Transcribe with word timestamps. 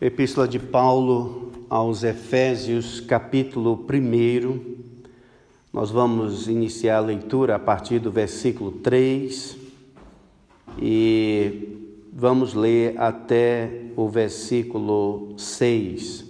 Epístola 0.00 0.46
de 0.46 0.60
Paulo 0.60 1.50
aos 1.68 2.04
Efésios, 2.04 3.00
capítulo 3.00 3.84
1. 3.92 4.76
Nós 5.72 5.90
vamos 5.90 6.46
iniciar 6.46 6.98
a 6.98 7.00
leitura 7.00 7.56
a 7.56 7.58
partir 7.58 7.98
do 7.98 8.08
versículo 8.08 8.70
3 8.70 9.56
e 10.80 11.80
vamos 12.12 12.54
ler 12.54 12.96
até 12.96 13.86
o 13.96 14.08
versículo 14.08 15.34
6. 15.36 16.24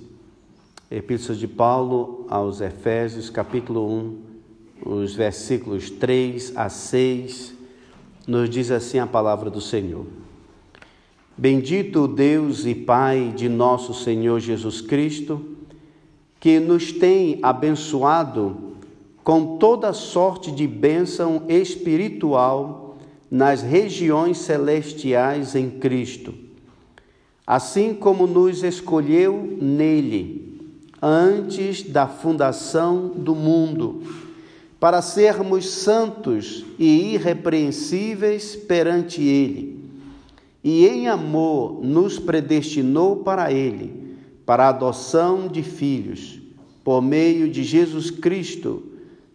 Epístola 0.91 1.37
de 1.37 1.47
Paulo 1.47 2.25
aos 2.31 2.63
Efésios, 2.63 3.29
capítulo 3.29 3.87
1, 3.87 4.19
os 4.87 5.15
versículos 5.15 5.91
3 5.91 6.57
a 6.57 6.71
6, 6.71 7.55
nos 8.27 8.49
diz 8.49 8.71
assim 8.71 8.99
a 8.99 9.07
palavra 9.07 9.51
do 9.51 9.61
Senhor. 9.61 10.07
Bendito 11.41 12.01
o 12.01 12.09
Deus 12.09 12.67
e 12.67 12.75
Pai 12.75 13.33
de 13.37 13.49
nosso 13.49 13.95
Senhor 13.95 14.41
Jesus 14.41 14.81
Cristo, 14.81 15.41
que 16.41 16.59
nos 16.59 16.91
tem 16.91 17.39
abençoado 17.41 18.57
com 19.23 19.57
toda 19.57 19.93
sorte 19.93 20.51
de 20.51 20.67
bênção 20.67 21.45
espiritual 21.49 22.97
nas 23.31 23.63
regiões 23.63 24.39
celestiais 24.39 25.55
em 25.55 25.71
Cristo, 25.71 26.35
assim 27.47 27.95
como 27.95 28.27
nos 28.27 28.65
escolheu 28.65 29.57
nele, 29.63 30.61
antes 31.01 31.85
da 31.85 32.09
fundação 32.09 33.13
do 33.15 33.37
mundo, 33.37 34.03
para 34.81 35.01
sermos 35.01 35.71
santos 35.71 36.65
e 36.81 37.15
irrepreensíveis 37.15 38.57
perante 38.57 39.23
Ele 39.23 39.78
e 40.63 40.87
em 40.87 41.09
amor 41.09 41.85
nos 41.85 42.19
predestinou 42.19 43.17
para 43.17 43.53
Ele, 43.53 44.17
para 44.45 44.67
a 44.67 44.71
adoção 44.71 45.49
de 45.49 45.63
filhos, 45.63 46.41
por 46.83 47.01
meio 47.01 47.51
de 47.51 47.63
Jesus 47.63 48.11
Cristo, 48.11 48.83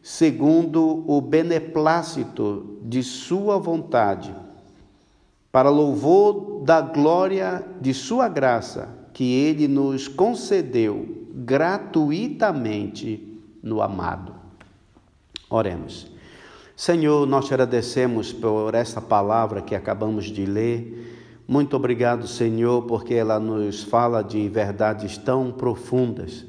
segundo 0.01 1.03
o 1.07 1.21
beneplácito 1.21 2.77
de 2.83 3.01
Sua 3.03 3.57
vontade, 3.57 4.35
para 5.51 5.69
louvor 5.69 6.63
da 6.63 6.81
glória 6.81 7.63
de 7.79 7.93
Sua 7.93 8.27
graça, 8.27 8.89
que 9.13 9.23
Ele 9.23 9.67
nos 9.67 10.07
concedeu 10.07 11.27
gratuitamente 11.33 13.39
no 13.61 13.81
amado. 13.81 14.33
Oremos. 15.49 16.12
Senhor, 16.75 17.27
nós 17.27 17.45
te 17.45 17.53
agradecemos 17.53 18.33
por 18.33 18.73
essa 18.73 18.99
palavra 18.99 19.61
que 19.61 19.75
acabamos 19.75 20.25
de 20.25 20.43
ler. 20.43 21.43
Muito 21.47 21.75
obrigado, 21.75 22.27
Senhor, 22.27 22.81
porque 22.83 23.13
ela 23.13 23.39
nos 23.39 23.83
fala 23.83 24.23
de 24.23 24.49
verdades 24.49 25.15
tão 25.15 25.51
profundas. 25.51 26.43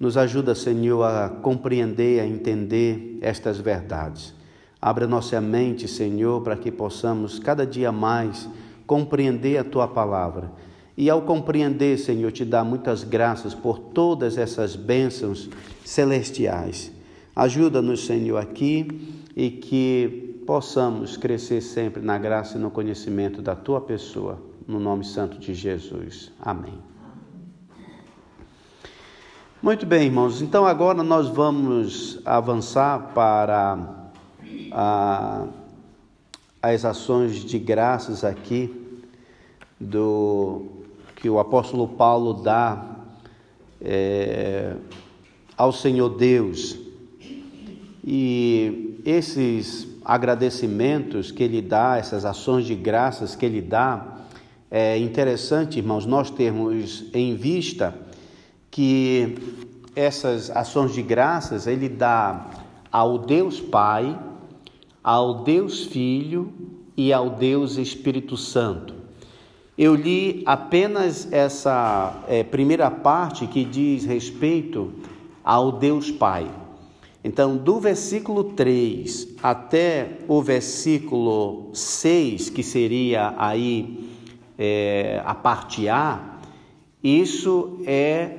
Nos 0.00 0.16
ajuda, 0.16 0.54
Senhor, 0.54 1.04
a 1.04 1.28
compreender, 1.28 2.20
a 2.20 2.26
entender 2.26 3.18
estas 3.20 3.58
verdades. 3.58 4.34
Abra 4.82 5.06
nossa 5.06 5.40
mente, 5.40 5.86
Senhor, 5.86 6.42
para 6.42 6.56
que 6.56 6.72
possamos 6.72 7.38
cada 7.38 7.64
dia 7.64 7.92
mais 7.92 8.48
compreender 8.84 9.58
a 9.58 9.64
tua 9.64 9.86
palavra. 9.86 10.50
E 10.96 11.08
ao 11.08 11.22
compreender, 11.22 11.98
Senhor, 11.98 12.32
te 12.32 12.44
dar 12.44 12.64
muitas 12.64 13.04
graças 13.04 13.54
por 13.54 13.78
todas 13.78 14.36
essas 14.36 14.74
bênçãos 14.74 15.48
celestiais. 15.84 16.90
Ajuda-nos, 17.34 18.06
Senhor, 18.06 18.36
aqui 18.36 19.26
e 19.36 19.50
que 19.50 20.42
possamos 20.46 21.16
crescer 21.16 21.60
sempre 21.60 22.02
na 22.02 22.18
graça 22.18 22.58
e 22.58 22.60
no 22.60 22.70
conhecimento 22.70 23.40
da 23.40 23.54
tua 23.54 23.80
pessoa, 23.80 24.42
no 24.66 24.80
nome 24.80 25.04
santo 25.04 25.38
de 25.38 25.54
Jesus. 25.54 26.32
Amém. 26.40 26.90
Muito 29.62 29.84
bem, 29.84 30.06
irmãos, 30.06 30.40
então 30.40 30.64
agora 30.64 31.02
nós 31.02 31.28
vamos 31.28 32.18
avançar 32.24 33.12
para 33.14 34.08
a, 34.72 35.46
as 36.62 36.84
ações 36.84 37.44
de 37.44 37.58
graças 37.58 38.24
aqui 38.24 38.74
do 39.78 40.62
que 41.14 41.28
o 41.28 41.38
apóstolo 41.38 41.86
Paulo 41.86 42.32
dá 42.32 42.96
é, 43.82 44.76
ao 45.56 45.72
Senhor 45.72 46.08
Deus. 46.08 46.79
E 48.04 48.98
esses 49.04 49.86
agradecimentos 50.04 51.30
que 51.30 51.42
ele 51.42 51.60
dá, 51.60 51.98
essas 51.98 52.24
ações 52.24 52.66
de 52.66 52.74
graças 52.74 53.34
que 53.36 53.44
ele 53.44 53.60
dá, 53.60 54.18
é 54.70 54.96
interessante, 54.98 55.78
irmãos, 55.78 56.06
nós 56.06 56.30
termos 56.30 57.04
em 57.12 57.34
vista 57.34 57.94
que 58.70 59.36
essas 59.96 60.48
ações 60.50 60.94
de 60.94 61.02
graças 61.02 61.66
ele 61.66 61.88
dá 61.88 62.46
ao 62.90 63.18
Deus 63.18 63.60
Pai, 63.60 64.18
ao 65.02 65.42
Deus 65.42 65.84
Filho 65.84 66.52
e 66.96 67.12
ao 67.12 67.30
Deus 67.30 67.76
Espírito 67.76 68.36
Santo. 68.36 68.94
Eu 69.76 69.94
li 69.94 70.42
apenas 70.46 71.32
essa 71.32 72.22
é, 72.28 72.44
primeira 72.44 72.90
parte 72.90 73.46
que 73.46 73.64
diz 73.64 74.04
respeito 74.04 74.92
ao 75.42 75.72
Deus 75.72 76.10
Pai. 76.10 76.46
Então, 77.22 77.56
do 77.56 77.78
versículo 77.78 78.44
3 78.44 79.36
até 79.42 80.18
o 80.26 80.40
versículo 80.40 81.70
6, 81.74 82.48
que 82.48 82.62
seria 82.62 83.34
aí 83.36 84.08
é, 84.58 85.20
a 85.24 85.34
parte 85.34 85.88
A, 85.88 86.38
isso 87.02 87.78
é, 87.86 88.30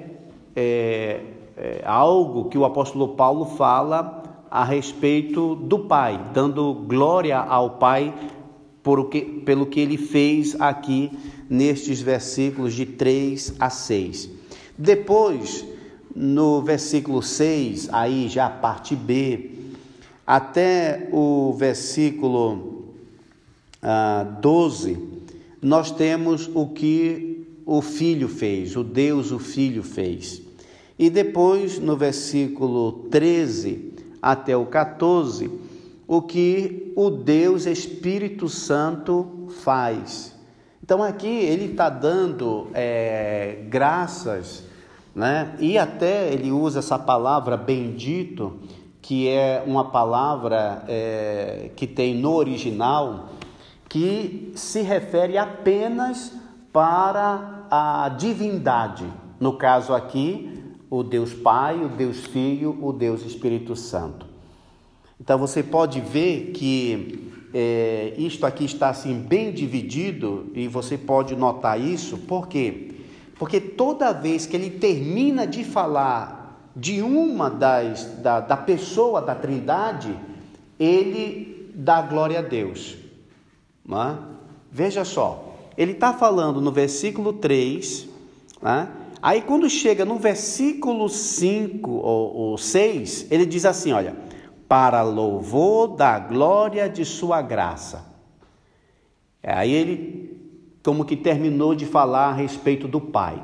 é, 0.55 1.21
é 1.55 1.81
algo 1.85 2.49
que 2.49 2.57
o 2.57 2.65
apóstolo 2.65 3.09
Paulo 3.09 3.45
fala 3.45 4.45
a 4.49 4.63
respeito 4.63 5.55
do 5.55 5.79
Pai, 5.79 6.19
dando 6.33 6.73
glória 6.73 7.37
ao 7.37 7.71
Pai 7.71 8.13
por 8.83 9.09
que, 9.09 9.21
pelo 9.21 9.67
que 9.67 9.79
ele 9.79 9.97
fez 9.97 10.59
aqui 10.59 11.11
nestes 11.49 12.01
versículos 12.01 12.73
de 12.73 12.85
3 12.85 13.55
a 13.59 13.69
6. 13.69 14.29
Depois, 14.77 15.65
no 16.15 16.61
versículo 16.61 17.21
6, 17.21 17.89
aí 17.91 18.27
já 18.27 18.47
a 18.47 18.49
parte 18.49 18.95
B, 18.95 19.51
até 20.25 21.09
o 21.11 21.53
versículo 21.57 22.93
ah, 23.81 24.23
12, 24.41 24.97
nós 25.61 25.91
temos 25.91 26.49
o 26.53 26.67
que 26.67 27.47
o 27.65 27.81
Filho 27.81 28.27
fez, 28.27 28.75
o 28.75 28.83
Deus, 28.83 29.31
o 29.31 29.39
Filho 29.39 29.83
fez. 29.83 30.41
E 30.97 31.09
depois, 31.09 31.79
no 31.79 31.97
versículo 31.97 33.07
13 33.09 33.93
até 34.21 34.55
o 34.55 34.65
14, 34.65 35.49
o 36.07 36.21
que 36.21 36.91
o 36.95 37.09
Deus 37.09 37.65
Espírito 37.65 38.49
Santo 38.49 39.47
faz. 39.63 40.35
Então 40.83 41.01
aqui 41.01 41.27
ele 41.27 41.71
está 41.71 41.89
dando 41.89 42.67
é, 42.73 43.63
graças 43.69 44.63
né? 45.13 45.55
E 45.59 45.77
até 45.77 46.31
ele 46.31 46.51
usa 46.51 46.79
essa 46.79 46.97
palavra 46.97 47.57
bendito, 47.57 48.59
que 49.01 49.27
é 49.27 49.63
uma 49.65 49.85
palavra 49.85 50.83
é, 50.87 51.71
que 51.75 51.85
tem 51.85 52.15
no 52.15 52.33
original, 52.33 53.29
que 53.89 54.51
se 54.55 54.81
refere 54.81 55.37
apenas 55.37 56.33
para 56.71 57.65
a 57.69 58.09
divindade. 58.09 59.05
No 59.39 59.53
caso 59.53 59.93
aqui, 59.93 60.61
o 60.89 61.03
Deus 61.03 61.33
Pai, 61.33 61.83
o 61.83 61.89
Deus 61.89 62.25
Filho, 62.25 62.77
o 62.81 62.93
Deus 62.93 63.25
Espírito 63.25 63.75
Santo. 63.75 64.25
Então 65.19 65.37
você 65.37 65.61
pode 65.61 65.99
ver 65.99 66.51
que 66.51 67.31
é, 67.53 68.13
isto 68.17 68.45
aqui 68.45 68.65
está 68.65 68.89
assim 68.89 69.19
bem 69.19 69.51
dividido 69.51 70.49
e 70.53 70.67
você 70.67 70.97
pode 70.97 71.35
notar 71.35 71.79
isso, 71.79 72.17
por 72.19 72.47
quê? 72.47 72.87
Porque 72.87 73.00
toda 73.59 74.11
vez 74.11 74.45
que 74.45 74.55
ele 74.55 74.69
termina 74.69 75.47
de 75.47 75.63
falar 75.63 76.69
de 76.75 77.01
uma 77.01 77.49
das 77.49 78.05
da, 78.19 78.39
da 78.39 78.55
pessoa 78.55 79.21
da 79.21 79.33
Trindade, 79.33 80.17
ele 80.79 81.71
dá 81.73 82.01
glória 82.01 82.39
a 82.39 82.41
Deus. 82.41 82.97
É? 83.89 84.15
Veja 84.71 85.03
só, 85.03 85.55
ele 85.77 85.93
está 85.93 86.13
falando 86.13 86.61
no 86.61 86.71
versículo 86.71 87.33
3, 87.33 88.07
é? 88.63 88.87
aí 89.21 89.41
quando 89.41 89.69
chega 89.69 90.05
no 90.05 90.17
versículo 90.17 91.09
5 91.09 91.89
ou, 91.89 92.35
ou 92.35 92.57
6, 92.57 93.27
ele 93.31 93.45
diz 93.45 93.65
assim: 93.65 93.91
olha, 93.91 94.15
para 94.67 95.01
louvor 95.01 95.95
da 95.95 96.17
glória 96.19 96.87
de 96.87 97.03
sua 97.03 97.41
graça. 97.41 98.05
Aí 99.43 99.73
ele 99.73 100.30
como 100.83 101.05
que 101.05 101.15
terminou 101.15 101.75
de 101.75 101.85
falar 101.85 102.29
a 102.29 102.33
respeito 102.33 102.87
do 102.87 102.99
pai. 102.99 103.41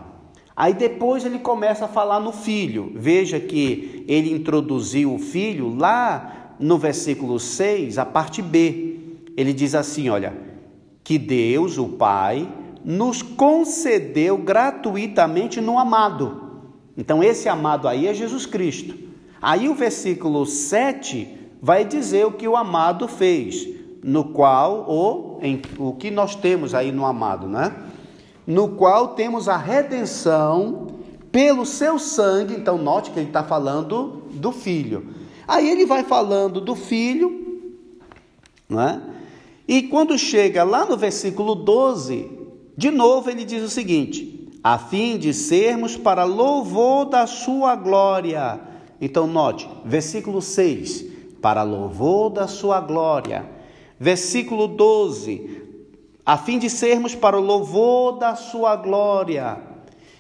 Aí 0.55 0.73
depois 0.73 1.23
ele 1.23 1.39
começa 1.39 1.85
a 1.85 1.87
falar 1.87 2.19
no 2.19 2.31
filho. 2.31 2.91
Veja 2.95 3.39
que 3.39 4.03
ele 4.07 4.33
introduziu 4.33 5.13
o 5.13 5.19
filho 5.19 5.75
lá 5.75 6.55
no 6.59 6.77
versículo 6.77 7.39
6, 7.39 7.99
a 7.99 8.05
parte 8.05 8.41
B. 8.41 8.97
Ele 9.37 9.53
diz 9.53 9.75
assim: 9.75 10.09
olha, 10.09 10.35
que 11.03 11.17
Deus, 11.19 11.77
o 11.77 11.89
Pai, 11.89 12.51
nos 12.83 13.21
concedeu 13.21 14.37
gratuitamente 14.37 15.61
no 15.61 15.77
amado. 15.77 16.41
Então, 16.97 17.23
esse 17.23 17.47
amado 17.47 17.87
aí 17.87 18.07
é 18.07 18.13
Jesus 18.13 18.45
Cristo. 18.45 18.97
Aí 19.41 19.69
o 19.69 19.75
versículo 19.75 20.45
7 20.45 21.37
vai 21.61 21.85
dizer 21.85 22.25
o 22.25 22.31
que 22.31 22.47
o 22.47 22.55
amado 22.55 23.07
fez, 23.07 23.67
no 24.03 24.25
qual, 24.25 24.85
ou 24.87 25.39
em, 25.41 25.61
o 25.77 25.93
que 25.93 26.11
nós 26.11 26.35
temos 26.35 26.73
aí 26.73 26.91
no 26.91 27.05
amado, 27.05 27.47
né? 27.47 27.75
No 28.45 28.69
qual 28.69 29.09
temos 29.09 29.49
a 29.49 29.57
redenção 29.57 30.87
pelo 31.31 31.65
seu 31.65 31.99
sangue. 31.99 32.55
Então, 32.55 32.77
note 32.77 33.11
que 33.11 33.19
ele 33.19 33.27
está 33.27 33.43
falando 33.43 34.23
do 34.31 34.51
filho. 34.51 35.13
Aí 35.47 35.69
ele 35.69 35.85
vai 35.85 36.03
falando 36.03 36.59
do 36.59 36.75
filho, 36.75 37.61
não 38.67 38.81
é? 38.81 39.01
E 39.67 39.83
quando 39.83 40.17
chega 40.17 40.63
lá 40.63 40.85
no 40.85 40.95
versículo 40.95 41.53
12, 41.53 42.31
de 42.75 42.89
novo 42.89 43.29
ele 43.29 43.43
diz 43.43 43.63
o 43.63 43.69
seguinte: 43.69 44.49
a 44.63 44.77
fim 44.77 45.17
de 45.17 45.33
sermos 45.33 45.95
para 45.95 46.23
louvor 46.23 47.05
da 47.05 47.27
sua 47.27 47.75
glória. 47.75 48.59
Então, 48.99 49.27
note, 49.27 49.69
versículo 49.85 50.41
6, 50.41 51.05
para 51.41 51.63
louvor 51.63 52.29
da 52.29 52.47
sua 52.47 52.79
glória. 52.79 53.56
Versículo 53.99 54.67
12, 54.67 55.63
a 56.25 56.37
fim 56.37 56.59
de 56.59 56.69
sermos 56.69 57.15
para 57.15 57.37
o 57.37 57.41
louvor 57.41 58.17
da 58.19 58.35
sua 58.35 58.75
glória. 58.75 59.57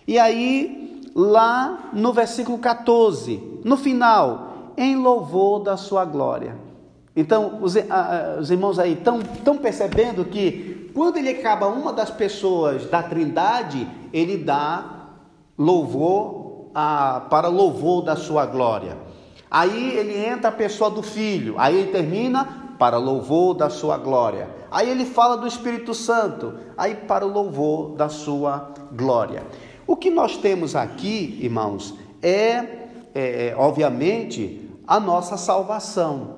E 0.07 0.17
aí, 0.17 1.01
lá 1.13 1.89
no 1.93 2.11
versículo 2.13 2.57
14, 2.57 3.61
no 3.63 3.77
final, 3.77 4.73
em 4.77 4.95
louvor 4.95 5.59
da 5.59 5.77
sua 5.77 6.05
glória. 6.05 6.57
Então, 7.15 7.59
os, 7.61 7.75
os 8.39 8.51
irmãos 8.51 8.79
aí 8.79 8.93
estão 8.93 9.57
percebendo 9.57 10.23
que 10.25 10.91
quando 10.93 11.17
ele 11.17 11.29
acaba 11.29 11.67
uma 11.67 11.91
das 11.91 12.09
pessoas 12.09 12.85
da 12.85 13.03
trindade, 13.03 13.87
ele 14.13 14.37
dá 14.37 15.09
louvor 15.57 16.69
a, 16.73 17.21
para 17.29 17.47
louvor 17.47 18.03
da 18.03 18.15
sua 18.15 18.45
glória. 18.45 18.97
Aí 19.49 19.97
ele 19.97 20.15
entra 20.15 20.49
a 20.49 20.51
pessoa 20.51 20.89
do 20.89 21.01
filho, 21.01 21.55
aí 21.57 21.75
ele 21.75 21.91
termina 21.91 22.66
para 22.77 22.97
louvor 22.97 23.55
da 23.55 23.69
sua 23.69 23.97
glória. 23.97 24.49
Aí 24.69 24.89
ele 24.89 25.05
fala 25.05 25.37
do 25.37 25.47
Espírito 25.47 25.93
Santo, 25.93 26.53
aí 26.77 26.95
para 26.95 27.25
o 27.25 27.31
louvor 27.31 27.95
da 27.95 28.09
sua 28.09 28.71
glória. 28.91 29.45
O 29.85 29.95
que 29.95 30.09
nós 30.09 30.37
temos 30.37 30.75
aqui, 30.75 31.39
irmãos, 31.41 31.93
é, 32.21 32.29
é, 33.15 33.47
é 33.49 33.55
obviamente 33.57 34.69
a 34.85 34.99
nossa 34.99 35.37
salvação 35.37 36.37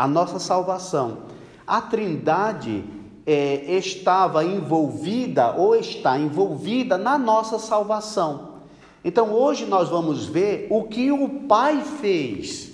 a 0.00 0.08
nossa 0.08 0.38
salvação. 0.38 1.18
A 1.66 1.82
Trindade 1.82 2.84
é, 3.26 3.76
estava 3.76 4.42
envolvida 4.42 5.54
ou 5.54 5.76
está 5.76 6.18
envolvida 6.18 6.96
na 6.96 7.18
nossa 7.18 7.58
salvação. 7.58 8.60
Então 9.04 9.32
hoje 9.32 9.66
nós 9.66 9.90
vamos 9.90 10.24
ver 10.24 10.68
o 10.70 10.84
que 10.84 11.12
o 11.12 11.28
Pai 11.46 11.82
fez. 12.00 12.70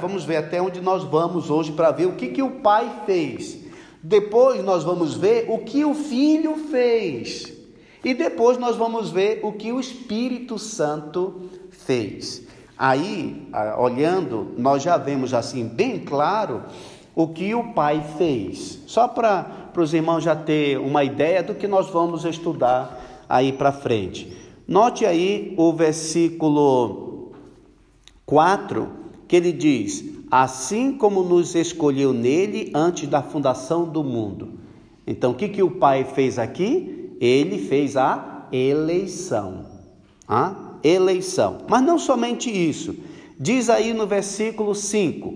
Vamos 0.00 0.24
ver 0.24 0.36
até 0.36 0.60
onde 0.60 0.80
nós 0.80 1.04
vamos 1.04 1.50
hoje 1.50 1.72
para 1.72 1.90
ver 1.90 2.06
o 2.06 2.14
que, 2.14 2.28
que 2.28 2.42
o 2.42 2.60
Pai 2.60 3.02
fez. 3.04 3.58
Depois 4.02 4.64
nós 4.64 4.84
vamos 4.84 5.14
ver 5.14 5.46
o 5.48 5.58
que 5.58 5.84
o 5.84 5.94
Filho 5.94 6.56
fez. 6.70 7.52
E 8.04 8.14
depois 8.14 8.56
nós 8.56 8.76
vamos 8.76 9.10
ver 9.10 9.40
o 9.42 9.52
que 9.52 9.72
o 9.72 9.80
Espírito 9.80 10.58
Santo 10.58 11.50
fez. 11.70 12.46
Aí, 12.78 13.48
olhando, 13.78 14.54
nós 14.56 14.82
já 14.82 14.96
vemos 14.96 15.34
assim 15.34 15.66
bem 15.66 15.98
claro 15.98 16.62
o 17.14 17.28
que 17.28 17.54
o 17.54 17.72
pai 17.72 18.04
fez. 18.16 18.80
Só 18.86 19.08
para 19.08 19.72
os 19.76 19.92
irmãos 19.92 20.22
já 20.22 20.36
ter 20.36 20.78
uma 20.78 21.02
ideia 21.02 21.42
do 21.42 21.54
que 21.54 21.66
nós 21.66 21.90
vamos 21.90 22.24
estudar 22.24 23.24
aí 23.28 23.52
para 23.52 23.72
frente. 23.72 24.36
Note 24.68 25.06
aí 25.06 25.54
o 25.56 25.72
versículo 25.72 27.32
4, 28.26 29.05
que 29.26 29.36
ele 29.36 29.52
diz: 29.52 30.04
Assim 30.30 30.92
como 30.92 31.22
nos 31.22 31.54
escolheu 31.54 32.12
nele 32.12 32.70
antes 32.74 33.08
da 33.08 33.22
fundação 33.22 33.84
do 33.84 34.02
mundo. 34.02 34.54
Então, 35.06 35.32
o 35.32 35.34
que, 35.34 35.48
que 35.48 35.62
o 35.62 35.70
pai 35.70 36.04
fez 36.04 36.38
aqui? 36.38 37.16
Ele 37.20 37.58
fez 37.58 37.96
a 37.96 38.48
eleição. 38.52 39.66
Ah? 40.28 40.66
eleição. 40.82 41.58
Mas 41.68 41.82
não 41.82 41.98
somente 41.98 42.50
isso. 42.50 42.96
Diz 43.38 43.68
aí 43.68 43.92
no 43.92 44.06
versículo 44.06 44.74
5: 44.74 45.34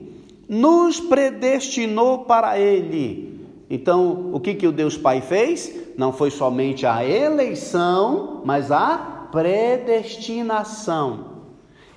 nos 0.48 0.98
predestinou 1.00 2.20
para 2.20 2.58
ele. 2.58 3.28
Então, 3.68 4.30
o 4.32 4.40
que, 4.40 4.54
que 4.54 4.66
o 4.66 4.72
Deus 4.72 4.96
Pai 4.96 5.20
fez? 5.20 5.70
Não 5.96 6.12
foi 6.12 6.30
somente 6.30 6.86
a 6.86 7.06
eleição, 7.06 8.40
mas 8.44 8.72
a 8.72 9.28
predestinação. 9.30 11.29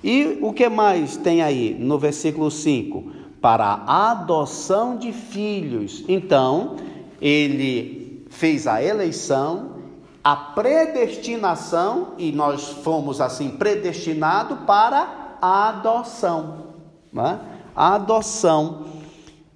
E 0.04 0.38
o 0.42 0.52
que 0.52 0.68
mais 0.68 1.16
tem 1.16 1.40
aí 1.40 1.74
no 1.80 1.98
versículo 1.98 2.50
5? 2.50 3.10
Para 3.40 3.64
a 3.64 4.10
adoção 4.10 4.98
de 4.98 5.12
filhos. 5.12 6.04
Então, 6.06 6.76
ele 7.22 8.22
fez 8.28 8.66
a 8.66 8.82
eleição, 8.82 9.76
a 10.22 10.36
predestinação, 10.36 12.08
e 12.18 12.32
nós 12.32 12.68
fomos 12.68 13.18
assim 13.18 13.48
predestinados 13.48 14.58
para 14.66 15.38
a 15.40 15.70
adoção. 15.70 16.66
Né? 17.10 17.40
A 17.74 17.94
adoção. 17.94 18.84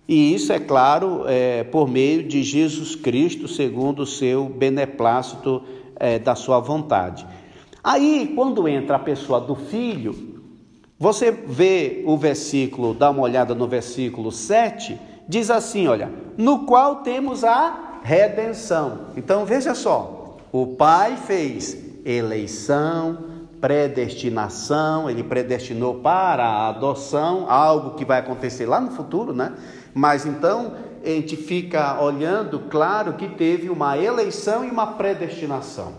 E 0.08 0.32
isso, 0.34 0.50
é 0.50 0.58
claro, 0.58 1.24
é, 1.26 1.62
por 1.62 1.86
meio 1.86 2.26
de 2.26 2.42
Jesus 2.42 2.96
Cristo, 2.96 3.46
segundo 3.46 4.00
o 4.00 4.06
seu 4.06 4.46
beneplácito 4.46 5.62
é, 5.96 6.18
da 6.18 6.34
sua 6.34 6.58
vontade. 6.58 7.26
Aí, 7.84 8.32
quando 8.34 8.66
entra 8.66 8.96
a 8.96 8.98
pessoa 8.98 9.40
do 9.40 9.54
filho, 9.54 10.27
você 10.98 11.30
vê 11.30 12.02
o 12.06 12.16
versículo, 12.16 12.92
dá 12.92 13.10
uma 13.10 13.22
olhada 13.22 13.54
no 13.54 13.68
versículo 13.68 14.32
7, 14.32 14.98
diz 15.28 15.50
assim: 15.50 15.86
olha, 15.86 16.10
no 16.36 16.66
qual 16.66 16.96
temos 16.96 17.44
a 17.44 18.00
redenção. 18.02 19.06
Então 19.16 19.44
veja 19.44 19.74
só, 19.74 20.36
o 20.50 20.66
Pai 20.66 21.16
fez 21.16 21.76
eleição, 22.04 23.18
predestinação, 23.60 25.08
ele 25.08 25.22
predestinou 25.22 25.96
para 25.96 26.44
a 26.44 26.68
adoção, 26.68 27.48
algo 27.48 27.96
que 27.96 28.04
vai 28.04 28.18
acontecer 28.18 28.66
lá 28.66 28.80
no 28.80 28.90
futuro, 28.90 29.32
né? 29.32 29.52
Mas 29.94 30.26
então 30.26 30.72
a 31.04 31.08
gente 31.08 31.36
fica 31.36 32.00
olhando, 32.00 32.60
claro 32.70 33.12
que 33.12 33.28
teve 33.28 33.70
uma 33.70 33.96
eleição 33.96 34.64
e 34.64 34.70
uma 34.70 34.86
predestinação. 34.94 35.92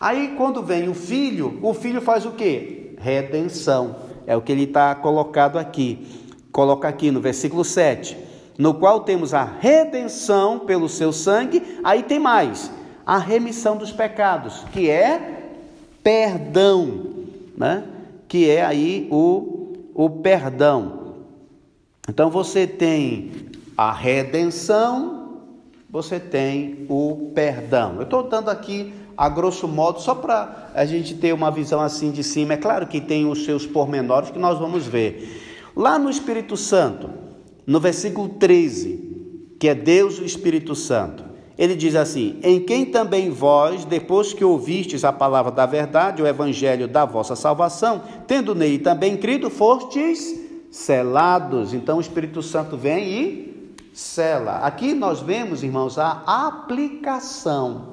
Aí 0.00 0.34
quando 0.36 0.62
vem 0.62 0.88
o 0.88 0.94
filho, 0.94 1.58
o 1.62 1.74
filho 1.74 2.00
faz 2.00 2.24
o 2.24 2.32
que? 2.32 2.96
Redenção. 2.98 4.11
É 4.26 4.36
o 4.36 4.42
que 4.42 4.52
ele 4.52 4.64
está 4.64 4.94
colocado 4.94 5.58
aqui. 5.58 6.06
Coloca 6.50 6.88
aqui 6.88 7.10
no 7.10 7.20
versículo 7.20 7.64
7. 7.64 8.16
No 8.58 8.74
qual 8.74 9.00
temos 9.00 9.32
a 9.34 9.44
redenção 9.44 10.60
pelo 10.60 10.88
seu 10.88 11.12
sangue. 11.12 11.62
Aí 11.82 12.02
tem 12.02 12.18
mais 12.18 12.70
a 13.04 13.18
remissão 13.18 13.76
dos 13.76 13.90
pecados, 13.90 14.64
que 14.72 14.88
é 14.88 15.50
perdão, 16.02 17.06
né? 17.56 17.84
que 18.28 18.48
é 18.48 18.64
aí 18.64 19.08
o, 19.10 19.74
o 19.94 20.08
perdão. 20.08 21.16
Então 22.08 22.30
você 22.30 22.66
tem 22.66 23.30
a 23.76 23.92
redenção, 23.92 25.40
você 25.90 26.18
tem 26.18 26.86
o 26.88 27.30
perdão. 27.34 27.96
Eu 27.96 28.02
estou 28.02 28.22
dando 28.22 28.50
aqui 28.50 28.92
a 29.16 29.28
grosso 29.28 29.68
modo, 29.68 30.00
só 30.00 30.14
para 30.14 30.70
a 30.74 30.84
gente 30.84 31.14
ter 31.14 31.32
uma 31.32 31.50
visão 31.50 31.80
assim 31.80 32.10
de 32.10 32.22
cima. 32.22 32.54
É 32.54 32.56
claro 32.56 32.86
que 32.86 33.00
tem 33.00 33.26
os 33.26 33.44
seus 33.44 33.66
pormenores 33.66 34.30
que 34.30 34.38
nós 34.38 34.58
vamos 34.58 34.86
ver. 34.86 35.70
Lá 35.74 35.98
no 35.98 36.10
Espírito 36.10 36.56
Santo, 36.56 37.10
no 37.66 37.80
versículo 37.80 38.28
13, 38.28 39.56
que 39.58 39.68
é 39.68 39.74
Deus 39.74 40.18
o 40.18 40.24
Espírito 40.24 40.74
Santo, 40.74 41.24
ele 41.56 41.76
diz 41.76 41.94
assim: 41.94 42.38
Em 42.42 42.60
quem 42.60 42.86
também 42.86 43.30
vós, 43.30 43.84
depois 43.84 44.32
que 44.32 44.44
ouvistes 44.44 45.04
a 45.04 45.12
palavra 45.12 45.52
da 45.52 45.66
verdade, 45.66 46.22
o 46.22 46.26
evangelho 46.26 46.88
da 46.88 47.04
vossa 47.04 47.36
salvação, 47.36 48.02
tendo 48.26 48.54
nele 48.54 48.78
também 48.78 49.16
crido, 49.16 49.50
fostes 49.50 50.40
selados. 50.70 51.74
Então 51.74 51.98
o 51.98 52.00
Espírito 52.00 52.42
Santo 52.42 52.76
vem 52.76 53.08
e 53.08 53.52
sela. 53.92 54.58
Aqui 54.58 54.94
nós 54.94 55.20
vemos, 55.20 55.62
irmãos, 55.62 55.98
a 55.98 56.22
aplicação. 56.26 57.91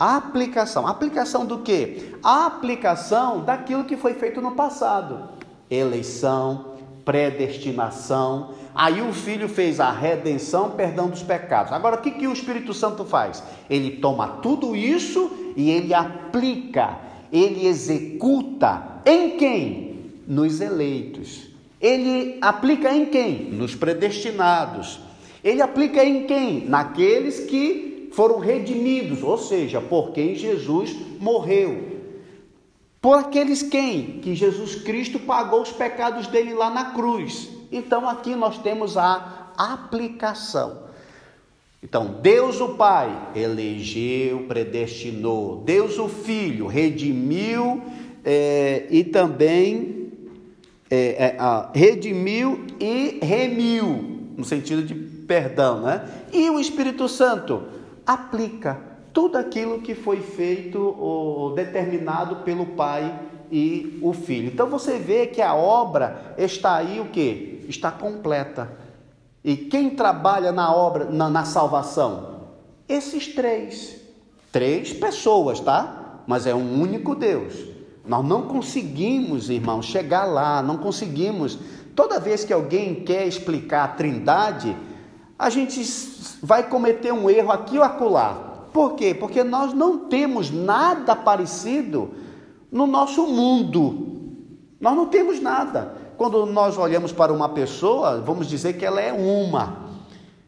Aplicação. 0.00 0.86
Aplicação 0.86 1.44
do 1.44 1.58
quê? 1.58 2.14
A 2.24 2.46
aplicação 2.46 3.44
daquilo 3.44 3.84
que 3.84 3.96
foi 3.96 4.14
feito 4.14 4.40
no 4.40 4.52
passado. 4.52 5.28
Eleição, 5.70 6.76
predestinação, 7.04 8.54
Aí 8.74 9.02
o 9.02 9.12
Filho 9.12 9.48
fez 9.48 9.80
a 9.80 9.90
redenção, 9.90 10.70
perdão 10.70 11.08
dos 11.08 11.22
pecados. 11.22 11.72
Agora, 11.72 11.96
o 11.96 12.00
que, 12.00 12.12
que 12.12 12.26
o 12.26 12.32
Espírito 12.32 12.72
Santo 12.72 13.04
faz? 13.04 13.42
Ele 13.68 13.96
toma 13.96 14.28
tudo 14.42 14.76
isso 14.76 15.52
e 15.56 15.70
ele 15.70 15.92
aplica, 15.92 16.98
ele 17.32 17.66
executa 17.66 19.00
em 19.04 19.36
quem? 19.36 20.12
Nos 20.26 20.60
eleitos. 20.60 21.48
Ele 21.80 22.38
aplica 22.40 22.92
em 22.94 23.06
quem? 23.06 23.50
Nos 23.50 23.74
predestinados. 23.74 25.00
Ele 25.42 25.60
aplica 25.60 26.04
em 26.04 26.24
quem? 26.24 26.68
Naqueles 26.68 27.40
que 27.40 27.99
foram 28.20 28.38
redimidos, 28.38 29.22
ou 29.22 29.38
seja, 29.38 29.80
por 29.80 30.10
quem 30.10 30.34
Jesus 30.34 30.94
morreu. 31.18 32.00
Por 33.00 33.16
aqueles 33.16 33.62
quem? 33.62 34.20
Que 34.20 34.34
Jesus 34.34 34.74
Cristo 34.74 35.18
pagou 35.20 35.62
os 35.62 35.72
pecados 35.72 36.26
dele 36.26 36.52
lá 36.52 36.68
na 36.68 36.92
cruz. 36.92 37.48
Então 37.72 38.06
aqui 38.06 38.36
nós 38.36 38.58
temos 38.58 38.98
a 38.98 39.54
aplicação. 39.56 40.82
Então, 41.82 42.18
Deus 42.20 42.60
o 42.60 42.74
Pai 42.74 43.30
elegeu, 43.34 44.40
predestinou, 44.46 45.62
Deus 45.64 45.98
o 45.98 46.06
Filho 46.06 46.66
redimiu 46.66 47.82
é, 48.22 48.86
e 48.90 49.02
também 49.02 50.12
é, 50.90 50.98
é, 50.98 51.38
redimiu 51.72 52.66
e 52.78 53.18
remiu, 53.22 54.28
no 54.36 54.44
sentido 54.44 54.82
de 54.82 54.94
perdão, 54.94 55.80
né? 55.80 56.06
E 56.30 56.50
o 56.50 56.60
Espírito 56.60 57.08
Santo 57.08 57.79
aplica 58.06 58.78
tudo 59.12 59.36
aquilo 59.36 59.80
que 59.80 59.94
foi 59.94 60.20
feito 60.20 60.78
ou 60.78 61.54
determinado 61.54 62.36
pelo 62.36 62.66
Pai 62.66 63.20
e 63.50 63.98
o 64.02 64.12
Filho. 64.12 64.48
Então 64.48 64.68
você 64.68 64.98
vê 64.98 65.26
que 65.26 65.42
a 65.42 65.54
obra 65.54 66.34
está 66.38 66.76
aí 66.76 67.00
o 67.00 67.06
que? 67.06 67.64
Está 67.68 67.90
completa. 67.90 68.70
E 69.42 69.56
quem 69.56 69.90
trabalha 69.90 70.52
na 70.52 70.74
obra, 70.74 71.06
na, 71.06 71.28
na 71.28 71.44
salvação? 71.44 72.40
Esses 72.88 73.28
três. 73.28 73.98
Três 74.52 74.92
pessoas, 74.92 75.60
tá? 75.60 76.22
Mas 76.26 76.46
é 76.46 76.54
um 76.54 76.80
único 76.80 77.14
Deus. 77.14 77.54
Nós 78.04 78.24
não 78.24 78.42
conseguimos, 78.42 79.50
irmãos, 79.50 79.86
chegar 79.86 80.24
lá, 80.24 80.62
não 80.62 80.78
conseguimos. 80.78 81.58
Toda 81.94 82.20
vez 82.20 82.44
que 82.44 82.52
alguém 82.52 83.04
quer 83.04 83.26
explicar 83.26 83.84
a 83.84 83.88
trindade, 83.88 84.76
a 85.40 85.48
gente 85.48 85.82
vai 86.42 86.68
cometer 86.68 87.14
um 87.14 87.30
erro 87.30 87.50
aqui 87.50 87.78
ou 87.78 87.82
acolá. 87.82 88.66
Por 88.74 88.94
quê? 88.94 89.14
Porque 89.14 89.42
nós 89.42 89.72
não 89.72 90.00
temos 90.00 90.50
nada 90.50 91.16
parecido 91.16 92.10
no 92.70 92.86
nosso 92.86 93.26
mundo. 93.26 94.20
Nós 94.78 94.94
não 94.94 95.06
temos 95.06 95.40
nada. 95.40 95.96
Quando 96.18 96.44
nós 96.44 96.76
olhamos 96.76 97.10
para 97.10 97.32
uma 97.32 97.48
pessoa, 97.48 98.20
vamos 98.20 98.46
dizer 98.46 98.74
que 98.74 98.84
ela 98.84 99.00
é 99.00 99.14
uma. 99.14 99.88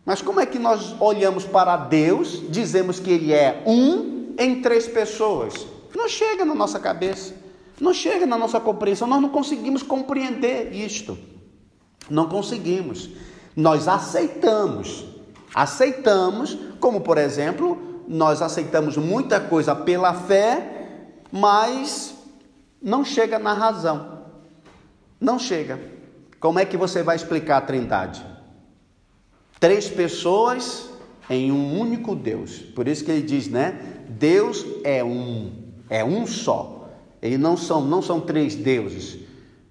Mas 0.04 0.20
como 0.20 0.40
é 0.40 0.44
que 0.44 0.58
nós 0.58 0.94
olhamos 1.00 1.46
para 1.46 1.74
Deus, 1.78 2.42
dizemos 2.50 3.00
que 3.00 3.12
Ele 3.12 3.32
é 3.32 3.62
um 3.66 4.34
em 4.38 4.60
três 4.60 4.86
pessoas? 4.86 5.66
Não 5.96 6.06
chega 6.06 6.44
na 6.44 6.54
nossa 6.54 6.78
cabeça, 6.78 7.34
não 7.80 7.94
chega 7.94 8.26
na 8.26 8.36
nossa 8.36 8.60
compreensão, 8.60 9.08
nós 9.08 9.22
não 9.22 9.30
conseguimos 9.30 9.82
compreender 9.82 10.70
isto. 10.74 11.16
Não 12.10 12.28
conseguimos. 12.28 13.08
Nós 13.54 13.86
aceitamos, 13.88 15.04
aceitamos, 15.54 16.56
como 16.80 17.00
por 17.00 17.18
exemplo, 17.18 18.04
nós 18.08 18.42
aceitamos 18.42 18.96
muita 18.96 19.40
coisa 19.40 19.74
pela 19.74 20.14
fé, 20.14 21.06
mas 21.30 22.14
não 22.80 23.04
chega 23.04 23.38
na 23.38 23.52
razão. 23.52 24.22
Não 25.20 25.38
chega. 25.38 25.78
Como 26.40 26.58
é 26.58 26.64
que 26.64 26.76
você 26.76 27.02
vai 27.02 27.14
explicar 27.14 27.58
a 27.58 27.60
Trindade? 27.60 28.24
Três 29.60 29.88
pessoas 29.88 30.90
em 31.30 31.52
um 31.52 31.78
único 31.78 32.16
Deus. 32.16 32.58
Por 32.58 32.88
isso 32.88 33.04
que 33.04 33.10
ele 33.10 33.22
diz, 33.22 33.48
né? 33.48 33.78
Deus 34.08 34.66
é 34.82 35.04
um, 35.04 35.52
é 35.88 36.04
um 36.04 36.26
só. 36.26 36.90
Eles 37.22 37.38
não 37.38 37.56
são, 37.56 37.80
não 37.82 38.02
são 38.02 38.20
três 38.20 38.56
deuses. 38.56 39.20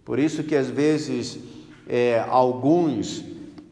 Por 0.06 0.18
isso 0.18 0.44
que 0.44 0.56
às 0.56 0.70
vezes 0.70 1.38
é, 1.88 2.26
alguns, 2.30 3.22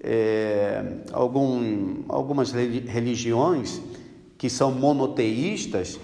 é, 0.01 0.83
algum, 1.11 2.03
algumas 2.07 2.51
religiões 2.51 3.81
que 4.37 4.49
são 4.49 4.71
monoteístas, 4.71 5.99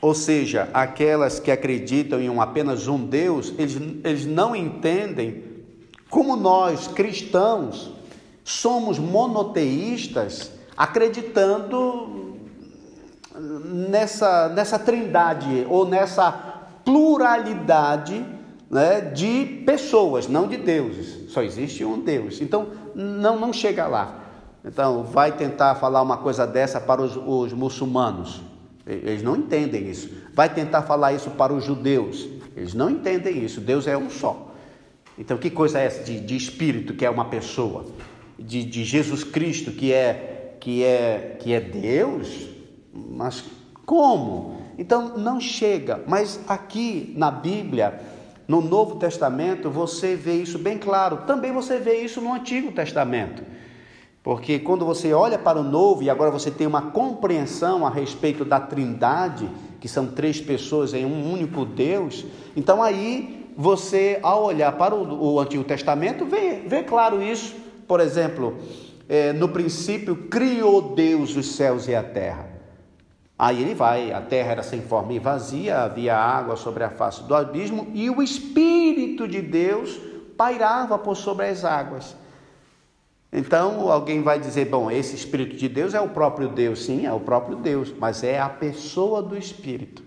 ou 0.00 0.14
seja, 0.14 0.68
aquelas 0.74 1.40
que 1.40 1.50
acreditam 1.50 2.20
em 2.20 2.28
um, 2.28 2.40
apenas 2.40 2.86
um 2.88 3.06
Deus, 3.06 3.54
eles, 3.58 3.76
eles 4.04 4.26
não 4.26 4.54
entendem 4.54 5.42
como 6.10 6.36
nós, 6.36 6.86
cristãos, 6.86 7.92
somos 8.44 8.98
monoteístas, 8.98 10.52
acreditando 10.76 12.36
nessa, 13.64 14.48
nessa 14.50 14.78
trindade 14.78 15.66
ou 15.68 15.88
nessa 15.88 16.30
pluralidade 16.84 18.24
né, 18.70 19.00
de 19.00 19.62
pessoas, 19.66 20.28
não 20.28 20.48
de 20.48 20.56
deuses. 20.56 21.30
Só 21.30 21.42
existe 21.42 21.84
um 21.84 22.00
Deus. 22.00 22.40
Então, 22.40 22.68
não, 22.94 23.38
não 23.38 23.52
chega 23.52 23.86
lá. 23.86 24.20
Então, 24.64 25.04
vai 25.04 25.32
tentar 25.32 25.74
falar 25.74 26.00
uma 26.02 26.16
coisa 26.16 26.46
dessa 26.46 26.80
para 26.80 27.02
os, 27.02 27.16
os 27.16 27.52
muçulmanos. 27.52 28.40
Eles 28.86 29.22
não 29.22 29.36
entendem 29.36 29.88
isso. 29.88 30.10
Vai 30.34 30.52
tentar 30.52 30.82
falar 30.82 31.12
isso 31.12 31.30
para 31.30 31.52
os 31.52 31.64
judeus. 31.64 32.28
Eles 32.56 32.74
não 32.74 32.90
entendem 32.90 33.42
isso. 33.42 33.60
Deus 33.60 33.86
é 33.86 33.96
um 33.96 34.10
só. 34.10 34.52
Então, 35.18 35.38
que 35.38 35.50
coisa 35.50 35.78
é 35.78 35.86
essa 35.86 36.02
de, 36.02 36.20
de 36.20 36.36
espírito 36.36 36.94
que 36.94 37.04
é 37.04 37.10
uma 37.10 37.26
pessoa? 37.26 37.86
De, 38.38 38.64
de 38.64 38.84
Jesus 38.84 39.22
Cristo 39.22 39.70
que 39.70 39.92
é, 39.92 40.56
que, 40.60 40.82
é, 40.82 41.36
que 41.40 41.52
é 41.52 41.60
Deus? 41.60 42.48
Mas 42.92 43.44
como? 43.86 44.60
Então, 44.76 45.16
não 45.16 45.40
chega. 45.40 46.02
Mas 46.06 46.40
aqui 46.48 47.14
na 47.16 47.30
Bíblia, 47.30 48.00
no 48.46 48.60
Novo 48.60 48.96
Testamento, 48.96 49.70
você 49.70 50.14
vê 50.14 50.34
isso 50.34 50.58
bem 50.58 50.78
claro. 50.78 51.18
Também 51.26 51.52
você 51.52 51.78
vê 51.78 51.96
isso 51.96 52.20
no 52.20 52.32
Antigo 52.32 52.72
Testamento. 52.72 53.42
Porque 54.22 54.58
quando 54.58 54.86
você 54.86 55.12
olha 55.12 55.38
para 55.38 55.60
o 55.60 55.62
novo 55.62 56.02
e 56.02 56.08
agora 56.08 56.30
você 56.30 56.50
tem 56.50 56.66
uma 56.66 56.90
compreensão 56.90 57.86
a 57.86 57.90
respeito 57.90 58.44
da 58.44 58.58
Trindade, 58.58 59.48
que 59.80 59.88
são 59.88 60.06
três 60.06 60.40
pessoas 60.40 60.94
em 60.94 61.04
um 61.04 61.30
único 61.30 61.64
Deus, 61.64 62.24
então 62.56 62.82
aí 62.82 63.50
você, 63.56 64.18
ao 64.22 64.44
olhar 64.44 64.72
para 64.72 64.94
o, 64.94 65.38
Antigo 65.38 65.62
Testamento, 65.62 66.24
vê, 66.24 66.62
vê 66.66 66.82
claro 66.82 67.22
isso. 67.22 67.54
Por 67.86 68.00
exemplo, 68.00 68.56
é, 69.08 69.32
no 69.32 69.48
princípio 69.50 70.16
criou 70.16 70.94
Deus 70.94 71.36
os 71.36 71.54
céus 71.54 71.86
e 71.86 71.94
a 71.94 72.02
terra. 72.02 72.53
Aí 73.38 73.60
ele 73.60 73.74
vai, 73.74 74.12
a 74.12 74.20
terra 74.20 74.52
era 74.52 74.62
sem 74.62 74.80
forma 74.80 75.12
e 75.12 75.18
vazia, 75.18 75.78
havia 75.80 76.16
água 76.16 76.56
sobre 76.56 76.84
a 76.84 76.90
face 76.90 77.22
do 77.24 77.34
abismo 77.34 77.88
e 77.92 78.08
o 78.08 78.22
Espírito 78.22 79.26
de 79.26 79.42
Deus 79.42 79.98
pairava 80.36 80.96
por 80.96 81.16
sobre 81.16 81.46
as 81.46 81.64
águas. 81.64 82.16
Então 83.32 83.90
alguém 83.90 84.22
vai 84.22 84.38
dizer: 84.38 84.66
bom, 84.66 84.88
esse 84.88 85.16
Espírito 85.16 85.56
de 85.56 85.68
Deus 85.68 85.94
é 85.94 86.00
o 86.00 86.08
próprio 86.08 86.48
Deus. 86.48 86.84
Sim, 86.84 87.04
é 87.04 87.12
o 87.12 87.18
próprio 87.18 87.56
Deus, 87.56 87.92
mas 87.98 88.22
é 88.22 88.38
a 88.38 88.48
pessoa 88.48 89.20
do 89.20 89.36
Espírito. 89.36 90.04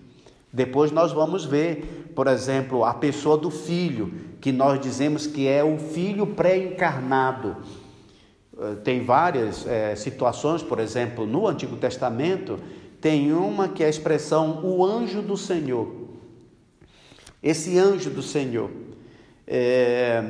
Depois 0.50 0.90
nós 0.90 1.12
vamos 1.12 1.44
ver, 1.44 2.10
por 2.14 2.26
exemplo, 2.26 2.82
a 2.82 2.94
pessoa 2.94 3.36
do 3.36 3.50
Filho, 3.50 4.14
que 4.40 4.50
nós 4.50 4.80
dizemos 4.80 5.26
que 5.26 5.46
é 5.46 5.62
o 5.62 5.76
Filho 5.76 6.26
pré-encarnado. 6.28 7.56
Eh, 8.58 8.74
tem 8.82 9.04
várias 9.04 9.66
é, 9.66 9.94
situações, 9.94 10.62
por 10.62 10.78
exemplo, 10.80 11.26
no 11.26 11.46
Antigo 11.46 11.76
Testamento, 11.76 12.58
tem 13.00 13.32
uma 13.32 13.68
que 13.68 13.82
é 13.82 13.86
a 13.86 13.90
expressão 13.90 14.60
o 14.64 14.84
anjo 14.84 15.22
do 15.22 15.36
Senhor. 15.36 16.08
Esse 17.42 17.78
anjo 17.78 18.10
do 18.10 18.22
Senhor. 18.22 18.70
É, 19.46 20.22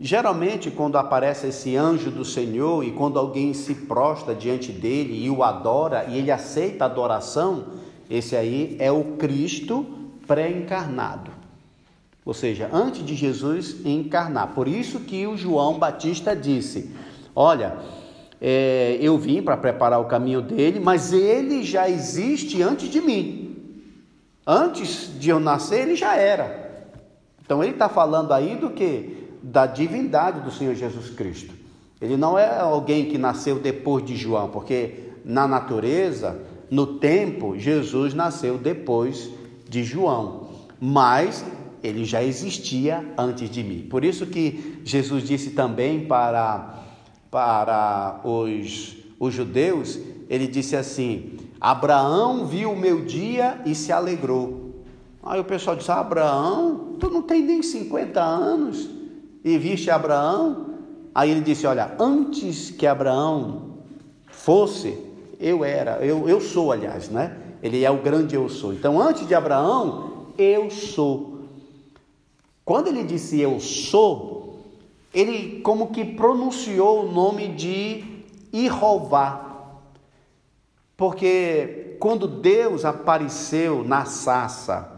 Geralmente, 0.00 0.70
quando 0.70 0.96
aparece 0.96 1.48
esse 1.48 1.74
anjo 1.76 2.08
do 2.08 2.24
Senhor 2.24 2.84
e 2.84 2.92
quando 2.92 3.18
alguém 3.18 3.52
se 3.52 3.74
prostra 3.74 4.32
diante 4.32 4.70
dele 4.70 5.24
e 5.24 5.28
o 5.28 5.42
adora 5.42 6.04
e 6.08 6.16
ele 6.16 6.30
aceita 6.30 6.84
a 6.84 6.86
adoração, 6.86 7.64
esse 8.08 8.36
aí 8.36 8.76
é 8.78 8.92
o 8.92 9.16
Cristo 9.16 9.84
pré-encarnado. 10.24 11.32
Ou 12.24 12.32
seja, 12.32 12.70
antes 12.72 13.04
de 13.04 13.16
Jesus 13.16 13.84
encarnar. 13.84 14.54
Por 14.54 14.68
isso 14.68 15.00
que 15.00 15.26
o 15.26 15.36
João 15.36 15.80
Batista 15.80 16.36
disse: 16.36 16.94
Olha, 17.34 17.78
é, 18.40 18.98
eu 19.00 19.18
vim 19.18 19.42
para 19.42 19.56
preparar 19.56 20.00
o 20.00 20.06
caminho 20.06 20.40
dele, 20.40 20.80
mas 20.80 21.12
ele 21.12 21.62
já 21.62 21.88
existe 21.88 22.62
antes 22.62 22.88
de 22.88 23.00
mim. 23.00 23.56
Antes 24.46 25.10
de 25.18 25.28
eu 25.28 25.38
nascer, 25.38 25.82
ele 25.82 25.96
já 25.96 26.16
era. 26.16 26.86
Então 27.44 27.62
ele 27.62 27.72
está 27.72 27.88
falando 27.88 28.32
aí 28.32 28.56
do 28.56 28.70
que? 28.70 29.18
da 29.42 29.66
divindade 29.66 30.40
do 30.40 30.50
Senhor 30.50 30.74
Jesus 30.74 31.10
Cristo. 31.10 31.54
Ele 32.00 32.16
não 32.16 32.38
é 32.38 32.58
alguém 32.58 33.06
que 33.06 33.18
nasceu 33.18 33.58
depois 33.58 34.04
de 34.04 34.16
João, 34.16 34.48
porque 34.48 34.94
na 35.24 35.48
natureza, 35.48 36.40
no 36.70 36.98
tempo, 36.98 37.58
Jesus 37.58 38.14
nasceu 38.14 38.56
depois 38.56 39.30
de 39.68 39.82
João, 39.82 40.48
mas 40.80 41.44
ele 41.82 42.04
já 42.04 42.22
existia 42.22 43.04
antes 43.16 43.50
de 43.50 43.62
mim. 43.62 43.86
Por 43.88 44.04
isso 44.04 44.26
que 44.26 44.80
Jesus 44.84 45.24
disse 45.24 45.50
também 45.50 46.06
para, 46.06 46.84
para 47.30 48.20
os, 48.24 48.96
os 49.18 49.34
judeus, 49.34 49.98
ele 50.28 50.46
disse 50.46 50.76
assim: 50.76 51.38
Abraão 51.60 52.46
viu 52.46 52.72
o 52.72 52.78
meu 52.78 53.04
dia 53.04 53.60
e 53.64 53.74
se 53.74 53.92
alegrou. 53.92 54.82
Aí 55.22 55.40
o 55.40 55.44
pessoal 55.44 55.76
disse: 55.76 55.90
Abraão, 55.90 56.96
tu 56.98 57.10
não 57.10 57.22
tem 57.22 57.42
nem 57.42 57.62
50 57.62 58.20
anos 58.20 58.88
e 59.44 59.58
viste 59.58 59.90
Abraão? 59.90 60.66
Aí 61.14 61.30
ele 61.30 61.40
disse: 61.40 61.66
Olha, 61.66 61.94
antes 61.98 62.70
que 62.70 62.86
Abraão 62.86 63.78
fosse, 64.26 64.96
eu 65.40 65.64
era, 65.64 66.04
eu, 66.04 66.28
eu 66.28 66.40
sou, 66.40 66.72
aliás, 66.72 67.08
né? 67.08 67.36
Ele 67.62 67.84
é 67.84 67.90
o 67.90 68.00
grande 68.00 68.36
eu 68.36 68.48
sou. 68.48 68.72
Então, 68.72 69.00
antes 69.00 69.26
de 69.26 69.34
Abraão, 69.34 70.28
eu 70.38 70.70
sou. 70.70 71.40
Quando 72.64 72.88
ele 72.88 73.02
disse 73.02 73.40
eu 73.40 73.58
sou, 73.58 74.37
ele 75.12 75.60
como 75.60 75.88
que 75.88 76.04
pronunciou 76.04 77.06
o 77.06 77.12
nome 77.12 77.48
de 77.48 78.04
Irová. 78.52 79.44
Porque 80.96 81.96
quando 82.00 82.26
Deus 82.26 82.84
apareceu 82.84 83.84
na 83.84 84.04
sassa, 84.04 84.90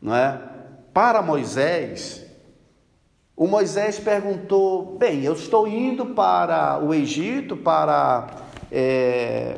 não 0.00 0.14
é? 0.14 0.40
Para 0.92 1.20
Moisés, 1.20 2.24
o 3.36 3.46
Moisés 3.46 3.98
perguntou: 3.98 4.96
Bem, 4.96 5.22
eu 5.22 5.34
estou 5.34 5.68
indo 5.68 6.06
para 6.06 6.78
o 6.82 6.94
Egito 6.94 7.56
para 7.56 8.26
é, 8.72 9.56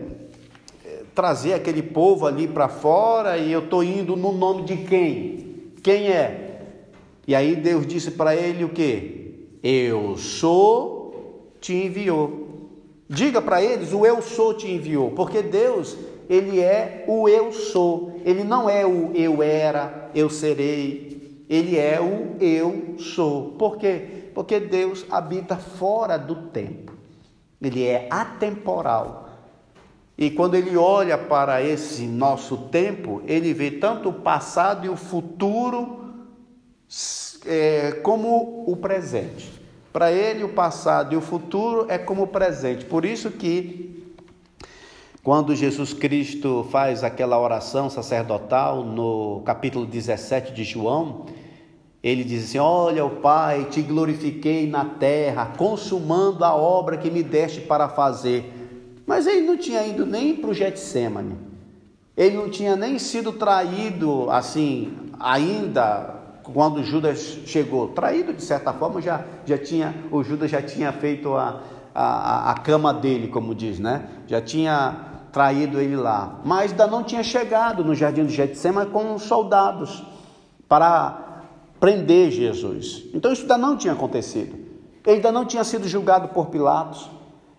trazer 1.15 1.55
aquele 1.55 1.83
povo 1.83 2.27
ali 2.27 2.49
para 2.49 2.69
fora 2.69 3.39
e 3.39 3.53
eu 3.53 3.65
estou 3.65 3.85
indo 3.85 4.17
no 4.17 4.33
nome 4.33 4.65
de 4.65 4.77
quem? 4.79 5.73
Quem 5.83 6.09
é? 6.09 6.63
E 7.27 7.35
aí 7.35 7.55
Deus 7.55 7.87
disse 7.87 8.11
para 8.11 8.35
ele 8.35 8.65
o 8.65 8.69
que? 8.69 9.28
Eu 9.63 10.17
sou, 10.17 11.55
te 11.61 11.75
enviou. 11.75 12.49
Diga 13.09 13.41
para 13.41 13.63
eles: 13.63 13.93
o 13.93 14.05
eu 14.05 14.21
sou 14.23 14.55
te 14.55 14.71
enviou, 14.71 15.11
porque 15.13 15.43
Deus, 15.43 15.97
ele 16.29 16.61
é 16.61 17.05
o 17.09 17.29
eu 17.29 17.53
sou. 17.53 18.21
Ele 18.25 18.45
não 18.45 18.69
é 18.69 18.87
o 18.87 19.13
eu 19.15 19.43
era, 19.43 20.11
eu 20.15 20.29
serei, 20.29 21.45
ele 21.49 21.77
é 21.77 22.01
o 22.01 22.37
eu 22.43 22.99
sou. 22.99 23.53
Por 23.53 23.79
quê? 23.79 24.31
Porque 24.35 24.61
Deus 24.61 25.05
habita 25.11 25.57
fora 25.57 26.17
do 26.19 26.49
tempo. 26.49 26.93
Ele 27.61 27.85
é 27.85 28.07
atemporal. 28.11 29.29
E 30.17 30.31
quando 30.31 30.55
ele 30.55 30.77
olha 30.77 31.17
para 31.17 31.63
esse 31.63 32.03
nosso 32.03 32.57
tempo, 32.57 33.23
ele 33.27 33.55
vê 33.55 33.71
tanto 33.71 34.09
o 34.09 34.13
passado 34.13 34.85
e 34.85 34.89
o 34.89 34.97
futuro 34.97 35.97
é, 37.47 37.93
como 38.03 38.65
o 38.67 38.77
presente. 38.77 39.59
Para 39.93 40.13
ele, 40.13 40.45
o 40.45 40.51
passado 40.51 41.15
e 41.15 41.17
o 41.17 41.21
futuro 41.21 41.87
é 41.89 41.99
como 41.99 42.25
o 42.25 42.27
presente. 42.27 42.85
Por 42.85 43.05
isso 43.05 43.31
que 43.31 44.15
quando 45.23 45.55
Jesus 45.55 45.93
Cristo 45.93 46.67
faz 46.71 47.03
aquela 47.03 47.39
oração 47.39 47.91
sacerdotal 47.91 48.85
no 48.85 49.43
capítulo 49.45 49.85
17 49.85 50.53
de 50.53 50.65
João, 50.65 51.27
ele 52.03 52.23
diz 52.23 52.45
assim: 52.45 52.59
Olha, 52.59 53.05
o 53.05 53.17
Pai, 53.17 53.67
te 53.67 53.83
glorifiquei 53.83 54.67
na 54.69 54.85
terra, 54.85 55.53
consumando 55.57 56.45
a 56.45 56.55
obra 56.55 56.97
que 56.97 57.11
me 57.11 57.23
deste 57.23 57.61
para 57.61 57.89
fazer. 57.89 58.55
Mas 59.07 59.27
ele 59.27 59.43
não 59.43 59.57
tinha 59.57 59.87
ido 59.87 60.07
nem 60.07 60.37
para 60.37 60.51
o 60.51 60.55
Getsemane. 60.55 61.37
Ele 62.17 62.37
não 62.37 62.51
tinha 62.51 62.77
nem 62.77 62.99
sido 62.99 63.33
traído 63.33 64.31
assim, 64.31 64.97
ainda 65.19 66.18
quando 66.53 66.83
Judas 66.83 67.41
chegou. 67.47 67.89
Traído 67.89 68.33
de 68.33 68.43
certa 68.43 68.73
forma, 68.73 69.01
já, 69.01 69.25
já 69.45 69.59
tinha, 69.59 69.95
o 70.11 70.23
Judas 70.23 70.51
já 70.51 70.63
tinha 70.63 70.93
feito 70.93 71.35
a, 71.35 71.61
a, 71.95 72.51
a 72.53 72.55
cama 72.55 72.93
dele, 72.93 73.29
como 73.29 73.55
diz, 73.55 73.79
né? 73.79 74.09
Já 74.27 74.41
tinha 74.41 75.09
traído 75.33 75.81
ele 75.81 75.97
lá. 75.97 76.41
Mas 76.45 76.71
ainda 76.71 76.87
não 76.87 77.03
tinha 77.03 77.23
chegado 77.23 77.85
no 77.85 77.95
jardim 77.95 78.25
do 78.25 78.31
Getsemane 78.31 78.91
com 78.91 79.15
os 79.15 79.23
soldados 79.23 80.03
para 80.69 81.45
prender 81.79 82.31
Jesus. 82.31 83.05
Então 83.15 83.33
isso 83.33 83.43
ainda 83.43 83.59
não 83.59 83.77
tinha 83.77 83.93
acontecido. 83.93 84.57
Ele 85.07 85.17
ainda 85.17 85.33
não 85.33 85.45
tinha 85.45 85.65
sido 85.65 85.87
julgado 85.87 86.29
por 86.29 86.47
Pilatos. 86.47 87.11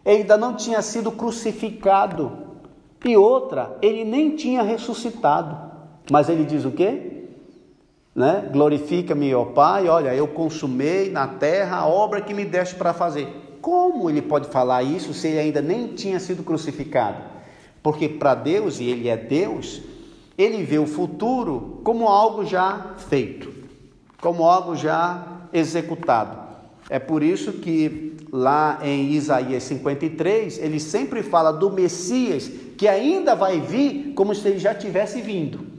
Ele 0.05 0.21
ainda 0.21 0.37
não 0.37 0.55
tinha 0.55 0.81
sido 0.81 1.11
crucificado. 1.11 2.31
E 3.03 3.15
outra, 3.15 3.77
ele 3.81 4.03
nem 4.03 4.35
tinha 4.35 4.61
ressuscitado. 4.61 5.57
Mas 6.11 6.27
ele 6.27 6.43
diz 6.43 6.65
o 6.65 6.71
quê? 6.71 7.08
Né? 8.15 8.49
Glorifica-me, 8.51 9.33
ó 9.33 9.45
Pai, 9.45 9.87
olha, 9.87 10.13
eu 10.13 10.27
consumei 10.27 11.09
na 11.09 11.27
terra 11.27 11.77
a 11.77 11.87
obra 11.87 12.21
que 12.21 12.33
me 12.33 12.45
deste 12.45 12.75
para 12.75 12.93
fazer. 12.93 13.27
Como 13.61 14.09
ele 14.09 14.21
pode 14.21 14.47
falar 14.49 14.83
isso 14.83 15.13
se 15.13 15.27
ele 15.27 15.39
ainda 15.39 15.61
nem 15.61 15.87
tinha 15.87 16.19
sido 16.19 16.43
crucificado? 16.43 17.23
Porque 17.81 18.09
para 18.09 18.35
Deus, 18.35 18.79
e 18.79 18.85
ele 18.85 19.07
é 19.07 19.15
Deus, 19.15 19.81
ele 20.37 20.63
vê 20.63 20.79
o 20.79 20.87
futuro 20.87 21.79
como 21.83 22.07
algo 22.07 22.45
já 22.45 22.93
feito 22.97 23.59
como 24.21 24.43
algo 24.43 24.75
já 24.75 25.25
executado. 25.53 26.49
É 26.89 26.99
por 26.99 27.23
isso 27.23 27.53
que 27.53 28.17
lá 28.31 28.79
em 28.83 29.11
Isaías 29.11 29.63
53, 29.63 30.59
ele 30.59 30.79
sempre 30.79 31.23
fala 31.23 31.51
do 31.51 31.69
Messias 31.69 32.49
que 32.77 32.87
ainda 32.87 33.35
vai 33.35 33.59
vir 33.59 34.13
como 34.15 34.33
se 34.33 34.47
ele 34.47 34.59
já 34.59 34.73
tivesse 34.73 35.21
vindo. 35.21 35.78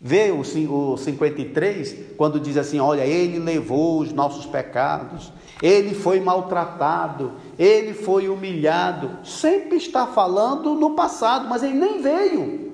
Vê 0.00 0.30
o 0.30 0.96
53, 0.96 2.14
quando 2.16 2.38
diz 2.38 2.56
assim: 2.56 2.78
Olha, 2.78 3.04
ele 3.04 3.38
levou 3.38 4.00
os 4.00 4.12
nossos 4.12 4.46
pecados, 4.46 5.32
ele 5.60 5.92
foi 5.92 6.20
maltratado, 6.20 7.32
ele 7.58 7.92
foi 7.92 8.28
humilhado. 8.28 9.26
Sempre 9.26 9.76
está 9.76 10.06
falando 10.06 10.74
no 10.74 10.92
passado, 10.92 11.48
mas 11.48 11.64
ele 11.64 11.74
nem 11.74 12.00
veio. 12.00 12.68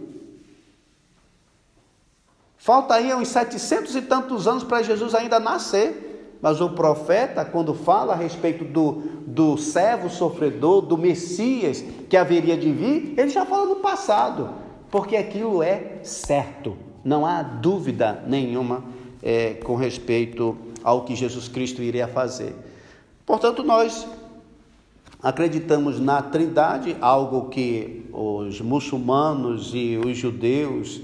Falta 2.59 2.95
aí 2.95 3.15
uns 3.15 3.29
setecentos 3.29 3.95
e 3.95 4.03
tantos 4.03 4.47
anos 4.47 4.65
para 4.65 4.83
Jesus 4.83 5.15
ainda 5.15 5.41
nascer. 5.41 6.39
Mas 6.43 6.61
o 6.61 6.71
profeta, 6.71 7.43
quando 7.43 7.73
fala 7.73 8.13
a 8.13 8.17
respeito 8.17 8.65
do, 8.65 9.03
do 9.27 9.57
servo 9.57 10.11
sofredor, 10.11 10.83
do 10.83 10.99
Messias 10.99 11.83
que 12.09 12.19
haveria 12.19 12.55
de 12.55 12.71
vir, 12.71 13.15
ele 13.17 13.31
já 13.31 13.47
fala 13.47 13.65
no 13.65 13.77
passado, 13.77 14.51
porque 14.91 15.17
aquilo 15.17 15.63
é 15.63 16.01
certo, 16.03 16.77
não 17.05 17.27
há 17.27 17.43
dúvida 17.43 18.23
nenhuma 18.27 18.85
é, 19.23 19.55
com 19.55 19.75
respeito 19.77 20.57
ao 20.83 21.05
que 21.05 21.15
Jesus 21.15 21.49
Cristo 21.49 21.83
iria 21.83 22.09
fazer. 22.09 22.55
Portanto, 23.27 23.63
nós 23.63 24.07
acreditamos 25.23 25.99
na 25.99 26.21
Trindade, 26.23 26.97
algo 27.01 27.49
que 27.49 28.07
os 28.13 28.61
muçulmanos 28.61 29.73
e 29.75 29.99
os 29.99 30.17
judeus 30.17 31.01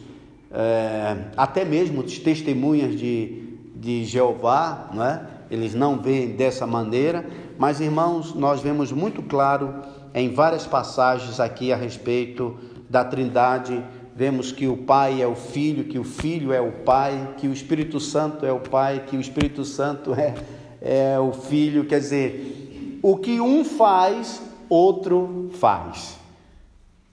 é, 0.52 1.16
até 1.36 1.64
mesmo 1.64 2.02
as 2.02 2.18
testemunhas 2.18 2.98
de, 2.98 3.56
de 3.74 4.04
Jeová, 4.04 4.90
não 4.92 5.04
é? 5.04 5.26
eles 5.50 5.74
não 5.74 5.98
veem 5.98 6.30
dessa 6.30 6.66
maneira, 6.66 7.24
mas 7.58 7.80
irmãos, 7.80 8.34
nós 8.34 8.60
vemos 8.60 8.92
muito 8.92 9.22
claro 9.22 9.74
em 10.14 10.32
várias 10.32 10.66
passagens 10.66 11.38
aqui 11.38 11.72
a 11.72 11.76
respeito 11.76 12.56
da 12.88 13.04
Trindade. 13.04 13.82
Vemos 14.20 14.52
que 14.52 14.66
o 14.66 14.76
Pai 14.76 15.22
é 15.22 15.26
o 15.26 15.34
Filho, 15.34 15.84
que 15.84 15.98
o 15.98 16.04
Filho 16.04 16.52
é 16.52 16.60
o 16.60 16.70
Pai, 16.70 17.36
que 17.38 17.48
o 17.48 17.54
Espírito 17.54 17.98
Santo 17.98 18.44
é 18.44 18.52
o 18.52 18.60
Pai, 18.60 19.06
que 19.06 19.16
o 19.16 19.20
Espírito 19.20 19.64
Santo 19.64 20.12
é, 20.12 20.34
é 20.78 21.18
o 21.18 21.32
Filho. 21.32 21.86
Quer 21.86 22.00
dizer, 22.00 22.98
o 23.02 23.16
que 23.16 23.40
um 23.40 23.64
faz, 23.64 24.42
outro 24.68 25.48
faz. 25.54 26.18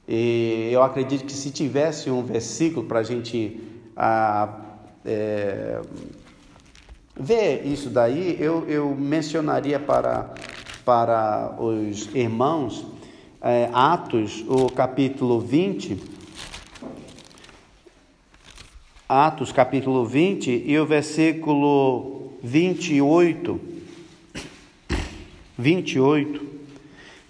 E 0.06 0.67
eu 0.70 0.84
acredito 0.84 1.24
que 1.24 1.32
se 1.32 1.50
tivesse 1.50 2.12
um 2.12 2.22
versículo 2.24 2.86
para 2.86 3.00
a 3.00 3.04
gente 3.04 3.58
ah, 3.96 4.50
é, 5.06 5.80
ver 7.17 7.65
isso 7.65 7.89
daí, 7.89 8.36
eu, 8.38 8.65
eu 8.67 8.93
mencionaria 8.93 9.80
para, 9.80 10.34
para 10.84 11.56
os 11.58 12.13
irmãos 12.13 12.86
é, 13.41 13.70
Atos, 13.72 14.43
o 14.46 14.70
capítulo 14.70 15.39
20. 15.39 16.16
Atos, 19.10 19.54
capítulo 19.54 20.06
20 20.06 20.63
e 20.65 20.78
o 20.78 20.86
versículo 20.86 22.34
28. 22.43 23.58
28. 25.58 26.46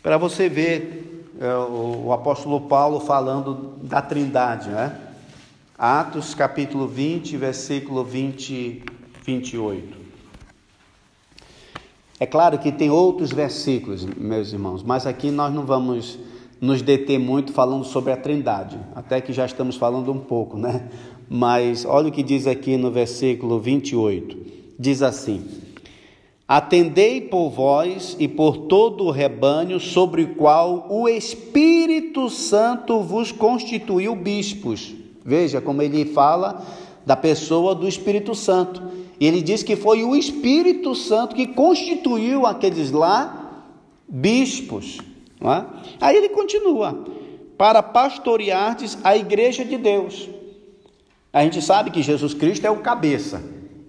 Para 0.02 0.18
você 0.18 0.50
ver 0.50 1.28
é, 1.40 1.54
o, 1.54 2.12
apóstolo 2.12 2.62
Paulo 2.62 3.00
falando 3.00 3.76
da 3.84 4.02
Trindade, 4.02 4.70
né? 4.70 5.00
Atos 5.78 6.34
capítulo 6.34 6.88
20, 6.88 7.38
versículo 7.38 8.04
20, 8.04 8.84
28. 9.24 9.98
É 12.20 12.26
claro 12.26 12.58
que 12.58 12.72
tem 12.72 12.90
outros 12.90 13.32
versículos, 13.32 14.04
meus 14.04 14.52
irmãos, 14.52 14.82
mas 14.82 15.06
aqui 15.06 15.30
nós 15.30 15.54
não 15.54 15.64
vamos 15.64 16.18
nos 16.60 16.82
deter 16.82 17.20
muito 17.20 17.54
falando 17.54 17.84
sobre 17.84 18.12
a 18.12 18.18
Trindade, 18.18 18.80
até 18.96 19.22
que 19.22 19.32
já 19.32 19.46
estamos 19.46 19.76
falando 19.76 20.12
um 20.12 20.20
pouco, 20.20 20.58
né? 20.58 20.90
Mas 21.30 21.86
olha 21.86 22.10
o 22.10 22.12
que 22.12 22.24
diz 22.24 22.48
aqui 22.48 22.78
no 22.78 22.92
versículo 22.92 23.60
28. 23.60 24.38
Diz 24.80 25.02
assim: 25.02 25.44
Atendei 26.48 27.20
por 27.20 27.50
vós 27.50 28.16
e 28.18 28.28
por 28.28 28.58
todo 28.68 29.04
o 29.04 29.12
rebanho 29.12 29.80
sobre 29.80 30.24
o 30.24 30.36
qual 30.36 30.88
o 30.90 31.10
Espírito 31.10 32.30
Santo 32.30 33.02
vos 33.02 33.34
constituiu 33.34 34.16
bispos. 34.16 34.96
Veja 35.26 35.60
como 35.60 35.82
ele 35.82 36.06
fala 36.06 36.66
da 37.06 37.18
pessoa 37.18 37.76
do 37.76 37.86
Espírito 37.86 38.34
Santo. 38.34 38.82
E 39.20 39.28
ele 39.28 39.42
diz 39.42 39.62
que 39.62 39.76
foi 39.76 40.04
o 40.06 40.16
Espírito 40.16 40.96
Santo 40.96 41.36
que 41.36 41.48
constituiu 41.48 42.46
aqueles 42.46 42.92
lá 42.92 43.66
bispos. 44.08 45.00
É? 45.42 45.66
Aí 46.00 46.16
ele 46.16 46.30
continua: 46.30 47.04
para 47.58 47.84
pastoreardes 47.84 48.98
a 49.04 49.18
igreja 49.18 49.66
de 49.66 49.78
Deus. 49.78 50.30
A 51.38 51.44
gente 51.44 51.62
sabe 51.62 51.92
que 51.92 52.02
Jesus 52.02 52.34
Cristo 52.34 52.66
é 52.66 52.72
o 52.72 52.78
cabeça 52.78 53.44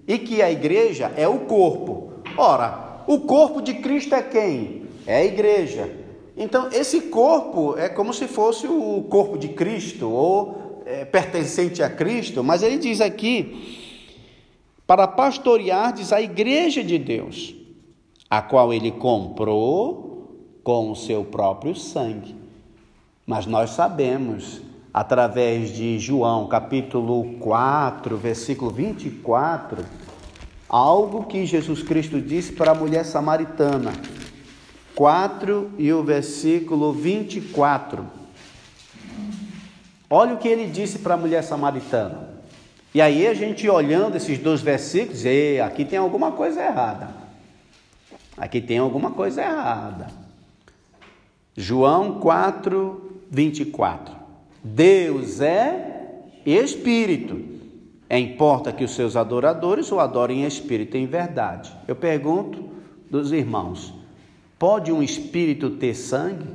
e 0.07 0.19
que 0.19 0.39
a 0.39 0.51
igreja 0.51 1.11
é 1.17 1.27
o 1.27 1.39
corpo. 1.39 2.13
Ora, 2.37 3.01
o 3.07 3.21
corpo 3.21 3.59
de 3.59 3.73
Cristo 3.73 4.13
é 4.13 4.21
quem? 4.21 4.83
É 5.07 5.15
a 5.15 5.25
igreja. 5.25 5.89
Então, 6.37 6.69
esse 6.71 7.01
corpo 7.09 7.75
é 7.75 7.89
como 7.89 8.13
se 8.13 8.27
fosse 8.27 8.67
o 8.67 9.03
corpo 9.09 9.35
de 9.35 9.47
Cristo 9.47 10.11
ou 10.11 10.83
é, 10.85 11.05
pertencente 11.05 11.81
a 11.81 11.89
Cristo, 11.89 12.43
mas 12.43 12.61
ele 12.61 12.77
diz 12.77 13.01
aqui 13.01 13.97
para 14.85 15.07
pastoreardes 15.07 16.13
a 16.13 16.21
igreja 16.21 16.83
de 16.83 16.99
Deus, 16.99 17.55
a 18.29 18.43
qual 18.43 18.71
ele 18.71 18.91
comprou 18.91 20.37
com 20.63 20.91
o 20.91 20.95
seu 20.95 21.23
próprio 21.25 21.73
sangue. 21.73 22.35
Mas 23.25 23.47
nós 23.47 23.71
sabemos, 23.71 24.61
através 24.93 25.71
de 25.71 25.99
João, 25.99 26.47
capítulo 26.47 27.35
4, 27.39 28.17
versículo 28.17 28.71
24, 28.71 29.85
algo 30.67 31.25
que 31.25 31.45
Jesus 31.45 31.83
Cristo 31.83 32.21
disse 32.21 32.53
para 32.53 32.71
a 32.71 32.75
mulher 32.75 33.05
samaritana. 33.05 33.93
4 34.95 35.71
e 35.77 35.93
o 35.93 36.03
versículo 36.03 36.91
24. 36.91 38.05
Olha 40.09 40.33
o 40.33 40.37
que 40.37 40.47
ele 40.47 40.67
disse 40.67 40.99
para 40.99 41.13
a 41.13 41.17
mulher 41.17 41.43
samaritana. 41.43 42.29
E 42.93 43.01
aí 43.01 43.27
a 43.27 43.33
gente 43.33 43.69
olhando 43.69 44.17
esses 44.17 44.39
dois 44.39 44.61
versículos, 44.61 45.23
e 45.23 45.59
aqui 45.61 45.85
tem 45.85 45.99
alguma 45.99 46.31
coisa 46.31 46.61
errada. 46.61 47.09
Aqui 48.35 48.59
tem 48.59 48.79
alguma 48.79 49.11
coisa 49.11 49.41
errada. 49.41 50.07
João 51.55 52.19
4, 52.19 53.21
24. 53.29 54.18
Deus 54.63 55.41
é 55.41 56.23
espírito. 56.45 57.39
É 58.09 58.17
importa 58.17 58.71
que 58.71 58.83
os 58.83 58.91
seus 58.91 59.15
adoradores 59.15 59.91
o 59.91 59.99
adorem 59.99 60.43
em 60.43 60.45
espírito 60.45 60.97
e 60.97 61.01
em 61.01 61.05
verdade. 61.05 61.71
Eu 61.87 61.95
pergunto 61.95 62.65
dos 63.09 63.31
irmãos: 63.31 63.93
pode 64.57 64.91
um 64.91 65.03
espírito 65.03 65.71
ter 65.71 65.93
sangue? 65.93 66.47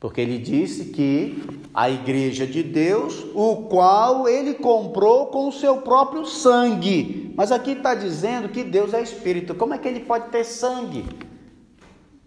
Porque 0.00 0.18
ele 0.18 0.38
disse 0.38 0.86
que 0.86 1.42
a 1.74 1.90
igreja 1.90 2.46
de 2.46 2.62
Deus, 2.62 3.26
o 3.34 3.68
qual 3.68 4.26
ele 4.26 4.54
comprou 4.54 5.26
com 5.26 5.48
o 5.48 5.52
seu 5.52 5.82
próprio 5.82 6.24
sangue. 6.24 7.34
Mas 7.36 7.52
aqui 7.52 7.72
está 7.72 7.94
dizendo 7.94 8.48
que 8.48 8.64
Deus 8.64 8.94
é 8.94 9.02
espírito. 9.02 9.54
Como 9.54 9.74
é 9.74 9.78
que 9.78 9.86
ele 9.86 10.00
pode 10.00 10.30
ter 10.30 10.42
sangue? 10.42 11.04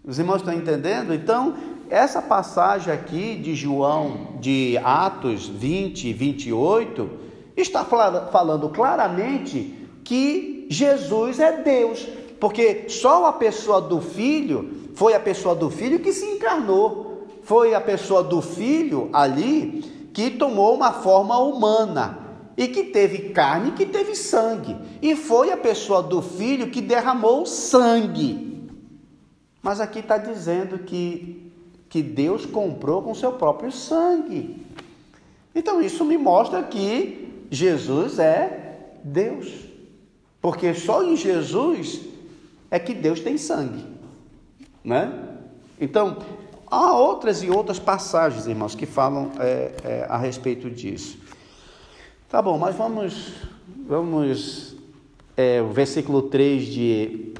Os 0.04 0.20
irmãos 0.20 0.36
estão 0.36 0.54
entendendo? 0.54 1.12
Então, 1.12 1.56
essa 1.90 2.20
passagem 2.22 2.92
aqui 2.92 3.36
de 3.36 3.54
João, 3.54 4.38
de 4.40 4.78
Atos 4.82 5.46
20 5.46 6.08
e 6.08 6.12
28, 6.12 7.10
está 7.56 7.84
falando 7.84 8.68
claramente 8.70 9.88
que 10.02 10.66
Jesus 10.70 11.38
é 11.40 11.62
Deus. 11.62 12.06
Porque 12.40 12.88
só 12.88 13.26
a 13.26 13.32
pessoa 13.32 13.80
do 13.80 14.00
Filho 14.00 14.90
foi 14.94 15.14
a 15.14 15.20
pessoa 15.20 15.54
do 15.54 15.70
Filho 15.70 16.00
que 16.00 16.12
se 16.12 16.24
encarnou 16.24 17.14
foi 17.44 17.74
a 17.74 17.80
pessoa 17.80 18.22
do 18.22 18.40
filho 18.40 19.10
ali 19.12 20.10
que 20.12 20.30
tomou 20.30 20.74
uma 20.74 20.92
forma 20.92 21.38
humana 21.38 22.18
e 22.56 22.68
que 22.68 22.84
teve 22.84 23.30
carne, 23.30 23.72
que 23.72 23.84
teve 23.84 24.14
sangue, 24.14 24.76
e 25.02 25.16
foi 25.16 25.50
a 25.50 25.56
pessoa 25.56 26.02
do 26.02 26.22
filho 26.22 26.70
que 26.70 26.80
derramou 26.80 27.44
sangue. 27.44 28.70
Mas 29.60 29.80
aqui 29.80 29.98
está 29.98 30.16
dizendo 30.16 30.78
que, 30.78 31.43
que 31.94 32.02
Deus 32.02 32.44
comprou 32.44 33.02
com 33.02 33.14
seu 33.14 33.34
próprio 33.34 33.70
sangue. 33.70 34.66
Então 35.54 35.80
isso 35.80 36.04
me 36.04 36.18
mostra 36.18 36.60
que 36.60 37.46
Jesus 37.48 38.18
é 38.18 38.96
Deus, 39.04 39.46
porque 40.42 40.74
só 40.74 41.04
em 41.04 41.16
Jesus 41.16 42.00
é 42.68 42.80
que 42.80 42.92
Deus 42.92 43.20
tem 43.20 43.38
sangue, 43.38 43.84
né? 44.82 45.36
Então 45.80 46.18
Há 46.66 46.92
outras 46.92 47.44
e 47.44 47.48
outras 47.48 47.78
passagens, 47.78 48.48
irmãos, 48.48 48.74
que 48.74 48.86
falam 48.86 49.30
é, 49.38 49.70
é, 49.84 50.06
a 50.08 50.16
respeito 50.16 50.68
disso. 50.68 51.16
Tá 52.28 52.42
bom, 52.42 52.58
mas 52.58 52.74
vamos, 52.74 53.34
vamos, 53.86 54.74
é, 55.36 55.62
o 55.62 55.68
versículo 55.68 56.22
3 56.22 56.66
de, 56.66 57.33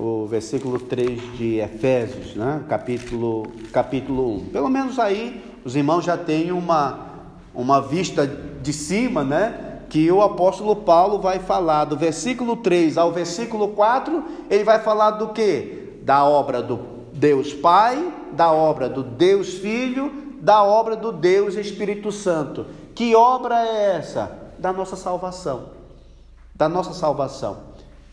o 0.00 0.26
versículo 0.26 0.78
3 0.78 1.36
de 1.36 1.56
Efésios, 1.56 2.34
né? 2.34 2.64
capítulo, 2.66 3.52
capítulo 3.70 4.36
1. 4.36 4.44
Pelo 4.46 4.70
menos 4.70 4.98
aí 4.98 5.44
os 5.62 5.76
irmãos 5.76 6.04
já 6.04 6.16
têm 6.16 6.50
uma, 6.50 7.06
uma 7.54 7.82
vista 7.82 8.26
de 8.26 8.72
cima, 8.72 9.22
né? 9.22 9.80
Que 9.90 10.10
o 10.10 10.22
apóstolo 10.22 10.74
Paulo 10.76 11.18
vai 11.18 11.38
falar 11.38 11.84
do 11.84 11.96
versículo 11.96 12.56
3 12.56 12.96
ao 12.96 13.12
versículo 13.12 13.68
4, 13.68 14.24
ele 14.48 14.64
vai 14.64 14.78
falar 14.78 15.12
do 15.12 15.28
que? 15.28 15.98
Da 16.02 16.24
obra 16.24 16.62
do 16.62 16.78
Deus 17.12 17.52
Pai, 17.52 18.12
da 18.32 18.50
obra 18.50 18.88
do 18.88 19.02
Deus 19.02 19.54
Filho, 19.54 20.10
da 20.40 20.62
obra 20.62 20.96
do 20.96 21.12
Deus 21.12 21.56
Espírito 21.56 22.10
Santo. 22.10 22.64
Que 22.94 23.14
obra 23.14 23.66
é 23.66 23.96
essa? 23.96 24.30
Da 24.58 24.72
nossa 24.72 24.96
salvação. 24.96 25.70
Da 26.54 26.68
nossa 26.68 26.94
salvação. 26.94 27.69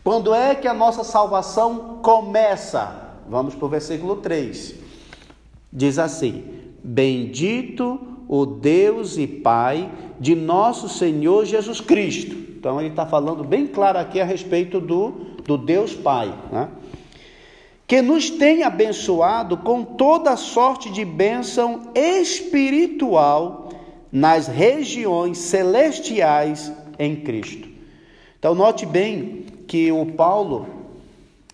Quando 0.08 0.34
é 0.34 0.54
que 0.54 0.66
a 0.66 0.72
nossa 0.72 1.04
salvação 1.04 1.98
começa? 2.00 3.10
Vamos 3.28 3.54
para 3.54 3.66
o 3.66 3.68
versículo 3.68 4.16
3. 4.16 4.74
Diz 5.70 5.98
assim: 5.98 6.44
Bendito 6.82 8.00
o 8.26 8.46
Deus 8.46 9.18
e 9.18 9.26
Pai 9.26 9.92
de 10.18 10.34
nosso 10.34 10.88
Senhor 10.88 11.44
Jesus 11.44 11.82
Cristo. 11.82 12.34
Então 12.34 12.80
ele 12.80 12.88
está 12.88 13.04
falando 13.04 13.44
bem 13.44 13.66
claro 13.66 13.98
aqui 13.98 14.18
a 14.18 14.24
respeito 14.24 14.80
do, 14.80 15.10
do 15.44 15.58
Deus 15.58 15.92
Pai. 15.92 16.34
Né? 16.50 16.70
que 17.86 18.00
nos 18.00 18.30
tem 18.30 18.62
abençoado 18.62 19.58
com 19.58 19.84
toda 19.84 20.38
sorte 20.38 20.90
de 20.90 21.04
bênção 21.04 21.82
espiritual 21.94 23.68
nas 24.10 24.46
regiões 24.46 25.36
celestiais 25.36 26.72
em 26.98 27.14
Cristo. 27.14 27.68
Então 28.38 28.54
note 28.54 28.86
bem 28.86 29.57
que 29.68 29.92
o 29.92 30.06
Paulo 30.06 30.66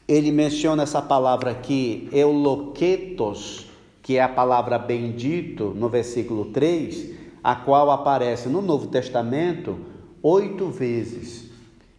ele 0.07 0.31
menciona 0.31 0.85
essa 0.85 1.03
palavra 1.03 1.51
aqui, 1.51 2.09
euloquetos, 2.13 3.67
que 4.01 4.19
é 4.19 4.23
a 4.23 4.29
palavra 4.29 4.79
bendito 4.79 5.73
no 5.75 5.89
versículo 5.89 6.47
3, 6.47 7.11
a 7.43 7.57
qual 7.57 7.91
aparece 7.91 8.49
no 8.49 8.63
Novo 8.63 8.87
Testamento 8.87 9.77
oito 10.23 10.69
vezes, 10.69 11.51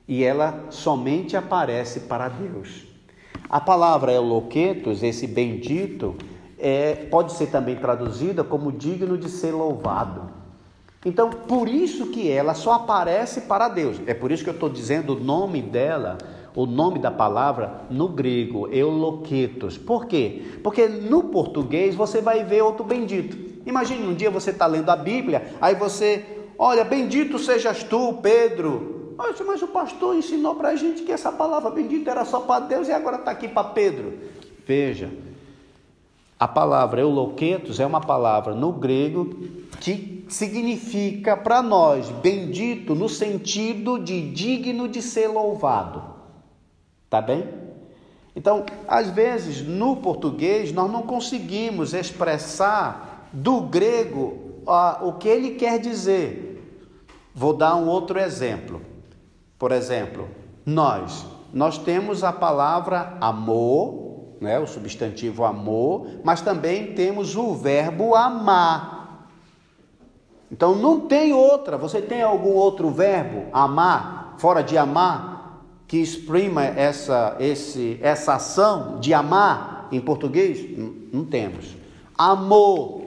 e 0.08 0.24
ela 0.24 0.68
somente 0.70 1.36
aparece 1.36 2.02
para 2.02 2.30
Deus. 2.30 2.86
A 3.50 3.60
palavra 3.60 4.14
Eloquetos, 4.14 5.04
esse 5.04 5.28
bendito, 5.28 6.16
é, 6.58 6.96
pode 7.12 7.34
ser 7.34 7.48
também 7.48 7.76
traduzida 7.76 8.44
como 8.44 8.72
digno 8.72 9.18
de 9.18 9.30
ser 9.30 9.52
louvado. 9.52 10.45
Então, 11.06 11.30
por 11.30 11.70
isso 11.70 12.08
que 12.08 12.30
ela 12.30 12.56
só 12.56 12.74
aparece 12.74 13.42
para 13.42 13.68
Deus. 13.68 14.02
É 14.08 14.14
por 14.14 14.32
isso 14.32 14.44
que 14.44 14.50
eu 14.50 14.56
estou 14.56 14.68
dizendo 14.68 15.16
o 15.16 15.20
nome 15.20 15.62
dela, 15.62 16.18
o 16.56 16.66
nome 16.66 16.98
da 16.98 17.12
palavra 17.12 17.82
no 17.92 18.08
grego, 18.08 18.68
Euloquetos. 18.70 19.78
Por 19.78 20.08
quê? 20.08 20.42
Porque 20.64 20.88
no 20.88 21.26
português 21.26 21.94
você 21.94 22.22
vai 22.22 22.44
ver 22.44 22.64
outro 22.64 22.84
bendito. 22.84 23.38
Imagine 23.68 24.08
um 24.08 24.16
dia 24.16 24.32
você 24.32 24.50
está 24.50 24.66
lendo 24.66 24.90
a 24.90 24.96
Bíblia, 24.96 25.54
aí 25.62 25.76
você, 25.76 26.26
olha, 26.58 26.84
bendito 26.84 27.38
sejas 27.38 27.84
tu, 27.84 28.14
Pedro, 28.22 29.16
mas 29.18 29.62
o 29.62 29.68
pastor 29.68 30.16
ensinou 30.16 30.56
para 30.56 30.70
a 30.70 30.76
gente 30.76 31.04
que 31.04 31.12
essa 31.12 31.32
palavra 31.32 31.70
bendita 31.70 32.12
era 32.12 32.26
só 32.26 32.42
para 32.42 32.66
Deus 32.66 32.88
e 32.88 32.92
agora 32.92 33.18
está 33.18 33.32
aqui 33.32 33.48
para 33.48 33.70
Pedro. 33.70 34.14
Veja, 34.66 35.12
a 36.40 36.48
palavra 36.48 37.02
euloquetos 37.02 37.80
é 37.80 37.86
uma 37.86 38.02
palavra 38.02 38.54
no 38.54 38.72
grego 38.72 39.36
que 39.76 40.26
significa 40.30 41.38
para 41.38 41.62
nós 41.62 42.10
bendito 42.10 42.96
no 42.96 43.08
sentido 43.08 44.00
de 44.00 44.32
digno 44.32 44.88
de 44.88 45.02
ser 45.02 45.28
louvado. 45.28 46.04
Tá 47.10 47.22
bem? 47.22 47.48
Então, 48.36 48.66
às 48.88 49.10
vezes 49.10 49.62
no 49.62 49.98
português 49.98 50.72
nós 50.72 50.92
não 50.92 51.04
conseguimos 51.04 51.94
expressar 51.94 53.30
do 53.32 53.62
grego 53.62 54.62
o 55.02 55.14
que 55.14 55.28
ele 55.28 55.52
quer 55.52 55.80
dizer. 55.80 56.52
Vou 57.34 57.54
dar 57.54 57.76
um 57.76 57.88
outro 57.88 58.20
exemplo. 58.20 58.82
Por 59.58 59.72
exemplo, 59.72 60.28
nós, 60.66 61.26
nós 61.54 61.78
temos 61.78 62.24
a 62.24 62.34
palavra 62.34 63.18
amor, 63.22 64.36
né, 64.42 64.60
o 64.60 64.68
substantivo 64.68 65.46
amor, 65.46 66.08
mas 66.24 66.42
também 66.42 66.94
temos 66.94 67.36
o 67.36 67.54
verbo 67.54 68.16
amar. 68.16 68.95
Então 70.52 70.76
não 70.76 71.02
tem 71.02 71.34
outra. 71.34 71.78
Você 71.78 72.02
tem 72.02 72.22
algum 72.22 72.54
outro 72.54 72.90
verbo 72.90 73.46
amar 73.52 74.36
fora 74.38 74.62
de 74.62 74.78
amar 74.78 75.62
que 75.88 75.98
exprima 75.98 76.64
essa 76.64 77.36
esse 77.40 78.00
essa 78.02 78.36
ação 78.36 79.00
de 79.00 79.14
amar 79.14 79.88
em 79.92 80.00
português? 80.00 80.78
Não, 80.78 80.94
não 81.12 81.26
temos. 81.26 81.76
Amor. 82.18 83.04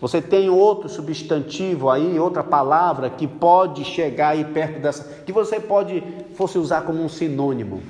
Você 0.00 0.22
tem 0.22 0.48
outro 0.48 0.88
substantivo 0.88 1.90
aí, 1.90 2.18
outra 2.20 2.44
palavra 2.44 3.10
que 3.10 3.26
pode 3.26 3.84
chegar 3.84 4.28
aí 4.28 4.44
perto 4.44 4.80
dessa, 4.80 5.22
que 5.24 5.32
você 5.32 5.58
pode 5.58 6.04
fosse 6.34 6.56
usar 6.56 6.82
como 6.82 7.02
um 7.02 7.08
sinônimo. 7.08 7.82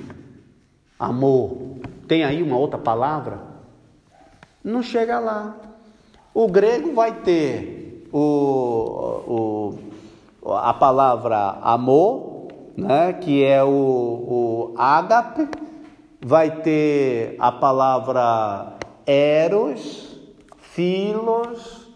Amor. 0.97 1.55
Tem 2.07 2.23
aí 2.23 2.41
uma 2.41 2.57
outra 2.57 2.79
palavra? 2.79 3.39
Não 4.63 4.81
chega 4.81 5.19
lá. 5.19 5.55
O 6.33 6.47
grego 6.47 6.93
vai 6.93 7.13
ter 7.21 7.78
o, 8.11 9.75
o, 10.41 10.53
a 10.53 10.73
palavra 10.73 11.59
amor, 11.61 12.47
né, 12.75 13.13
que 13.13 13.43
é 13.43 13.63
o, 13.63 13.67
o 13.67 14.73
ágape, 14.77 15.47
vai 16.21 16.61
ter 16.61 17.35
a 17.39 17.51
palavra 17.51 18.73
eros, 19.05 20.17
filos, 20.57 21.87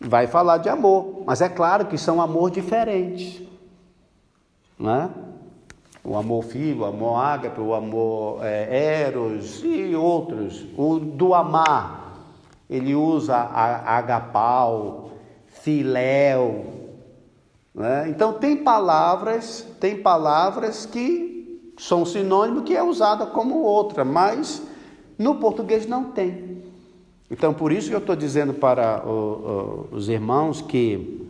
vai 0.00 0.26
falar 0.26 0.58
de 0.58 0.68
amor, 0.68 1.22
mas 1.26 1.40
é 1.40 1.48
claro 1.48 1.86
que 1.86 1.98
são 1.98 2.20
amor 2.20 2.50
diferentes, 2.50 3.42
né? 4.78 5.10
O 6.06 6.16
amor 6.16 6.44
filho, 6.44 6.82
o 6.82 6.84
amor 6.84 7.16
ágape, 7.16 7.58
o 7.58 7.72
amor 7.72 8.44
é, 8.44 9.04
eros 9.06 9.64
e 9.64 9.96
outros. 9.96 10.66
O 10.76 10.98
do 10.98 11.32
amar, 11.34 12.18
ele 12.68 12.94
usa 12.94 13.34
agapau, 13.34 15.12
filéu. 15.62 16.66
Né? 17.74 18.08
Então 18.08 18.34
tem 18.34 18.56
palavras, 18.56 19.66
tem 19.80 19.96
palavras 19.96 20.86
que 20.86 21.60
são 21.78 22.04
sinônimo 22.04 22.62
que 22.62 22.76
é 22.76 22.82
usada 22.82 23.26
como 23.26 23.62
outra, 23.62 24.04
mas 24.04 24.62
no 25.18 25.36
português 25.36 25.86
não 25.86 26.04
tem. 26.04 26.62
Então, 27.30 27.52
por 27.52 27.72
isso 27.72 27.88
que 27.88 27.94
eu 27.94 28.00
estou 28.00 28.14
dizendo 28.14 28.54
para 28.54 29.02
o, 29.04 29.88
o, 29.90 29.96
os 29.96 30.08
irmãos 30.08 30.60
que 30.60 31.26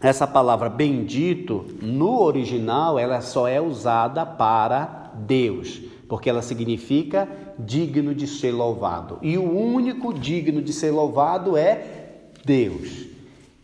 essa 0.00 0.26
palavra 0.26 0.68
bendito, 0.68 1.64
no 1.82 2.20
original, 2.20 2.98
ela 2.98 3.20
só 3.20 3.48
é 3.48 3.60
usada 3.60 4.24
para 4.24 5.12
Deus, 5.14 5.80
porque 6.08 6.30
ela 6.30 6.42
significa 6.42 7.28
digno 7.58 8.14
de 8.14 8.26
ser 8.26 8.52
louvado. 8.52 9.18
E 9.22 9.36
o 9.36 9.50
único 9.50 10.14
digno 10.14 10.62
de 10.62 10.72
ser 10.72 10.90
louvado 10.90 11.56
é 11.56 12.20
Deus. 12.44 13.09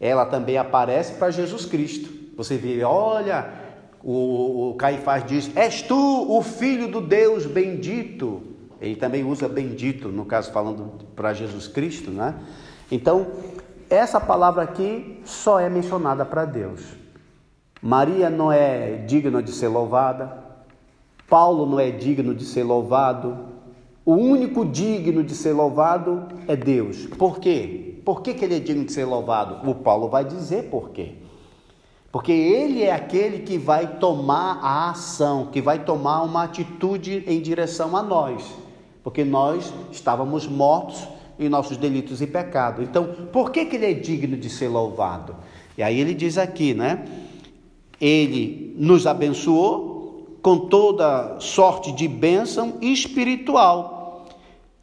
Ela 0.00 0.26
também 0.26 0.59
aparece 0.59 1.14
para 1.14 1.30
Jesus 1.30 1.64
Cristo. 1.64 2.12
Você 2.37 2.56
vê, 2.56 2.82
olha, 2.85 3.50
o, 4.02 4.70
o 4.70 4.74
Caifás 4.74 5.24
diz: 5.24 5.50
És 5.56 5.82
tu 5.82 5.96
o 5.96 6.42
filho 6.42 6.88
do 6.88 7.00
Deus 7.00 7.46
bendito. 7.46 8.42
Ele 8.80 8.94
também 8.94 9.24
usa 9.24 9.48
bendito, 9.48 10.09
no 10.09 10.24
caso 10.26 10.52
falando 10.52 11.06
para 11.16 11.32
Jesus 11.32 11.66
Cristo, 11.66 12.11
né? 12.11 12.35
Então, 12.90 13.26
essa 13.88 14.20
palavra 14.20 14.62
aqui 14.62 15.20
só 15.24 15.59
é 15.59 15.68
mencionada 15.68 16.24
para 16.24 16.44
Deus. 16.44 16.82
Maria 17.80 18.28
não 18.28 18.52
é 18.52 18.96
digna 18.96 19.42
de 19.42 19.52
ser 19.52 19.68
louvada, 19.68 20.44
Paulo 21.28 21.66
não 21.66 21.80
é 21.80 21.90
digno 21.90 22.35
de 22.35 22.44
ser 22.44 22.64
louvado, 22.64 23.37
o 24.04 24.14
único 24.14 24.64
digno 24.64 25.24
de 25.24 25.35
ser 25.35 25.52
louvado 25.52 26.28
é 26.46 26.54
Deus. 26.54 27.06
Por 27.06 27.40
quê? 27.40 27.95
Por 28.07 28.23
que, 28.23 28.33
que 28.33 28.42
ele 28.42 28.57
é 28.57 28.61
digno 28.61 28.87
de 28.87 28.92
ser 28.92 29.05
louvado? 29.05 29.69
O 29.69 29.75
Paulo 29.75 30.09
vai 30.09 30.25
dizer 30.25 30.71
por 30.71 30.88
quê. 30.88 31.12
Porque 32.11 32.33
ele 32.33 32.83
é 32.83 32.92
aquele 32.92 33.40
que 33.40 33.59
vai 33.59 33.99
tomar 33.99 34.61
a 34.62 34.90
ação, 34.90 35.49
que 35.53 35.61
vai 35.61 35.85
tomar 35.85 36.23
uma 36.23 36.45
atitude 36.45 37.23
em 37.27 37.42
direção 37.42 37.95
a 37.95 38.03
nós 38.03 38.64
porque 39.07 39.25
nós 39.25 39.73
estávamos 39.92 40.49
mortos 40.49 41.07
em 41.38 41.49
nossos 41.49 41.77
delitos 41.77 42.21
e 42.21 42.27
pecados. 42.27 42.83
Então, 42.83 43.29
por 43.33 43.53
que, 43.53 43.64
que 43.64 43.77
ele 43.77 43.87
é 43.87 43.95
digno 43.95 44.37
de 44.37 44.51
ser 44.51 44.66
louvado? 44.66 45.37
E 45.79 45.83
aí 45.85 46.01
ele 46.01 46.12
diz 46.12 46.37
aqui, 46.37 46.75
né? 46.75 47.07
Ele 48.01 48.75
nos 48.77 49.07
abençoou 49.07 50.38
com 50.42 50.59
toda 50.59 51.38
sorte 51.38 51.92
de 51.92 52.09
bênção 52.09 52.79
espiritual 52.81 53.95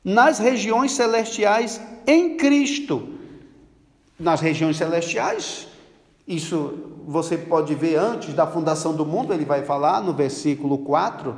nas 0.03 0.39
regiões 0.39 0.91
celestiais 0.91 1.79
em 2.05 2.35
Cristo. 2.35 3.09
Nas 4.19 4.41
regiões 4.41 4.77
celestiais, 4.77 5.67
isso 6.27 6.73
você 7.05 7.37
pode 7.37 7.73
ver 7.75 7.95
antes 7.95 8.33
da 8.33 8.47
fundação 8.47 8.93
do 8.95 9.05
mundo, 9.05 9.33
ele 9.33 9.45
vai 9.45 9.63
falar 9.63 10.01
no 10.01 10.13
versículo 10.13 10.77
4, 10.79 11.35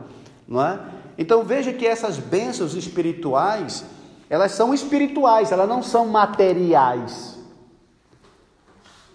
não 0.47 0.65
é? 0.65 0.79
Então 1.17 1.43
veja 1.43 1.71
que 1.71 1.87
essas 1.87 2.17
bênçãos 2.17 2.75
espirituais, 2.75 3.85
elas 4.29 4.51
são 4.51 4.73
espirituais, 4.73 5.51
elas 5.51 5.67
não 5.67 5.81
são 5.81 6.07
materiais. 6.07 7.35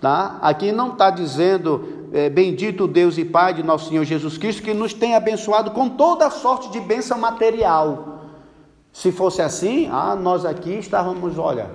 Tá? 0.01 0.39
Aqui 0.41 0.73
não 0.73 0.93
está 0.93 1.11
dizendo, 1.11 2.09
é, 2.13 2.31
bendito 2.31 2.89
Deus 2.89 3.19
e 3.19 3.25
Pai 3.25 3.53
de 3.53 3.63
nosso 3.63 3.91
Senhor 3.91 4.03
Jesus 4.03 4.39
Cristo, 4.39 4.63
que 4.63 4.73
nos 4.73 4.95
tem 4.95 5.15
abençoado 5.15 5.73
com 5.73 5.91
toda 5.91 6.31
sorte 6.31 6.71
de 6.71 6.81
bênção 6.81 7.19
material. 7.19 8.20
Se 8.93 9.13
fosse 9.13 9.41
assim, 9.41 9.89
ah, 9.91 10.17
nós 10.17 10.45
aqui 10.45 10.79
estávamos, 10.79 11.39
olha, 11.39 11.71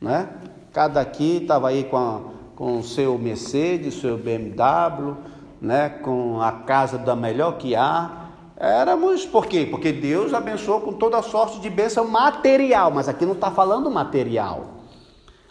né? 0.00 0.30
Cada 0.72 1.00
aqui 1.00 1.38
estava 1.42 1.68
aí 1.68 1.84
com, 1.84 1.96
a, 1.96 2.20
com 2.56 2.78
o 2.78 2.82
seu 2.82 3.18
Mercedes, 3.18 3.94
seu 3.94 4.18
BMW, 4.18 5.16
né? 5.60 5.88
com 5.88 6.40
a 6.40 6.50
casa 6.50 6.98
da 6.98 7.14
melhor 7.14 7.58
que 7.58 7.76
há, 7.76 8.24
Éramos, 8.56 9.26
por 9.26 9.46
quê? 9.46 9.66
Porque 9.68 9.90
Deus 9.92 10.32
abençoou 10.32 10.80
com 10.80 10.92
toda 10.92 11.20
sorte 11.22 11.60
de 11.60 11.68
bênção 11.68 12.06
material, 12.06 12.90
mas 12.90 13.08
aqui 13.08 13.26
não 13.26 13.32
está 13.32 13.50
falando 13.50 13.90
material. 13.90 14.74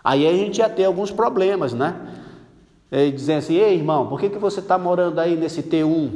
Aí 0.01 0.25
a 0.25 0.31
gente 0.31 0.59
ia 0.59 0.69
ter 0.69 0.85
alguns 0.85 1.11
problemas, 1.11 1.73
né? 1.73 1.95
E 2.89 3.11
dizendo 3.11 3.39
assim, 3.39 3.55
ei 3.55 3.75
irmão, 3.75 4.07
por 4.07 4.19
que, 4.19 4.29
que 4.29 4.37
você 4.37 4.61
está 4.61 4.77
morando 4.77 5.19
aí 5.19 5.35
nesse 5.35 5.63
T1? 5.63 6.11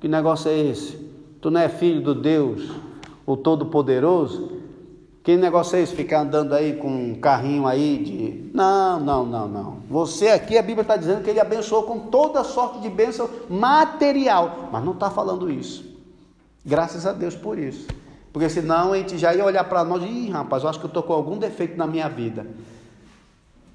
Que 0.00 0.08
negócio 0.08 0.50
é 0.50 0.58
esse? 0.58 0.96
Tu 1.40 1.50
não 1.50 1.60
é 1.60 1.68
filho 1.68 2.00
do 2.00 2.14
Deus, 2.14 2.70
o 3.26 3.36
Todo-Poderoso? 3.36 4.62
Que 5.22 5.36
negócio 5.36 5.76
é 5.76 5.82
esse? 5.82 5.94
Ficar 5.94 6.22
andando 6.22 6.52
aí 6.52 6.76
com 6.76 6.88
um 6.88 7.14
carrinho 7.14 7.66
aí 7.66 7.98
de. 7.98 8.50
Não, 8.52 8.98
não, 8.98 9.24
não, 9.24 9.48
não. 9.48 9.76
Você 9.88 10.28
aqui, 10.28 10.58
a 10.58 10.62
Bíblia 10.62 10.82
está 10.82 10.96
dizendo 10.96 11.22
que 11.22 11.30
ele 11.30 11.38
abençoou 11.38 11.84
com 11.84 12.00
toda 12.00 12.42
sorte 12.42 12.80
de 12.80 12.88
bênção 12.88 13.30
material. 13.48 14.68
Mas 14.72 14.84
não 14.84 14.92
está 14.92 15.10
falando 15.10 15.48
isso. 15.48 15.84
Graças 16.64 17.06
a 17.06 17.12
Deus 17.12 17.36
por 17.36 17.56
isso. 17.56 17.86
Porque 18.32 18.48
senão 18.48 18.92
a 18.92 18.96
gente 18.96 19.16
já 19.16 19.32
ia 19.32 19.44
olhar 19.44 19.64
para 19.64 19.84
nós 19.84 20.02
e, 20.02 20.06
ih, 20.06 20.30
rapaz, 20.30 20.64
eu 20.64 20.68
acho 20.68 20.80
que 20.80 20.86
eu 20.86 20.88
estou 20.88 21.02
com 21.04 21.12
algum 21.12 21.38
defeito 21.38 21.76
na 21.76 21.86
minha 21.86 22.08
vida. 22.08 22.46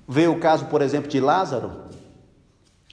Vê 0.06 0.28
o 0.28 0.40
caso, 0.40 0.66
por 0.66 0.82
exemplo, 0.82 1.10
de 1.10 1.20
Lázaro. 1.20 1.72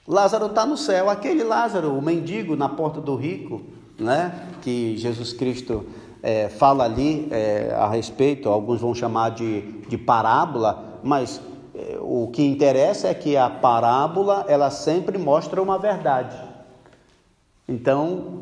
Lázaro 0.07 0.45
está 0.45 0.65
no 0.65 0.77
céu. 0.77 1.09
Aquele 1.09 1.43
Lázaro, 1.43 1.97
o 1.97 2.01
mendigo 2.01 2.55
na 2.55 2.69
porta 2.69 3.01
do 3.01 3.15
rico, 3.15 3.61
né? 3.99 4.47
Que 4.61 4.95
Jesus 4.97 5.33
Cristo 5.33 5.85
é, 6.25 6.49
fala 6.49 6.85
ali 6.85 7.27
é, 7.29 7.71
a 7.77 7.87
respeito, 7.87 8.49
alguns 8.49 8.81
vão 8.81 8.95
chamar 8.95 9.29
de, 9.29 9.61
de 9.87 9.95
parábola, 9.95 10.99
mas 11.03 11.39
é, 11.75 11.99
o 12.01 12.27
que 12.33 12.43
interessa 12.43 13.09
é 13.09 13.13
que 13.13 13.37
a 13.37 13.47
parábola 13.47 14.43
ela 14.47 14.71
sempre 14.71 15.19
mostra 15.19 15.61
uma 15.61 15.77
verdade. 15.77 16.35
Então, 17.67 18.39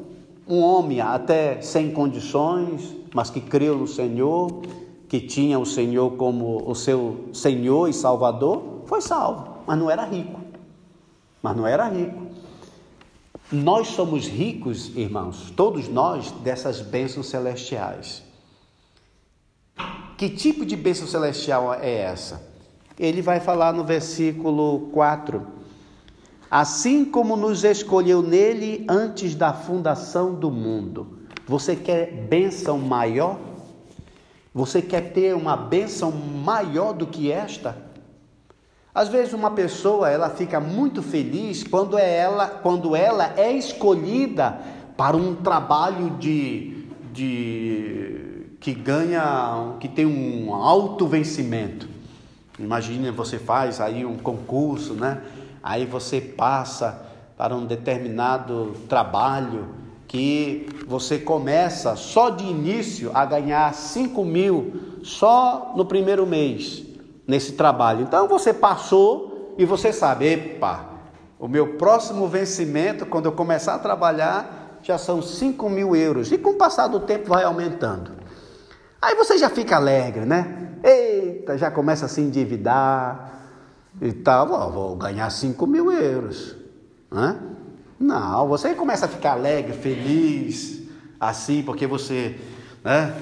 um 0.47 0.61
homem 0.61 1.01
até 1.01 1.61
sem 1.61 1.91
condições, 1.91 2.95
mas 3.13 3.29
que 3.29 3.41
creu 3.41 3.77
no 3.77 3.87
Senhor, 3.87 4.61
que 5.09 5.19
tinha 5.19 5.59
o 5.59 5.65
Senhor 5.65 6.11
como 6.11 6.63
o 6.65 6.73
seu 6.73 7.25
Senhor 7.33 7.89
e 7.89 7.93
Salvador, 7.93 8.83
foi 8.85 9.01
salvo, 9.01 9.57
mas 9.67 9.77
não 9.77 9.91
era 9.91 10.05
rico. 10.05 10.39
Mas 11.41 11.57
não 11.57 11.67
era 11.67 11.89
rico. 11.89 12.22
Nós 13.53 13.89
somos 13.89 14.27
ricos, 14.27 14.97
irmãos, 14.97 15.53
todos 15.55 15.87
nós, 15.87 16.31
dessas 16.31 16.81
bênçãos 16.81 17.27
celestiais. 17.27 18.23
Que 20.17 20.27
tipo 20.27 20.65
de 20.65 20.75
bênção 20.75 21.05
celestial 21.05 21.71
é 21.71 21.99
essa? 21.99 22.41
Ele 22.97 23.21
vai 23.21 23.39
falar 23.39 23.71
no 23.71 23.83
versículo 23.83 24.89
4. 24.91 25.45
Assim 26.49 27.05
como 27.05 27.35
nos 27.35 27.63
escolheu 27.63 28.23
nele 28.23 28.87
antes 28.89 29.35
da 29.35 29.53
fundação 29.53 30.33
do 30.33 30.49
mundo. 30.49 31.19
Você 31.45 31.75
quer 31.75 32.11
bênção 32.11 32.79
maior? 32.79 33.37
Você 34.51 34.81
quer 34.81 35.13
ter 35.13 35.35
uma 35.35 35.55
bênção 35.55 36.11
maior 36.11 36.91
do 36.91 37.05
que 37.05 37.31
esta? 37.31 37.77
Às 38.93 39.09
vezes 39.09 39.33
uma 39.33 39.49
pessoa 39.49 40.09
ela 40.09 40.29
fica 40.29 40.59
muito 40.59 41.01
feliz 41.01 41.63
quando 41.63 41.97
é 41.97 42.15
ela, 42.15 42.47
quando 42.47 42.95
ela 42.95 43.33
é 43.35 43.51
escolhida 43.51 44.59
para 44.95 45.17
um 45.17 45.33
trabalho 45.33 46.11
de, 46.19 46.85
de 47.11 48.45
que 48.59 48.71
ganha, 48.71 49.77
que 49.79 49.87
tem 49.87 50.05
um 50.05 50.53
alto 50.53 51.07
vencimento. 51.07 51.89
Imagine 52.59 53.09
você 53.09 53.39
faz 53.39 53.81
aí 53.81 54.05
um 54.05 54.15
concurso, 54.15 54.93
né? 54.93 55.23
Aí 55.63 55.87
você 55.87 56.21
passa 56.21 57.03
para 57.35 57.55
um 57.55 57.65
determinado 57.65 58.73
trabalho 58.87 59.69
que 60.07 60.67
você 60.85 61.17
começa 61.17 61.95
só 61.95 62.29
de 62.29 62.43
início 62.43 63.09
a 63.11 63.25
ganhar 63.25 63.73
5 63.73 64.23
mil 64.23 64.99
só 65.01 65.73
no 65.75 65.83
primeiro 65.83 66.27
mês. 66.27 66.92
Nesse 67.27 67.53
trabalho. 67.53 68.01
Então 68.01 68.27
você 68.27 68.53
passou 68.53 69.55
e 69.57 69.65
você 69.65 69.93
sabe, 69.93 70.25
epa, 70.25 70.89
o 71.39 71.47
meu 71.47 71.75
próximo 71.75 72.27
vencimento, 72.27 73.05
quando 73.05 73.25
eu 73.25 73.31
começar 73.31 73.75
a 73.75 73.79
trabalhar, 73.79 74.79
já 74.81 74.97
são 74.97 75.21
5 75.21 75.69
mil 75.69 75.95
euros. 75.95 76.31
E 76.31 76.37
com 76.37 76.51
o 76.51 76.55
passar 76.55 76.87
do 76.87 76.99
tempo 77.01 77.29
vai 77.29 77.43
aumentando. 77.43 78.11
Aí 79.01 79.15
você 79.15 79.37
já 79.37 79.49
fica 79.49 79.75
alegre, 79.75 80.25
né? 80.25 80.77
Eita, 80.83 81.57
já 81.57 81.69
começa 81.69 82.05
a 82.05 82.09
se 82.09 82.21
endividar 82.21 83.41
e 84.01 84.11
tal. 84.13 84.51
Oh, 84.51 84.71
vou 84.71 84.95
ganhar 84.95 85.29
5 85.29 85.67
mil 85.67 85.91
euros. 85.91 86.55
Né? 87.11 87.37
Não, 87.99 88.47
você 88.47 88.73
começa 88.73 89.05
a 89.05 89.09
ficar 89.09 89.33
alegre, 89.33 89.73
feliz, 89.73 90.83
assim, 91.19 91.63
porque 91.63 91.87
você 91.87 92.39
né, 92.83 93.15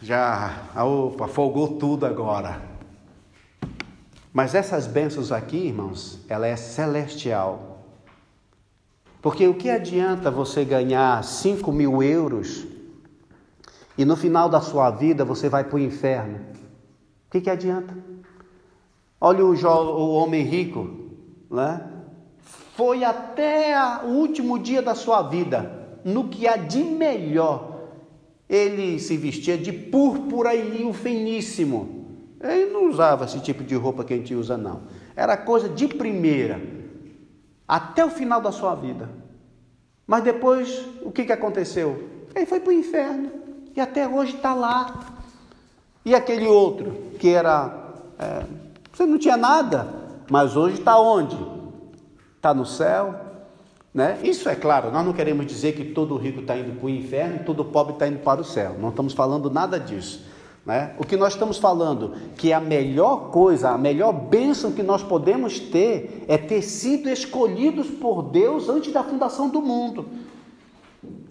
já, 0.00 0.52
opa, 0.76 1.28
folgou 1.28 1.78
tudo 1.78 2.06
agora. 2.06 2.67
Mas 4.32 4.54
essas 4.54 4.86
bênçãos 4.86 5.32
aqui, 5.32 5.56
irmãos, 5.56 6.20
ela 6.28 6.46
é 6.46 6.56
celestial. 6.56 7.84
Porque 9.20 9.46
o 9.46 9.54
que 9.54 9.68
adianta 9.68 10.30
você 10.30 10.64
ganhar 10.64 11.22
5 11.24 11.72
mil 11.72 12.02
euros 12.02 12.66
e 13.96 14.04
no 14.04 14.16
final 14.16 14.48
da 14.48 14.60
sua 14.60 14.90
vida 14.90 15.24
você 15.24 15.48
vai 15.48 15.64
para 15.64 15.76
o 15.76 15.80
inferno? 15.80 16.38
O 17.26 17.30
que, 17.30 17.40
que 17.40 17.50
adianta? 17.50 17.96
Olha 19.20 19.44
o, 19.44 19.52
o 19.52 20.14
homem 20.14 20.44
rico, 20.44 21.10
né? 21.50 21.98
foi 22.78 23.02
até 23.02 23.74
o 24.04 24.10
último 24.10 24.56
dia 24.56 24.80
da 24.80 24.94
sua 24.94 25.20
vida, 25.22 25.98
no 26.04 26.28
que 26.28 26.46
há 26.46 26.56
de 26.56 26.78
melhor. 26.78 27.88
Ele 28.48 29.00
se 29.00 29.16
vestia 29.16 29.58
de 29.58 29.72
púrpura 29.72 30.54
e 30.54 30.62
linho 30.62 30.92
finíssimo. 30.92 32.07
Ele 32.40 32.72
não 32.72 32.88
usava 32.88 33.24
esse 33.24 33.40
tipo 33.40 33.64
de 33.64 33.74
roupa 33.74 34.04
que 34.04 34.14
a 34.14 34.16
gente 34.16 34.34
usa, 34.34 34.56
não. 34.56 34.82
Era 35.16 35.36
coisa 35.36 35.68
de 35.68 35.88
primeira, 35.88 36.60
até 37.66 38.04
o 38.04 38.10
final 38.10 38.40
da 38.40 38.52
sua 38.52 38.74
vida. 38.74 39.08
Mas 40.06 40.22
depois, 40.22 40.86
o 41.02 41.10
que, 41.10 41.24
que 41.24 41.32
aconteceu? 41.32 42.08
Ele 42.34 42.46
foi 42.46 42.60
para 42.60 42.70
o 42.70 42.72
inferno 42.72 43.30
e 43.76 43.80
até 43.80 44.06
hoje 44.06 44.36
está 44.36 44.54
lá. 44.54 45.00
E 46.04 46.14
aquele 46.14 46.46
outro, 46.46 46.92
que 47.18 47.28
era. 47.28 47.92
É, 48.18 48.44
você 48.92 49.04
não 49.04 49.18
tinha 49.18 49.36
nada, 49.36 49.86
mas 50.30 50.56
hoje 50.56 50.78
está 50.78 50.98
onde? 50.98 51.58
está 52.38 52.54
no 52.54 52.64
céu. 52.64 53.14
Né? 53.92 54.18
Isso 54.22 54.48
é 54.48 54.54
claro, 54.54 54.90
nós 54.92 55.04
não 55.04 55.12
queremos 55.12 55.46
dizer 55.46 55.72
que 55.74 55.84
todo 55.84 56.16
rico 56.16 56.40
está 56.40 56.56
indo 56.56 56.78
para 56.78 56.86
o 56.86 56.90
inferno 56.90 57.36
e 57.36 57.38
todo 57.40 57.64
pobre 57.64 57.94
está 57.94 58.06
indo 58.06 58.20
para 58.20 58.40
o 58.40 58.44
céu. 58.44 58.76
Não 58.78 58.90
estamos 58.90 59.12
falando 59.12 59.50
nada 59.50 59.78
disso. 59.78 60.24
Né? 60.68 60.92
O 60.98 61.04
que 61.04 61.16
nós 61.16 61.32
estamos 61.32 61.56
falando 61.56 62.12
que 62.36 62.52
a 62.52 62.60
melhor 62.60 63.30
coisa, 63.30 63.70
a 63.70 63.78
melhor 63.78 64.12
bênção 64.12 64.70
que 64.70 64.82
nós 64.82 65.02
podemos 65.02 65.58
ter 65.58 66.26
é 66.28 66.36
ter 66.36 66.60
sido 66.60 67.08
escolhidos 67.08 67.86
por 67.88 68.24
Deus 68.24 68.68
antes 68.68 68.92
da 68.92 69.02
fundação 69.02 69.48
do 69.48 69.62
mundo. 69.62 70.04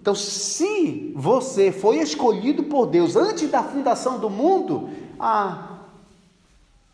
Então, 0.02 0.12
se 0.12 1.12
você 1.14 1.70
foi 1.70 1.98
escolhido 1.98 2.64
por 2.64 2.86
Deus 2.86 3.14
antes 3.14 3.48
da 3.48 3.62
fundação 3.62 4.18
do 4.18 4.28
mundo, 4.28 4.88
ah, 5.20 5.82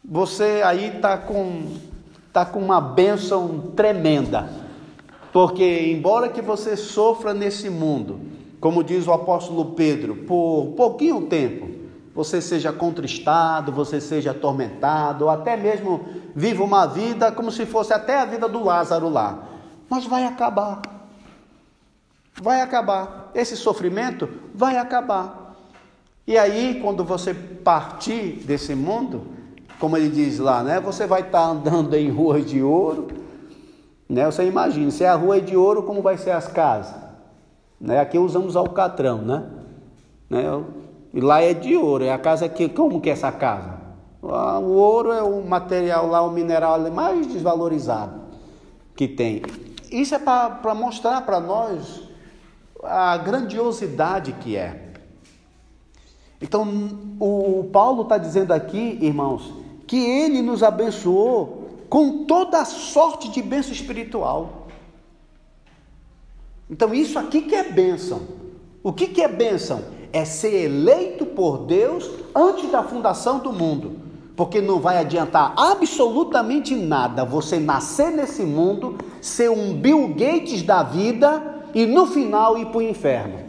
você 0.05 0.61
aí 0.63 0.97
está 0.97 1.17
com 1.17 1.63
está 2.29 2.45
com 2.45 2.59
uma 2.59 2.81
bênção 2.81 3.73
tremenda. 3.75 4.51
Porque, 5.33 5.91
embora 5.91 6.29
que 6.29 6.43
você 6.43 6.77
sofra 6.77 7.33
nesse 7.33 7.71
mundo, 7.71 8.21
como 8.61 8.85
diz 8.85 9.07
o 9.07 9.13
apóstolo 9.13 9.67
Pedro, 9.77 10.17
por 10.27 10.75
pouquinho 10.77 11.23
tempo, 11.23 11.84
você 12.15 12.41
seja 12.41 12.73
contristado, 12.73 13.73
você 13.73 14.01
seja 14.01 14.31
atormentado, 14.31 15.25
ou 15.25 15.31
até 15.31 15.57
mesmo 15.57 16.07
viva 16.35 16.63
uma 16.63 16.87
vida 16.87 17.33
como 17.33 17.51
se 17.51 17.67
fosse 17.67 17.93
até 17.93 18.21
a 18.21 18.25
vida 18.25 18.49
do 18.49 18.63
Lázaro 18.63 19.09
lá. 19.09 19.43
Mas 19.91 20.07
vai 20.07 20.25
acabar. 20.25 20.81
Vai 22.41 22.61
acabar. 22.61 23.31
Esse 23.35 23.57
sofrimento 23.57 24.29
vai 24.55 24.77
acabar. 24.77 25.57
E 26.27 26.39
aí, 26.39 26.81
quando 26.81 27.05
você 27.05 27.35
partir 27.35 28.43
desse 28.45 28.75
mundo, 28.75 29.27
como 29.79 29.97
ele 29.97 30.09
diz 30.09 30.39
lá, 30.39 30.63
né? 30.63 30.81
Você 30.81 31.07
vai 31.07 31.21
estar 31.23 31.45
andando 31.45 31.95
em 31.95 32.11
ruas 32.11 32.47
de 32.47 32.63
ouro, 32.63 33.09
né? 34.09 34.25
Você 34.27 34.47
imagina, 34.47 34.91
se 34.91 35.05
é 35.05 35.09
a 35.09 35.15
rua 35.15 35.39
é 35.39 35.41
de 35.41 35.57
ouro, 35.57 35.83
como 35.83 36.01
vai 36.01 36.17
ser 36.17 36.31
as 36.31 36.47
casas? 36.47 36.95
Né? 37.81 38.01
Aqui 38.01 38.19
usamos 38.19 38.57
alcatrão, 38.57 39.21
né? 39.21 39.45
né? 40.31 40.45
E 41.15 41.21
lá 41.21 41.41
é 41.41 41.55
de 41.55 41.77
ouro, 41.77 42.03
é 42.03 42.13
a 42.13 42.19
casa 42.19 42.49
que, 42.49 42.69
como 42.69 43.01
que 43.01 43.09
é 43.09 43.13
essa 43.13 43.31
casa? 43.31 43.79
O 44.21 44.73
ouro 44.73 45.13
é 45.13 45.23
o 45.23 45.47
material 45.47 46.09
lá, 46.09 46.21
o 46.23 46.33
mineral 46.33 46.81
mais 46.91 47.25
desvalorizado 47.29 48.21
que 48.97 49.07
tem. 49.07 49.43
Isso 49.93 50.15
é 50.17 50.19
para 50.19 50.75
mostrar 50.75 51.21
para 51.21 51.39
nós 51.39 52.03
a 52.83 53.17
grandiosidade 53.17 54.33
que 54.33 54.57
é. 54.57 54.93
Então, 56.41 56.67
o 57.21 57.71
Paulo 57.73 58.03
está 58.03 58.19
dizendo 58.19 58.53
aqui, 58.53 58.99
irmãos, 59.01 59.55
que 59.87 59.97
Ele 59.97 60.43
nos 60.43 60.65
abençoou 60.65 61.87
com 61.89 62.25
toda 62.25 62.61
a 62.61 62.65
sorte 62.65 63.29
de 63.29 63.41
bênção 63.41 63.73
espiritual. 63.73 64.67
Então, 66.69 66.93
isso 66.93 67.21
aqui 67.21 67.43
que 67.43 67.55
é 67.55 67.71
bênção. 67.71 68.23
O 68.83 68.93
que, 68.93 69.07
que 69.07 69.23
é 69.23 69.29
bênção? 69.29 69.85
É 70.15 70.25
ser 70.25 70.65
eleito 70.67 71.27
por 71.27 71.67
Deus 71.67 72.09
antes 72.35 72.71
da 72.71 72.85
fundação 72.85 73.41
do 73.41 73.53
mundo. 73.53 73.99
Porque 74.37 74.61
não 74.61 74.81
vai 74.81 74.99
adiantar 74.99 75.53
absolutamente 75.57 76.75
nada 76.75 77.25
você 77.25 77.59
nascer 77.59 78.11
nesse 78.13 78.45
mundo, 78.45 78.97
ser 79.21 79.51
um 79.51 79.75
Bill 79.75 80.09
Gates 80.09 80.63
da 80.63 80.83
vida 80.83 81.65
e 81.75 81.85
no 81.85 82.07
final 82.07 82.57
ir 82.57 82.67
para 82.67 82.79
o 82.79 82.83
inferno. 82.83 83.41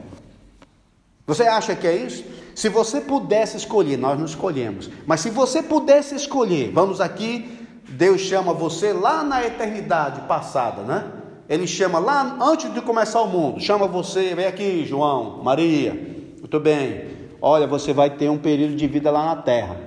Você 1.28 1.44
acha 1.44 1.76
que 1.76 1.88
é 1.88 1.96
isso? 1.96 2.24
Se 2.56 2.70
você 2.70 3.02
pudesse 3.02 3.58
escolher, 3.58 3.98
nós 3.98 4.18
não 4.18 4.26
escolhemos, 4.26 4.90
mas 5.06 5.20
se 5.20 5.30
você 5.30 5.62
pudesse 5.62 6.16
escolher, 6.16 6.72
vamos 6.72 7.02
aqui, 7.02 7.60
Deus 7.90 8.22
chama 8.22 8.54
você 8.54 8.94
lá 8.94 9.24
na 9.24 9.46
eternidade 9.46 10.22
passada, 10.22 10.82
né? 10.82 11.12
Ele 11.48 11.68
chama 11.68 12.00
lá 12.00 12.38
antes 12.42 12.74
de 12.74 12.82
começar 12.82 13.22
o 13.22 13.28
mundo, 13.28 13.60
chama 13.60 13.88
você, 13.88 14.34
vem 14.34 14.46
aqui, 14.46 14.86
João, 14.86 15.44
Maria, 15.44 16.15
muito 16.56 16.60
bem. 16.60 17.06
Olha, 17.42 17.68
você 17.68 17.92
vai 17.92 18.10
ter 18.10 18.30
um 18.30 18.38
período 18.38 18.76
de 18.76 18.88
vida 18.88 19.12
lá 19.12 19.36
na 19.36 19.42
terra, 19.42 19.78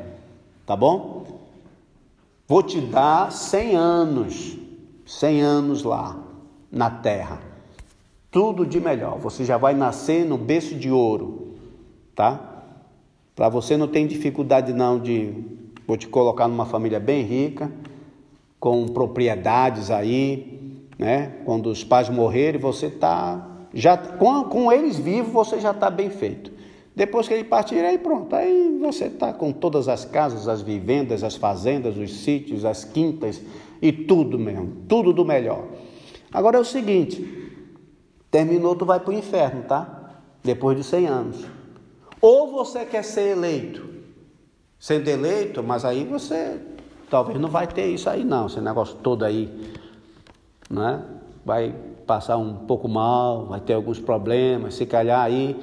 tá 0.67 0.77
bom? 0.77 1.25
Vou 2.47 2.63
te 2.63 2.81
dar 2.81 3.33
100 3.33 3.75
anos, 3.75 4.57
100 5.07 5.41
anos 5.41 5.83
lá 5.83 6.17
na 6.71 6.91
terra. 6.91 7.41
Tudo 8.31 8.67
de 8.67 8.79
melhor. 8.81 9.19
Você 9.19 9.45
já 9.45 9.57
vai 9.57 9.75
nascer 9.75 10.27
no 10.27 10.37
berço 10.37 10.75
de 10.75 10.91
ouro, 10.91 11.55
tá? 12.15 12.39
Para 13.35 13.49
você 13.49 13.77
não 13.77 13.89
tem 13.89 14.07
dificuldade 14.07 14.73
não 14.73 14.99
de 14.99 15.33
vou 15.87 15.97
te 15.97 16.07
colocar 16.07 16.49
numa 16.49 16.67
família 16.67 17.01
bem 17.01 17.23
rica, 17.23 17.73
com 18.61 18.87
propriedades 18.89 19.91
aí, 19.91 20.87
né? 20.99 21.39
Quando 21.47 21.71
os 21.71 21.83
pais 21.83 22.11
morrerem, 22.11 22.61
você 22.61 22.91
tá 22.91 23.47
já 23.73 23.97
com, 23.97 24.45
com 24.45 24.71
eles 24.71 24.99
vivos, 24.99 25.33
você 25.33 25.61
já 25.61 25.71
está 25.71 25.89
bem 25.89 26.11
feito. 26.11 26.58
Depois 26.99 27.29
que 27.29 27.35
ele 27.35 27.45
partir, 27.45 27.77
aí 27.77 27.97
pronto, 27.97 28.35
aí 28.35 28.77
você 28.81 29.05
está 29.05 29.33
com 29.33 29.53
todas 29.53 29.87
as 29.87 30.05
casas, 30.05 30.49
as 30.49 30.63
vivendas, 30.63 31.23
as 31.23 31.37
fazendas, 31.37 31.97
os 31.97 32.25
sítios, 32.25 32.65
as 32.65 32.83
quintas 32.83 33.41
e 33.81 33.93
tudo 33.93 34.37
mesmo, 34.37 34.79
tudo 34.89 35.13
do 35.13 35.25
melhor. 35.25 35.65
Agora 36.33 36.59
é 36.59 36.61
o 36.61 36.65
seguinte, 36.65 37.53
terminou, 38.33 38.75
tu 38.75 38.85
vai 38.85 38.99
para 38.99 39.11
o 39.11 39.17
inferno, 39.17 39.63
tá? 39.63 40.23
Depois 40.43 40.77
de 40.77 40.83
100 40.83 41.07
anos. 41.07 41.47
Ou 42.21 42.51
você 42.51 42.85
quer 42.85 43.05
ser 43.05 43.29
eleito, 43.29 43.89
sendo 44.77 45.07
eleito, 45.07 45.63
mas 45.63 45.85
aí 45.85 46.03
você 46.03 46.61
talvez 47.09 47.41
não 47.41 47.49
vai 47.49 47.69
ter 47.69 47.87
isso 47.87 48.11
aí 48.11 48.25
não, 48.25 48.47
esse 48.47 48.61
negócio 48.61 48.97
todo 48.97 49.25
aí, 49.25 49.49
né? 50.69 51.05
Vai 51.45 51.73
passar 52.09 52.39
um 52.39 52.55
pouco 52.67 52.89
mal, 52.89 53.47
vai 53.47 53.61
ter 53.61 53.75
alguns 53.75 54.01
problemas, 54.01 54.75
se 54.75 54.85
calhar 54.85 55.21
aí 55.21 55.57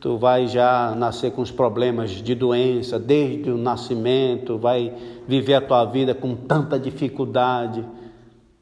tu 0.00 0.16
vai 0.16 0.46
já 0.46 0.94
nascer 0.96 1.32
com 1.32 1.42
os 1.42 1.50
problemas 1.50 2.10
de 2.10 2.34
doença 2.34 2.98
desde 2.98 3.50
o 3.50 3.56
nascimento, 3.56 4.58
vai 4.58 4.92
viver 5.26 5.54
a 5.54 5.60
tua 5.60 5.84
vida 5.84 6.14
com 6.14 6.34
tanta 6.34 6.78
dificuldade, 6.78 7.84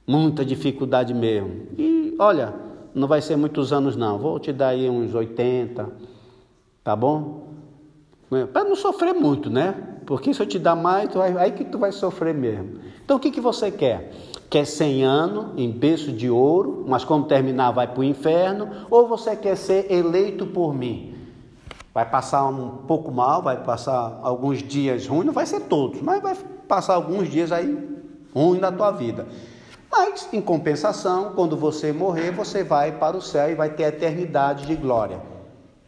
muita 0.06 0.44
dificuldade 0.44 1.12
mesmo. 1.12 1.66
E 1.78 2.14
olha, 2.18 2.54
não 2.94 3.08
vai 3.08 3.20
ser 3.20 3.36
muitos 3.36 3.72
anos 3.72 3.96
não, 3.96 4.18
vou 4.18 4.38
te 4.38 4.52
dar 4.52 4.68
aí 4.68 4.88
uns 4.88 5.14
80, 5.14 6.14
Tá 6.84 6.94
bom? 6.94 7.48
Para 8.52 8.64
não 8.64 8.76
sofrer 8.76 9.14
muito, 9.14 9.48
né? 9.48 9.74
Porque 10.04 10.34
se 10.34 10.42
eu 10.42 10.46
te 10.46 10.58
dar 10.58 10.76
mais, 10.76 11.08
tu 11.08 11.16
vai, 11.16 11.34
aí 11.38 11.52
que 11.52 11.64
tu 11.64 11.78
vai 11.78 11.92
sofrer 11.92 12.34
mesmo. 12.34 12.78
Então 13.02 13.16
o 13.16 13.20
que, 13.20 13.30
que 13.30 13.40
você 13.40 13.70
quer? 13.70 14.12
Quer 14.50 14.66
100 14.66 15.02
anos 15.02 15.46
em 15.56 15.70
berço 15.70 16.12
de 16.12 16.28
ouro, 16.28 16.84
mas 16.86 17.02
quando 17.02 17.26
terminar 17.26 17.70
vai 17.70 17.86
para 17.86 18.00
o 18.00 18.04
inferno? 18.04 18.68
Ou 18.90 19.08
você 19.08 19.34
quer 19.34 19.56
ser 19.56 19.90
eleito 19.90 20.46
por 20.46 20.74
mim? 20.74 21.13
Vai 21.94 22.10
passar 22.10 22.44
um 22.46 22.78
pouco 22.88 23.12
mal, 23.12 23.40
vai 23.40 23.62
passar 23.62 24.18
alguns 24.20 24.60
dias 24.60 25.06
ruins, 25.06 25.26
não 25.26 25.32
vai 25.32 25.46
ser 25.46 25.60
todos, 25.60 26.02
mas 26.02 26.20
vai 26.20 26.34
passar 26.66 26.94
alguns 26.94 27.30
dias 27.30 27.52
aí 27.52 27.78
ruins 28.34 28.60
na 28.60 28.72
tua 28.72 28.90
vida. 28.90 29.28
Mas, 29.88 30.28
em 30.32 30.40
compensação, 30.40 31.34
quando 31.36 31.56
você 31.56 31.92
morrer, 31.92 32.32
você 32.32 32.64
vai 32.64 32.90
para 32.90 33.16
o 33.16 33.22
céu 33.22 33.48
e 33.48 33.54
vai 33.54 33.70
ter 33.70 33.84
a 33.84 33.88
eternidade 33.88 34.66
de 34.66 34.74
glória. 34.74 35.22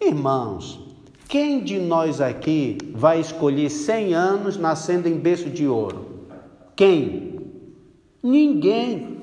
Irmãos, 0.00 0.80
quem 1.28 1.64
de 1.64 1.80
nós 1.80 2.20
aqui 2.20 2.78
vai 2.94 3.18
escolher 3.18 3.68
100 3.68 4.14
anos 4.14 4.56
nascendo 4.56 5.08
em 5.08 5.18
berço 5.18 5.50
de 5.50 5.66
ouro? 5.66 6.06
Quem? 6.76 7.40
Ninguém. 8.22 9.22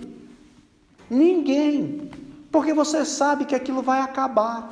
Ninguém. 1.10 2.10
Porque 2.52 2.74
você 2.74 3.06
sabe 3.06 3.46
que 3.46 3.56
aquilo 3.56 3.82
vai 3.82 4.02
acabar. 4.02 4.70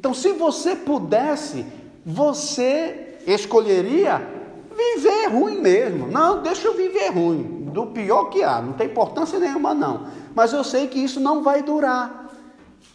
Então, 0.00 0.14
se 0.14 0.32
você 0.32 0.74
pudesse, 0.74 1.62
você 2.06 3.18
escolheria 3.26 4.26
viver 4.74 5.26
ruim 5.26 5.60
mesmo. 5.60 6.06
Não, 6.06 6.40
deixa 6.40 6.68
eu 6.68 6.74
viver 6.74 7.10
ruim, 7.10 7.68
do 7.70 7.88
pior 7.88 8.30
que 8.30 8.42
há, 8.42 8.62
não 8.62 8.72
tem 8.72 8.86
importância 8.86 9.38
nenhuma 9.38 9.74
não. 9.74 10.06
Mas 10.34 10.54
eu 10.54 10.64
sei 10.64 10.86
que 10.86 10.98
isso 10.98 11.20
não 11.20 11.42
vai 11.42 11.62
durar. 11.62 12.30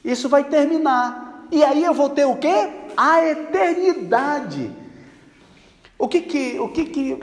Isso 0.04 0.28
vai 0.28 0.46
terminar. 0.46 1.46
E 1.52 1.64
aí 1.64 1.84
eu 1.84 1.94
vou 1.94 2.10
ter 2.10 2.26
o 2.26 2.38
quê? 2.38 2.72
A 2.98 3.24
eternidade. 3.24 4.72
O 6.00 6.08
que 6.08 6.22
que 6.22 6.60
o 6.60 6.70
que 6.70 6.86
que 6.86 7.20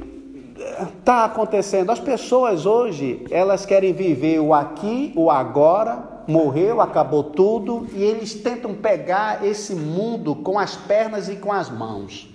está 0.96 1.24
acontecendo? 1.24 1.90
As 1.90 1.98
pessoas 1.98 2.66
hoje, 2.66 3.26
elas 3.32 3.66
querem 3.66 3.92
viver 3.92 4.38
o 4.38 4.54
aqui, 4.54 5.12
o 5.16 5.28
agora, 5.28 6.11
morreu, 6.32 6.80
acabou 6.80 7.22
tudo, 7.22 7.86
e 7.92 8.02
eles 8.02 8.34
tentam 8.34 8.74
pegar 8.74 9.44
esse 9.44 9.74
mundo 9.74 10.34
com 10.34 10.58
as 10.58 10.74
pernas 10.74 11.28
e 11.28 11.36
com 11.36 11.52
as 11.52 11.70
mãos. 11.70 12.34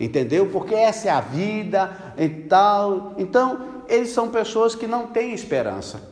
Entendeu? 0.00 0.48
Porque 0.50 0.74
essa 0.74 1.08
é 1.08 1.10
a 1.10 1.20
vida 1.20 2.14
e 2.16 2.28
tal. 2.28 3.14
Então, 3.18 3.84
eles 3.86 4.10
são 4.10 4.28
pessoas 4.28 4.74
que 4.74 4.86
não 4.86 5.08
têm 5.08 5.32
esperança. 5.32 6.02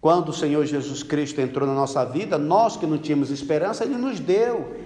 Quando 0.00 0.28
o 0.28 0.32
Senhor 0.32 0.64
Jesus 0.64 1.02
Cristo 1.02 1.40
entrou 1.40 1.66
na 1.66 1.74
nossa 1.74 2.04
vida, 2.04 2.38
nós 2.38 2.76
que 2.76 2.86
não 2.86 2.98
tínhamos 2.98 3.30
esperança, 3.30 3.84
Ele 3.84 3.96
nos 3.96 4.20
deu. 4.20 4.76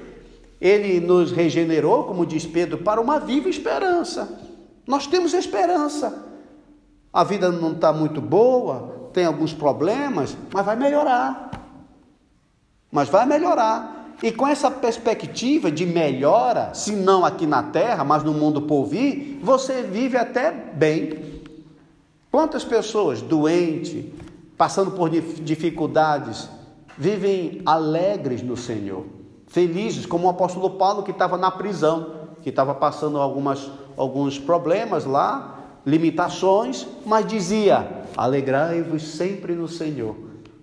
Ele 0.58 1.00
nos 1.00 1.32
regenerou, 1.32 2.04
como 2.04 2.24
diz 2.24 2.46
Pedro, 2.46 2.78
para 2.78 3.00
uma 3.00 3.18
viva 3.18 3.48
esperança. 3.48 4.40
Nós 4.86 5.06
temos 5.06 5.34
esperança. 5.34 6.30
A 7.12 7.24
vida 7.24 7.50
não 7.50 7.72
está 7.72 7.92
muito 7.92 8.20
boa, 8.22 9.10
tem 9.12 9.26
alguns 9.26 9.52
problemas, 9.52 10.34
mas 10.50 10.64
vai 10.64 10.76
melhorar 10.76 11.51
mas 12.92 13.08
vai 13.08 13.24
melhorar. 13.24 14.14
E 14.22 14.30
com 14.30 14.46
essa 14.46 14.70
perspectiva 14.70 15.70
de 15.70 15.86
melhora, 15.86 16.74
se 16.74 16.92
não 16.92 17.24
aqui 17.24 17.46
na 17.46 17.62
terra, 17.62 18.04
mas 18.04 18.22
no 18.22 18.32
mundo 18.32 18.62
por 18.62 18.84
vir, 18.84 19.40
você 19.42 19.82
vive 19.82 20.16
até 20.16 20.52
bem. 20.52 21.42
Quantas 22.30 22.64
pessoas 22.64 23.20
doentes, 23.20 24.04
passando 24.56 24.92
por 24.92 25.10
dificuldades, 25.10 26.48
vivem 26.96 27.62
alegres 27.66 28.42
no 28.42 28.56
Senhor, 28.56 29.06
felizes, 29.48 30.06
como 30.06 30.26
o 30.26 30.30
apóstolo 30.30 30.70
Paulo 30.70 31.02
que 31.02 31.10
estava 31.10 31.36
na 31.36 31.50
prisão, 31.50 32.28
que 32.42 32.50
estava 32.50 32.74
passando 32.74 33.18
algumas, 33.18 33.70
alguns 33.96 34.38
problemas 34.38 35.04
lá, 35.04 35.58
limitações, 35.84 36.86
mas 37.04 37.26
dizia: 37.26 38.04
alegrai-vos 38.16 39.02
sempre 39.02 39.54
no 39.54 39.66
Senhor. 39.66 40.14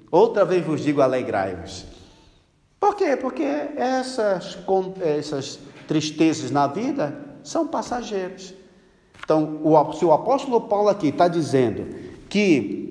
Outra 0.09 0.45
vez 0.45 0.65
vos 0.65 0.81
digo: 0.81 1.01
alegrai-vos. 1.01 1.88
Por 2.79 2.95
quê? 2.95 3.17
Porque 3.17 3.43
essas, 3.43 4.57
essas 5.01 5.59
tristezas 5.87 6.49
na 6.49 6.67
vida 6.67 7.19
são 7.43 7.67
passageiras. 7.67 8.53
Então, 9.23 9.59
o, 9.63 9.93
se 9.93 10.05
o 10.05 10.11
apóstolo 10.11 10.61
Paulo 10.61 10.89
aqui 10.89 11.09
está 11.09 11.27
dizendo 11.27 11.87
que 12.29 12.89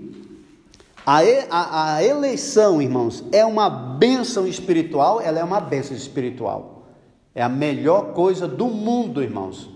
a, 1.04 1.20
a, 1.50 1.94
a, 1.94 2.04
eleição, 2.04 2.82
irmãos, 2.82 3.24
é 3.32 3.44
uma 3.44 3.70
bênção 3.70 4.46
espiritual, 4.46 5.20
ela 5.20 5.38
é 5.38 5.44
uma 5.44 5.60
bênção 5.60 5.96
espiritual. 5.96 6.86
É 7.34 7.42
a 7.42 7.48
melhor 7.48 8.12
coisa 8.12 8.46
do 8.46 8.66
mundo, 8.66 9.22
irmãos, 9.22 9.70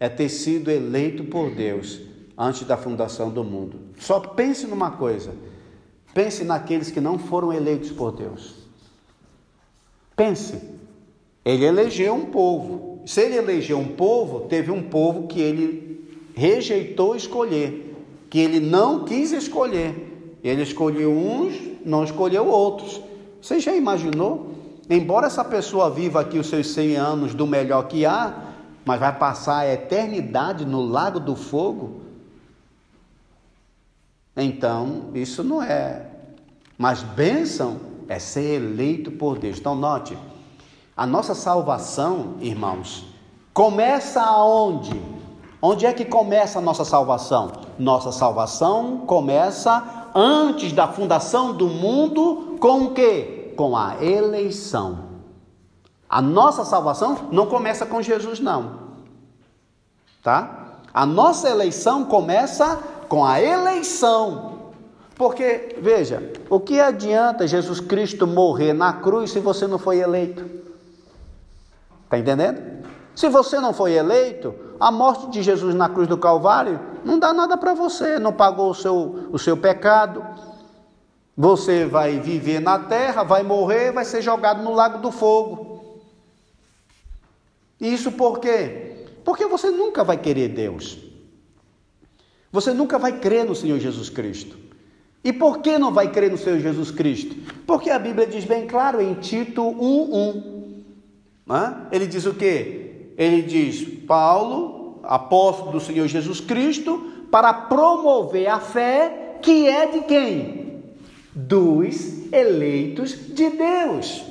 é 0.00 0.08
ter 0.08 0.28
sido 0.28 0.70
eleito 0.70 1.24
por 1.24 1.50
Deus 1.50 2.00
antes 2.38 2.62
da 2.66 2.76
fundação 2.76 3.28
do 3.28 3.44
mundo. 3.44 3.78
Só 3.98 4.18
pense 4.18 4.66
numa 4.66 4.92
coisa: 4.92 5.34
pense 6.14 6.42
naqueles 6.42 6.90
que 6.90 7.00
não 7.00 7.18
foram 7.18 7.52
eleitos 7.52 7.90
por 7.90 8.12
Deus. 8.12 8.57
Pense, 10.18 10.60
ele 11.44 11.64
elegeu 11.64 12.12
um 12.12 12.24
povo. 12.26 13.02
Se 13.06 13.20
ele 13.20 13.36
elegeu 13.36 13.78
um 13.78 13.86
povo, 13.86 14.48
teve 14.48 14.72
um 14.72 14.82
povo 14.82 15.28
que 15.28 15.40
ele 15.40 16.28
rejeitou 16.34 17.14
escolher, 17.14 17.94
que 18.28 18.40
ele 18.40 18.58
não 18.58 19.04
quis 19.04 19.30
escolher. 19.30 20.38
Ele 20.42 20.62
escolheu 20.62 21.12
uns, 21.12 21.54
não 21.86 22.02
escolheu 22.02 22.48
outros. 22.48 23.00
Você 23.40 23.60
já 23.60 23.76
imaginou? 23.76 24.54
Embora 24.90 25.28
essa 25.28 25.44
pessoa 25.44 25.88
viva 25.88 26.20
aqui 26.20 26.36
os 26.36 26.48
seus 26.48 26.66
100 26.70 26.96
anos 26.96 27.32
do 27.32 27.46
melhor 27.46 27.86
que 27.86 28.04
há, 28.04 28.54
mas 28.84 28.98
vai 28.98 29.16
passar 29.16 29.58
a 29.58 29.72
eternidade 29.72 30.64
no 30.64 30.82
lago 30.82 31.20
do 31.20 31.36
fogo? 31.36 32.00
Então, 34.36 35.10
isso 35.14 35.44
não 35.44 35.62
é. 35.62 36.06
Mas 36.76 37.04
bênção 37.04 37.87
é 38.08 38.18
ser 38.18 38.54
eleito 38.54 39.10
por 39.12 39.38
Deus. 39.38 39.58
Então, 39.58 39.74
note, 39.74 40.16
a 40.96 41.06
nossa 41.06 41.34
salvação, 41.34 42.34
irmãos, 42.40 43.04
começa 43.52 44.22
aonde? 44.22 45.00
Onde 45.60 45.84
é 45.84 45.92
que 45.92 46.04
começa 46.04 46.58
a 46.58 46.62
nossa 46.62 46.84
salvação? 46.84 47.52
Nossa 47.78 48.10
salvação 48.10 48.98
começa 49.06 50.08
antes 50.14 50.72
da 50.72 50.88
fundação 50.88 51.52
do 51.52 51.68
mundo 51.68 52.56
com 52.58 52.84
o 52.84 52.94
quê? 52.94 53.52
Com 53.56 53.76
a 53.76 54.02
eleição. 54.02 55.06
A 56.08 56.22
nossa 56.22 56.64
salvação 56.64 57.28
não 57.30 57.46
começa 57.46 57.84
com 57.84 58.00
Jesus, 58.00 58.40
não. 58.40 58.88
Tá? 60.22 60.78
A 60.94 61.04
nossa 61.04 61.50
eleição 61.50 62.04
começa 62.04 62.76
com 63.08 63.24
a 63.24 63.40
eleição 63.40 64.57
porque, 65.18 65.74
veja, 65.80 66.32
o 66.48 66.60
que 66.60 66.80
adianta 66.80 67.48
Jesus 67.48 67.80
Cristo 67.80 68.24
morrer 68.24 68.72
na 68.72 68.92
cruz 68.92 69.32
se 69.32 69.40
você 69.40 69.66
não 69.66 69.76
foi 69.76 69.98
eleito? 69.98 70.48
Está 72.04 72.16
entendendo? 72.18 72.86
Se 73.16 73.28
você 73.28 73.58
não 73.58 73.74
foi 73.74 73.94
eleito, 73.94 74.54
a 74.78 74.92
morte 74.92 75.28
de 75.30 75.42
Jesus 75.42 75.74
na 75.74 75.88
cruz 75.88 76.06
do 76.06 76.16
Calvário 76.16 76.78
não 77.04 77.18
dá 77.18 77.32
nada 77.32 77.56
para 77.56 77.74
você, 77.74 78.16
não 78.20 78.32
pagou 78.32 78.70
o 78.70 78.74
seu, 78.74 79.28
o 79.32 79.38
seu 79.40 79.56
pecado. 79.56 80.24
Você 81.36 81.84
vai 81.84 82.20
viver 82.20 82.60
na 82.60 82.78
terra, 82.78 83.24
vai 83.24 83.42
morrer, 83.42 83.90
vai 83.90 84.04
ser 84.04 84.22
jogado 84.22 84.62
no 84.62 84.72
lago 84.72 84.98
do 84.98 85.10
fogo. 85.10 86.00
Isso 87.80 88.12
por 88.12 88.38
quê? 88.38 89.04
Porque 89.24 89.46
você 89.46 89.68
nunca 89.68 90.04
vai 90.04 90.16
querer 90.16 90.48
Deus. 90.48 90.96
Você 92.52 92.72
nunca 92.72 93.00
vai 93.00 93.18
crer 93.18 93.44
no 93.44 93.54
Senhor 93.54 93.80
Jesus 93.80 94.08
Cristo. 94.08 94.67
E 95.22 95.32
por 95.32 95.58
que 95.58 95.78
não 95.78 95.92
vai 95.92 96.10
crer 96.10 96.30
no 96.30 96.38
Senhor 96.38 96.58
Jesus 96.60 96.90
Cristo? 96.90 97.36
Porque 97.66 97.90
a 97.90 97.98
Bíblia 97.98 98.26
diz 98.26 98.44
bem 98.44 98.66
claro 98.66 99.00
em 99.00 99.14
Tito 99.14 99.62
1:1. 99.62 100.82
Né? 101.46 101.76
Ele 101.90 102.06
diz 102.06 102.24
o 102.24 102.34
quê? 102.34 103.10
Ele 103.16 103.42
diz: 103.42 103.82
Paulo, 104.06 105.00
apóstolo 105.02 105.72
do 105.72 105.80
Senhor 105.80 106.06
Jesus 106.06 106.40
Cristo, 106.40 107.26
para 107.30 107.52
promover 107.52 108.46
a 108.48 108.60
fé 108.60 109.38
que 109.42 109.66
é 109.68 109.86
de 109.86 110.00
quem? 110.02 110.82
Dos 111.34 112.32
eleitos 112.32 113.34
de 113.34 113.50
Deus. 113.50 114.24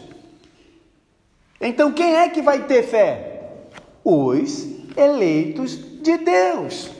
Então 1.60 1.92
quem 1.92 2.16
é 2.16 2.30
que 2.30 2.42
vai 2.42 2.66
ter 2.66 2.84
fé? 2.84 3.52
Os 4.04 4.68
eleitos 4.96 5.76
de 6.02 6.18
Deus. 6.18 6.97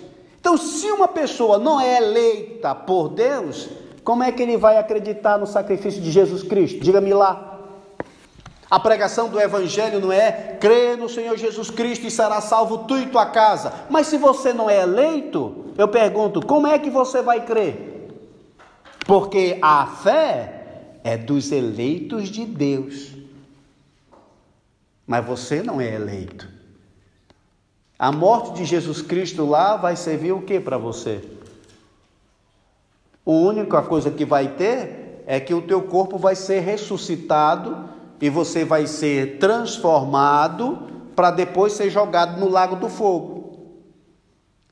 Então, 0.48 0.56
se 0.56 0.90
uma 0.90 1.10
pessoa 1.10 1.58
não 1.58 1.78
é 1.78 1.98
eleita 1.98 2.74
por 2.74 3.10
Deus, 3.10 3.68
como 4.02 4.24
é 4.24 4.32
que 4.32 4.42
ele 4.42 4.56
vai 4.56 4.78
acreditar 4.78 5.38
no 5.38 5.46
sacrifício 5.46 6.02
de 6.02 6.10
Jesus 6.10 6.42
Cristo? 6.42 6.80
Diga-me 6.80 7.14
lá. 7.14 7.60
A 8.72 8.80
pregação 8.80 9.28
do 9.28 9.42
Evangelho 9.42 10.00
não 10.00 10.10
é 10.10 10.56
crê 10.58 10.96
no 10.96 11.10
Senhor 11.10 11.36
Jesus 11.36 11.70
Cristo 11.70 12.08
e 12.08 12.10
será 12.10 12.40
salvo 12.40 12.86
tu 12.86 12.98
e 12.98 13.08
tua 13.08 13.26
casa. 13.26 13.74
Mas 13.90 14.08
se 14.08 14.18
você 14.18 14.54
não 14.54 14.70
é 14.70 14.84
eleito, 14.84 15.74
eu 15.78 15.90
pergunto, 15.90 16.40
como 16.46 16.66
é 16.66 16.80
que 16.80 16.90
você 16.90 17.22
vai 17.22 17.46
crer? 17.46 18.08
Porque 19.06 19.58
a 19.62 19.86
fé 19.86 21.02
é 21.04 21.18
dos 21.18 21.52
eleitos 21.52 22.30
de 22.30 22.46
Deus. 22.46 23.12
Mas 25.06 25.26
você 25.26 25.62
não 25.62 25.82
é 25.82 25.94
eleito. 25.94 26.56
A 28.00 28.12
morte 28.12 28.54
de 28.54 28.66
Jesus 28.66 29.02
Cristo 29.02 29.46
lá 29.46 29.76
vai 29.76 29.96
servir 29.96 30.32
o 30.32 30.42
que 30.42 30.60
para 30.60 30.78
você? 30.78 31.24
A 33.26 33.32
única 33.32 33.82
coisa 33.82 34.12
que 34.12 34.24
vai 34.24 34.50
ter 34.50 35.24
é 35.26 35.40
que 35.40 35.54
o 35.54 35.64
teu 35.64 35.82
corpo 35.82 36.18
vai 36.18 36.36
ser 36.36 36.60
ressuscitado 36.60 37.90
e 38.22 38.30
você 38.30 38.64
vai 38.64 38.86
ser 38.86 39.40
transformado 39.40 40.80
para 41.16 41.32
depois 41.32 41.74
ser 41.74 41.90
jogado 41.90 42.40
no 42.40 42.48
lago 42.48 42.76
do 42.76 42.88
fogo. 42.88 43.38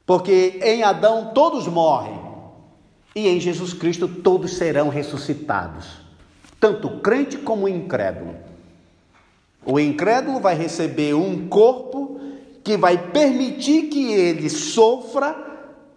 Porque 0.06 0.60
em 0.62 0.84
Adão 0.84 1.32
todos 1.34 1.68
morrem 1.68 2.22
e 3.16 3.28
em 3.28 3.40
Jesus 3.40 3.74
Cristo 3.74 4.08
todos 4.08 4.54
serão 4.54 4.90
ressuscitados, 4.90 5.88
tanto 6.60 7.00
crente 7.00 7.38
como 7.38 7.68
incrédulo. 7.68 8.36
O 9.66 9.80
incrédulo 9.80 10.40
vai 10.40 10.54
receber 10.54 11.16
um 11.16 11.48
corpo 11.48 12.20
que 12.66 12.76
vai 12.76 12.98
permitir 13.12 13.84
que 13.84 14.12
ele 14.12 14.50
sofra 14.50 15.36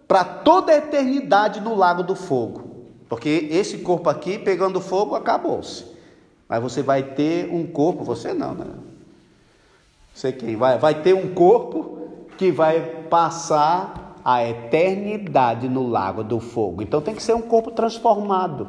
para 0.07 0.23
toda 0.23 0.71
a 0.71 0.77
eternidade 0.77 1.59
no 1.59 1.75
lago 1.75 2.03
do 2.03 2.15
fogo. 2.15 2.69
Porque 3.09 3.47
esse 3.51 3.79
corpo 3.79 4.07
aqui, 4.07 4.37
pegando 4.37 4.79
fogo, 4.79 5.15
acabou-se. 5.15 5.83
Mas 6.47 6.61
você 6.61 6.83
vai 6.83 7.01
ter 7.01 7.51
um 7.51 7.65
corpo, 7.65 8.03
você 8.03 8.35
não, 8.35 8.53
né? 8.53 8.67
Sei 10.13 10.31
quem 10.31 10.55
vai, 10.55 10.77
vai 10.77 11.01
ter 11.01 11.15
um 11.15 11.33
corpo 11.33 11.97
que 12.37 12.51
vai 12.51 12.79
passar 13.09 14.21
a 14.23 14.47
eternidade 14.47 15.67
no 15.67 15.87
lago 15.87 16.23
do 16.23 16.39
fogo. 16.39 16.83
Então 16.83 17.01
tem 17.01 17.15
que 17.15 17.23
ser 17.23 17.33
um 17.33 17.41
corpo 17.41 17.71
transformado. 17.71 18.67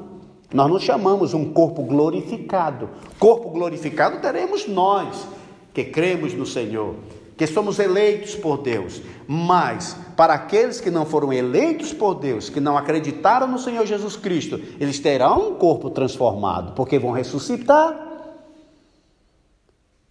Nós 0.53 0.71
não 0.71 0.79
chamamos 0.79 1.35
um 1.35 1.53
corpo 1.53 1.83
glorificado. 1.83 2.89
Corpo 3.19 3.51
glorificado 3.51 4.21
teremos 4.21 4.67
nós 4.67 5.27
que 5.75 5.85
cremos 5.85 6.33
no 6.33 6.47
Senhor, 6.47 6.95
que 7.41 7.47
somos 7.47 7.79
eleitos 7.79 8.35
por 8.35 8.59
Deus. 8.59 9.01
Mas 9.27 9.97
para 10.15 10.35
aqueles 10.35 10.79
que 10.79 10.91
não 10.91 11.07
foram 11.07 11.33
eleitos 11.33 11.91
por 11.91 12.13
Deus, 12.13 12.51
que 12.51 12.61
não 12.61 12.77
acreditaram 12.77 13.47
no 13.47 13.59
Senhor 13.59 13.87
Jesus 13.87 14.15
Cristo, 14.15 14.61
eles 14.79 14.99
terão 14.99 15.53
um 15.53 15.55
corpo 15.55 15.89
transformado, 15.89 16.75
porque 16.75 16.99
vão 16.99 17.13
ressuscitar 17.13 18.09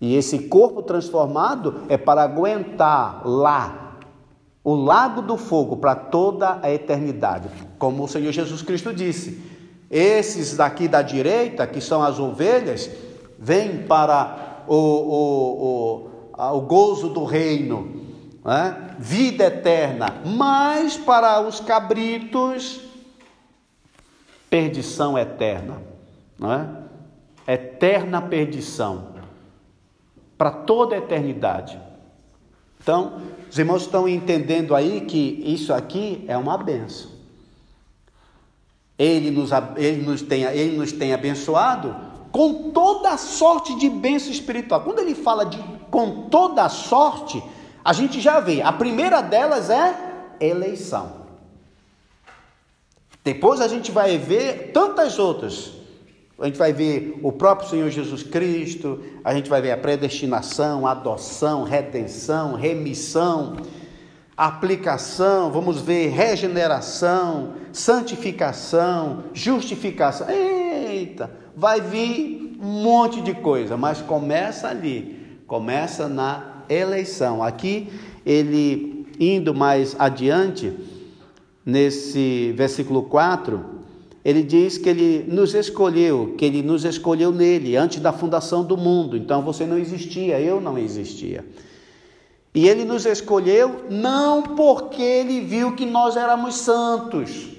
e 0.02 0.16
esse 0.16 0.40
corpo 0.48 0.82
transformado 0.82 1.84
é 1.88 1.98
para 1.98 2.24
aguentar 2.24 3.22
lá 3.28 4.00
o 4.64 4.74
lago 4.74 5.22
do 5.22 5.38
fogo 5.38 5.78
para 5.78 5.94
toda 5.94 6.60
a 6.64 6.72
eternidade. 6.72 7.48
Como 7.78 8.06
o 8.06 8.08
Senhor 8.08 8.32
Jesus 8.32 8.64
Cristo 8.64 8.92
disse: 8.92 9.40
esses 9.92 10.58
daqui 10.58 10.88
da 10.88 11.04
direita, 11.04 11.68
que 11.68 11.80
são 11.80 12.02
as 12.02 12.18
ovelhas, 12.18 12.90
vêm 13.38 13.84
para 13.84 14.64
o, 14.68 14.76
o, 14.76 15.66
o, 15.66 16.09
o 16.48 16.62
gozo 16.62 17.10
do 17.10 17.26
reino, 17.26 18.02
né? 18.44 18.96
vida 18.98 19.46
eterna, 19.46 20.22
mas 20.26 20.96
para 20.96 21.42
os 21.42 21.60
cabritos, 21.60 22.80
perdição 24.50 25.18
eterna, 25.18 25.82
né? 26.38 26.84
eterna 27.46 28.22
perdição 28.22 29.10
para 30.38 30.52
toda 30.52 30.96
a 30.96 31.00
eternidade. 31.00 31.78
Então, 32.82 33.22
os 33.52 33.60
irmãos 33.60 33.82
estão 33.82 34.08
entendendo 34.08 34.74
aí 34.74 35.02
que 35.02 35.44
isso 35.46 35.74
aqui 35.74 36.24
é 36.30 36.38
uma 36.38 36.58
benção. 36.58 37.12
Ele 38.98 39.32
nos, 39.32 39.50
ele 39.76 40.02
nos, 40.02 40.22
tem, 40.22 40.44
ele 40.44 40.78
nos 40.78 40.94
tem 40.94 41.14
abençoado 41.14 41.96
com 42.32 42.72
toda 42.72 43.10
a 43.10 43.18
sorte 43.18 43.78
de 43.78 43.90
bênção 43.90 44.32
espiritual. 44.32 44.82
Quando 44.82 45.00
ele 45.00 45.16
fala 45.16 45.46
de 45.46 45.62
com 45.90 46.30
toda 46.30 46.64
a 46.64 46.70
sorte, 46.70 47.44
a 47.84 47.94
gente 47.94 48.20
já 48.20 48.40
vê, 48.40 48.62
a 48.62 48.72
primeira 48.72 49.22
delas 49.22 49.70
é 49.70 49.96
eleição. 50.40 51.20
Depois 53.24 53.62
a 53.62 53.68
gente 53.68 53.92
vai 53.92 54.18
ver 54.18 54.72
tantas 54.74 55.20
outras 55.20 55.80
a 56.42 56.46
gente 56.46 56.58
vai 56.58 56.72
ver 56.72 57.20
o 57.22 57.34
próprio 57.34 57.70
Senhor 57.70 57.90
Jesus 57.90 58.24
Cristo, 58.24 59.04
a 59.26 59.34
gente 59.34 59.50
vai 59.50 59.62
ver 59.62 59.72
a 59.72 59.78
predestinação, 59.78 60.88
adoção, 60.88 61.64
redenção, 61.64 62.56
remissão, 62.56 63.58
aplicação, 64.38 65.52
vamos 65.52 65.82
ver 65.82 66.08
regeneração, 66.08 67.56
santificação, 67.74 69.26
justificação. 69.34 70.30
Eita, 70.30 71.30
vai 71.54 71.82
vir 71.82 72.58
um 72.62 72.84
monte 72.84 73.22
de 73.22 73.34
coisa, 73.34 73.76
mas 73.76 74.02
começa 74.02 74.70
ali, 74.70 75.19
começa 75.50 76.08
na 76.08 76.64
eleição. 76.70 77.44
Aqui 77.44 77.90
ele 78.26 79.06
indo 79.20 79.54
mais 79.54 79.96
adiante, 80.00 80.72
nesse 81.66 82.54
versículo 82.56 83.04
4, 83.04 83.66
ele 84.24 84.44
diz 84.44 84.78
que 84.78 84.88
ele 84.88 85.26
nos 85.28 85.54
escolheu, 85.54 86.36
que 86.38 86.46
ele 86.46 86.62
nos 86.62 86.86
escolheu 86.86 87.32
nele 87.32 87.76
antes 87.76 88.00
da 88.00 88.14
fundação 88.14 88.64
do 88.64 88.78
mundo. 88.78 89.18
Então 89.18 89.42
você 89.42 89.66
não 89.66 89.78
existia, 89.78 90.40
eu 90.40 90.62
não 90.62 90.78
existia. 90.78 91.44
E 92.54 92.68
ele 92.68 92.86
nos 92.86 93.06
escolheu 93.06 93.86
não 93.90 94.44
porque 94.44 95.02
ele 95.02 95.42
viu 95.42 95.76
que 95.76 95.86
nós 95.86 96.16
éramos 96.16 96.56
santos, 96.56 97.50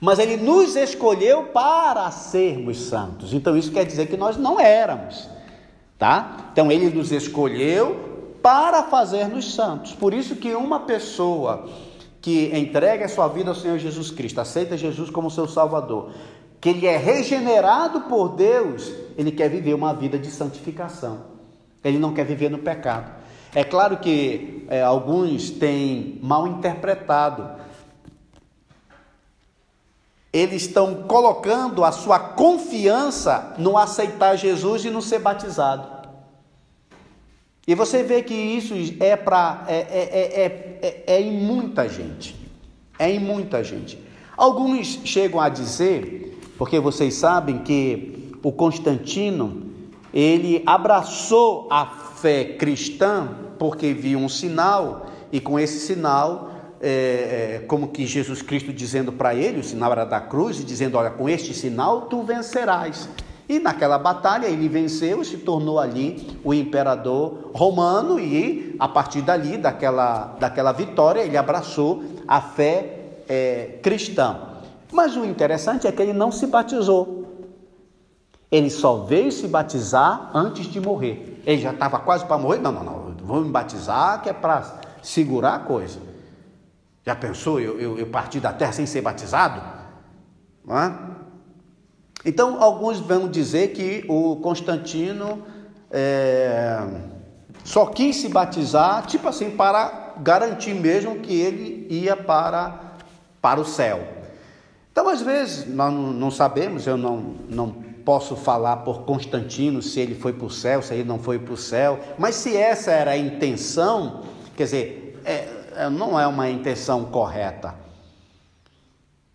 mas 0.00 0.18
ele 0.18 0.36
nos 0.36 0.76
escolheu 0.76 1.44
para 1.44 2.10
sermos 2.10 2.78
santos. 2.78 3.34
Então 3.34 3.56
isso 3.56 3.72
quer 3.72 3.84
dizer 3.84 4.06
que 4.06 4.16
nós 4.16 4.36
não 4.36 4.60
éramos, 4.60 5.28
tá? 5.98 6.50
Então 6.52 6.70
ele 6.70 6.90
nos 6.90 7.12
escolheu 7.12 8.36
para 8.42 8.82
fazermos 8.84 9.54
santos. 9.54 9.92
Por 9.92 10.12
isso 10.12 10.36
que 10.36 10.54
uma 10.54 10.80
pessoa 10.80 11.68
que 12.20 12.50
entrega 12.56 13.04
a 13.04 13.08
sua 13.08 13.28
vida 13.28 13.50
ao 13.50 13.54
Senhor 13.54 13.78
Jesus 13.78 14.10
Cristo, 14.10 14.40
aceita 14.40 14.76
Jesus 14.76 15.10
como 15.10 15.30
seu 15.30 15.46
Salvador, 15.46 16.10
que 16.60 16.70
ele 16.70 16.86
é 16.86 16.96
regenerado 16.96 18.02
por 18.02 18.30
Deus, 18.30 18.90
ele 19.18 19.30
quer 19.30 19.50
viver 19.50 19.74
uma 19.74 19.92
vida 19.92 20.18
de 20.18 20.30
santificação. 20.30 21.24
Ele 21.84 21.98
não 21.98 22.14
quer 22.14 22.24
viver 22.24 22.50
no 22.50 22.58
pecado. 22.58 23.12
É 23.54 23.62
claro 23.62 23.98
que 23.98 24.64
é, 24.68 24.82
alguns 24.82 25.50
têm 25.50 26.18
mal 26.22 26.46
interpretado. 26.46 27.62
Eles 30.34 30.62
estão 30.62 31.04
colocando 31.04 31.84
a 31.84 31.92
sua 31.92 32.18
confiança 32.18 33.54
no 33.56 33.78
aceitar 33.78 34.34
Jesus 34.34 34.84
e 34.84 34.90
no 34.90 35.00
ser 35.00 35.20
batizado. 35.20 35.86
E 37.68 37.74
você 37.74 38.02
vê 38.02 38.20
que 38.20 38.34
isso 38.34 38.74
é 38.98 39.14
para 39.14 39.64
é, 39.68 39.76
é, 39.76 40.82
é, 40.82 41.04
é, 41.06 41.20
em 41.20 41.40
muita 41.40 41.88
gente. 41.88 42.34
É 42.98 43.08
em 43.08 43.20
muita 43.20 43.62
gente. 43.62 43.96
Alguns 44.36 45.00
chegam 45.04 45.40
a 45.40 45.48
dizer, 45.48 46.36
porque 46.58 46.80
vocês 46.80 47.14
sabem 47.14 47.58
que 47.58 48.32
o 48.42 48.50
Constantino 48.50 49.70
ele 50.12 50.64
abraçou 50.66 51.68
a 51.70 51.86
fé 51.86 52.44
cristã 52.44 53.28
porque 53.56 53.94
viu 53.94 54.18
um 54.18 54.28
sinal 54.28 55.06
e 55.30 55.40
com 55.40 55.58
esse 55.60 55.78
sinal 55.78 56.53
é, 56.80 57.60
é, 57.62 57.64
como 57.66 57.88
que 57.88 58.06
Jesus 58.06 58.42
Cristo 58.42 58.72
dizendo 58.72 59.12
para 59.12 59.34
ele, 59.34 59.60
o 59.60 59.64
sinal 59.64 59.92
era 59.92 60.04
da 60.04 60.20
cruz, 60.20 60.60
e 60.60 60.64
dizendo: 60.64 60.96
Olha, 60.96 61.10
com 61.10 61.28
este 61.28 61.54
sinal 61.54 62.02
tu 62.02 62.22
vencerás. 62.22 63.08
E 63.48 63.58
naquela 63.58 63.98
batalha 63.98 64.46
ele 64.46 64.68
venceu 64.68 65.20
e 65.20 65.24
se 65.24 65.36
tornou 65.36 65.78
ali 65.78 66.38
o 66.42 66.54
imperador 66.54 67.50
romano, 67.54 68.18
e 68.18 68.74
a 68.78 68.88
partir 68.88 69.20
dali, 69.20 69.58
daquela, 69.58 70.36
daquela 70.40 70.72
vitória, 70.72 71.20
ele 71.20 71.36
abraçou 71.36 72.02
a 72.26 72.40
fé 72.40 73.00
é, 73.28 73.78
cristã. 73.82 74.38
Mas 74.90 75.16
o 75.16 75.24
interessante 75.24 75.86
é 75.86 75.92
que 75.92 76.00
ele 76.00 76.12
não 76.12 76.32
se 76.32 76.46
batizou. 76.46 77.24
Ele 78.50 78.70
só 78.70 78.98
veio 78.98 79.32
se 79.32 79.48
batizar 79.48 80.30
antes 80.32 80.66
de 80.66 80.80
morrer. 80.80 81.42
Ele 81.44 81.60
já 81.60 81.72
estava 81.72 81.98
quase 81.98 82.24
para 82.24 82.38
morrer. 82.38 82.60
Não, 82.60 82.70
não, 82.70 82.84
não, 82.84 83.14
vou 83.24 83.40
me 83.40 83.50
batizar 83.50 84.22
que 84.22 84.28
é 84.28 84.32
para 84.32 84.80
segurar 85.02 85.54
a 85.54 85.58
coisa. 85.58 85.98
Já 87.04 87.14
pensou 87.14 87.60
eu, 87.60 87.78
eu, 87.78 87.98
eu 87.98 88.06
partir 88.06 88.40
da 88.40 88.52
terra 88.52 88.72
sem 88.72 88.86
ser 88.86 89.02
batizado? 89.02 89.62
Não 90.64 90.78
é? 90.78 90.94
Então, 92.24 92.62
alguns 92.62 92.98
vão 92.98 93.28
dizer 93.28 93.72
que 93.72 94.04
o 94.08 94.36
Constantino 94.36 95.42
é, 95.90 96.80
só 97.62 97.86
quis 97.86 98.16
se 98.16 98.28
batizar, 98.28 99.06
tipo 99.06 99.28
assim, 99.28 99.50
para 99.50 100.14
garantir 100.18 100.74
mesmo 100.74 101.20
que 101.20 101.38
ele 101.38 101.86
ia 101.90 102.16
para, 102.16 102.94
para 103.42 103.60
o 103.60 103.64
céu. 103.64 104.00
Então, 104.90 105.08
às 105.08 105.20
vezes, 105.20 105.68
nós 105.68 105.92
não 105.92 106.30
sabemos, 106.30 106.86
eu 106.86 106.96
não, 106.96 107.34
não 107.48 107.70
posso 108.04 108.36
falar 108.36 108.78
por 108.78 109.02
Constantino 109.02 109.82
se 109.82 110.00
ele 110.00 110.14
foi 110.14 110.32
para 110.32 110.46
o 110.46 110.50
céu, 110.50 110.80
se 110.80 110.94
ele 110.94 111.04
não 111.04 111.18
foi 111.18 111.38
para 111.38 111.52
o 111.52 111.56
céu, 111.56 111.98
mas 112.18 112.36
se 112.36 112.56
essa 112.56 112.90
era 112.90 113.10
a 113.10 113.16
intenção, 113.18 114.22
quer 114.56 114.64
dizer, 114.64 115.03
não 115.90 116.18
é 116.18 116.26
uma 116.26 116.48
intenção 116.48 117.04
correta. 117.06 117.74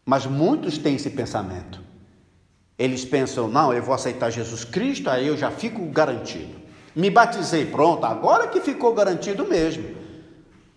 Mas 0.06 0.26
muitos 0.26 0.78
têm 0.78 0.96
esse 0.96 1.10
pensamento. 1.10 1.82
Eles 2.78 3.04
pensam, 3.06 3.48
não, 3.48 3.74
eu 3.74 3.84
vou 3.84 3.94
aceitar 3.94 4.30
Jesus 4.30 4.64
Cristo, 4.64 5.10
aí 5.10 5.28
eu 5.28 5.38
já 5.38 5.52
fico 5.52 5.86
garantido. 5.88 6.60
Me 6.96 7.10
batizei, 7.10 7.66
pronto, 7.66 8.06
agora 8.06 8.48
que 8.48 8.60
ficou 8.62 8.94
garantido 8.94 9.46
mesmo. 9.46 9.96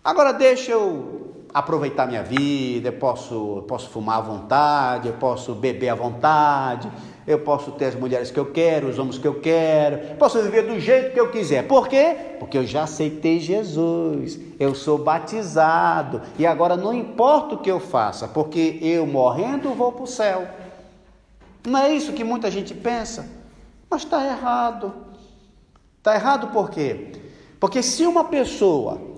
Agora 0.03 0.33
deixa 0.33 0.71
eu 0.71 1.45
aproveitar 1.53 2.07
minha 2.07 2.23
vida, 2.23 2.89
eu 2.89 2.93
posso, 2.93 3.63
posso 3.67 3.89
fumar 3.89 4.17
à 4.17 4.21
vontade, 4.21 5.07
eu 5.07 5.13
posso 5.13 5.53
beber 5.53 5.89
à 5.89 5.95
vontade, 5.95 6.91
eu 7.25 7.39
posso 7.39 7.71
ter 7.71 7.85
as 7.85 7.95
mulheres 7.95 8.31
que 8.31 8.39
eu 8.39 8.51
quero, 8.51 8.87
os 8.87 8.99
homens 8.99 9.17
que 9.17 9.27
eu 9.27 9.39
quero, 9.39 10.15
posso 10.17 10.41
viver 10.41 10.63
do 10.63 10.79
jeito 10.79 11.13
que 11.13 11.19
eu 11.19 11.31
quiser. 11.31 11.67
Por 11.67 11.87
quê? 11.87 12.15
Porque 12.39 12.57
eu 12.57 12.65
já 12.65 12.83
aceitei 12.83 13.39
Jesus, 13.39 14.39
eu 14.59 14.75
sou 14.75 14.97
batizado 14.97 16.21
e 16.37 16.45
agora 16.45 16.75
não 16.75 16.93
importa 16.93 17.55
o 17.55 17.59
que 17.59 17.71
eu 17.71 17.79
faça, 17.79 18.27
porque 18.27 18.79
eu 18.81 19.05
morrendo 19.05 19.73
vou 19.73 19.91
para 19.91 20.03
o 20.03 20.07
céu. 20.07 20.47
Não 21.65 21.79
é 21.79 21.93
isso 21.93 22.13
que 22.13 22.23
muita 22.23 22.51
gente 22.51 22.73
pensa, 22.73 23.25
mas 23.89 24.03
está 24.03 24.25
errado. 24.25 24.93
Está 25.97 26.15
errado 26.15 26.47
por 26.47 26.69
quê? 26.69 27.13
Porque 27.59 27.81
se 27.81 28.05
uma 28.05 28.25
pessoa 28.25 29.13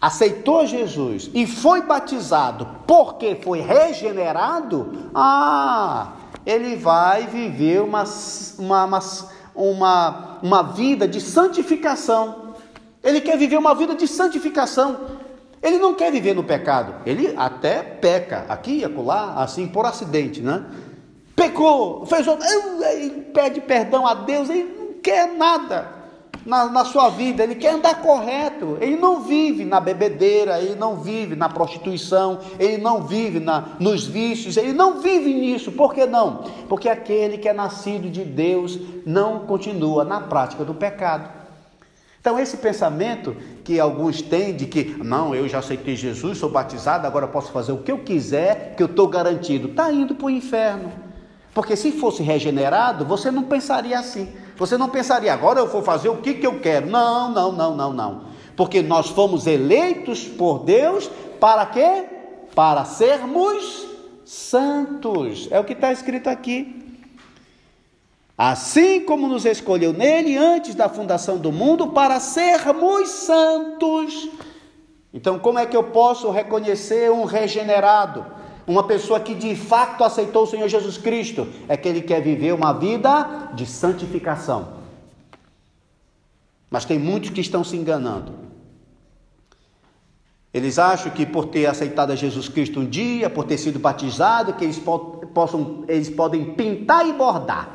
aceitou 0.00 0.64
Jesus 0.64 1.28
e 1.34 1.46
foi 1.46 1.82
batizado 1.82 2.66
porque 2.86 3.34
foi 3.34 3.60
regenerado, 3.60 5.10
ah, 5.14 6.12
ele 6.50 6.74
vai 6.74 7.26
viver 7.26 7.80
uma, 7.80 8.04
uma, 8.58 9.00
uma, 9.54 10.38
uma 10.42 10.62
vida 10.62 11.06
de 11.06 11.20
santificação. 11.20 12.54
Ele 13.04 13.20
quer 13.20 13.38
viver 13.38 13.56
uma 13.56 13.74
vida 13.74 13.94
de 13.94 14.08
santificação. 14.08 15.00
Ele 15.62 15.78
não 15.78 15.94
quer 15.94 16.10
viver 16.10 16.34
no 16.34 16.42
pecado. 16.42 16.94
Ele 17.06 17.34
até 17.36 17.82
peca, 17.82 18.46
aqui 18.48 18.78
e 18.78 18.84
acolá, 18.84 19.34
assim, 19.36 19.68
por 19.68 19.86
acidente, 19.86 20.40
né? 20.40 20.64
Pecou, 21.36 22.04
fez 22.04 22.26
outro, 22.26 22.46
pede 23.32 23.60
perdão 23.60 24.06
a 24.06 24.14
Deus, 24.14 24.50
ele 24.50 24.64
não 24.64 24.94
quer 25.00 25.32
nada 25.32 25.99
na, 26.50 26.68
na 26.68 26.84
sua 26.84 27.08
vida, 27.10 27.44
ele 27.44 27.54
quer 27.54 27.74
andar 27.74 28.02
correto, 28.02 28.76
ele 28.80 28.96
não 28.96 29.22
vive 29.22 29.64
na 29.64 29.78
bebedeira, 29.78 30.60
ele 30.60 30.74
não 30.74 30.96
vive 30.96 31.36
na 31.36 31.48
prostituição, 31.48 32.40
ele 32.58 32.76
não 32.76 33.04
vive 33.04 33.38
na, 33.38 33.76
nos 33.78 34.04
vícios, 34.04 34.56
ele 34.56 34.72
não 34.72 35.00
vive 35.00 35.32
nisso, 35.32 35.70
por 35.70 35.94
que 35.94 36.04
não? 36.06 36.42
Porque 36.68 36.88
aquele 36.88 37.38
que 37.38 37.48
é 37.48 37.52
nascido 37.52 38.10
de 38.10 38.24
Deus 38.24 38.80
não 39.06 39.46
continua 39.46 40.02
na 40.02 40.22
prática 40.22 40.64
do 40.64 40.74
pecado. 40.74 41.30
Então, 42.20 42.36
esse 42.36 42.56
pensamento 42.56 43.36
que 43.62 43.78
alguns 43.78 44.20
têm 44.20 44.54
de 44.54 44.66
que, 44.66 44.96
não, 44.98 45.32
eu 45.32 45.48
já 45.48 45.60
aceitei 45.60 45.94
Jesus, 45.94 46.36
sou 46.36 46.50
batizado, 46.50 47.06
agora 47.06 47.28
posso 47.28 47.52
fazer 47.52 47.70
o 47.70 47.78
que 47.78 47.92
eu 47.92 47.98
quiser, 47.98 48.74
que 48.76 48.82
eu 48.82 48.88
estou 48.88 49.06
garantido, 49.06 49.68
está 49.68 49.90
indo 49.92 50.16
para 50.16 50.26
o 50.26 50.30
inferno. 50.30 50.92
Porque 51.54 51.76
se 51.76 51.92
fosse 51.92 52.22
regenerado, 52.22 53.04
você 53.04 53.30
não 53.30 53.44
pensaria 53.44 53.98
assim. 53.98 54.28
Você 54.60 54.76
não 54.76 54.90
pensaria, 54.90 55.32
agora 55.32 55.58
eu 55.58 55.66
vou 55.66 55.80
fazer 55.80 56.10
o 56.10 56.18
que, 56.18 56.34
que 56.34 56.46
eu 56.46 56.60
quero. 56.60 56.86
Não, 56.86 57.30
não, 57.30 57.50
não, 57.50 57.74
não, 57.74 57.92
não. 57.94 58.24
Porque 58.54 58.82
nós 58.82 59.08
fomos 59.08 59.46
eleitos 59.46 60.24
por 60.24 60.58
Deus 60.58 61.10
para 61.40 61.64
quê? 61.64 62.04
Para 62.54 62.84
sermos 62.84 63.86
santos. 64.22 65.48
É 65.50 65.58
o 65.58 65.64
que 65.64 65.72
está 65.72 65.90
escrito 65.90 66.28
aqui. 66.28 66.76
Assim 68.36 69.00
como 69.00 69.28
nos 69.28 69.46
escolheu 69.46 69.94
nele 69.94 70.36
antes 70.36 70.74
da 70.74 70.90
fundação 70.90 71.38
do 71.38 71.50
mundo 71.50 71.86
para 71.86 72.20
sermos 72.20 73.08
santos. 73.08 74.28
Então, 75.10 75.38
como 75.38 75.58
é 75.58 75.64
que 75.64 75.76
eu 75.76 75.84
posso 75.84 76.30
reconhecer 76.30 77.10
um 77.10 77.24
regenerado? 77.24 78.26
Uma 78.70 78.84
pessoa 78.84 79.18
que 79.18 79.34
de 79.34 79.56
fato 79.56 80.04
aceitou 80.04 80.44
o 80.44 80.46
Senhor 80.46 80.68
Jesus 80.68 80.96
Cristo 80.96 81.48
é 81.68 81.76
que 81.76 81.88
ele 81.88 82.00
quer 82.00 82.22
viver 82.22 82.54
uma 82.54 82.72
vida 82.72 83.50
de 83.52 83.66
santificação. 83.66 84.74
Mas 86.70 86.84
tem 86.84 86.96
muitos 86.96 87.30
que 87.30 87.40
estão 87.40 87.64
se 87.64 87.76
enganando. 87.76 88.32
Eles 90.54 90.78
acham 90.78 91.10
que 91.10 91.26
por 91.26 91.46
ter 91.46 91.66
aceitado 91.66 92.12
a 92.12 92.14
Jesus 92.14 92.48
Cristo 92.48 92.78
um 92.78 92.86
dia, 92.86 93.28
por 93.28 93.42
ter 93.42 93.58
sido 93.58 93.80
batizado, 93.80 94.52
que 94.52 94.62
eles, 94.62 94.80
possam, 95.34 95.82
eles 95.88 96.08
podem 96.08 96.54
pintar 96.54 97.04
e 97.08 97.12
bordar 97.12 97.72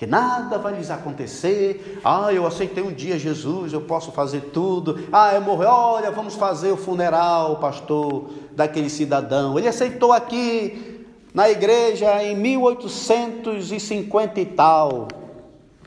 que 0.00 0.06
nada 0.06 0.56
vai 0.56 0.74
lhes 0.74 0.90
acontecer. 0.90 2.00
Ah, 2.02 2.32
eu 2.32 2.46
aceitei 2.46 2.82
um 2.82 2.90
dia 2.90 3.18
Jesus, 3.18 3.74
eu 3.74 3.82
posso 3.82 4.10
fazer 4.12 4.44
tudo. 4.50 4.98
Ah, 5.12 5.34
eu 5.34 5.42
morri, 5.42 5.66
olha, 5.66 6.10
vamos 6.10 6.36
fazer 6.36 6.72
o 6.72 6.76
funeral, 6.78 7.58
pastor, 7.58 8.30
daquele 8.52 8.88
cidadão. 8.88 9.58
Ele 9.58 9.68
aceitou 9.68 10.10
aqui 10.10 11.04
na 11.34 11.50
igreja 11.50 12.24
em 12.24 12.34
1850 12.34 14.40
e 14.40 14.46
tal. 14.46 15.06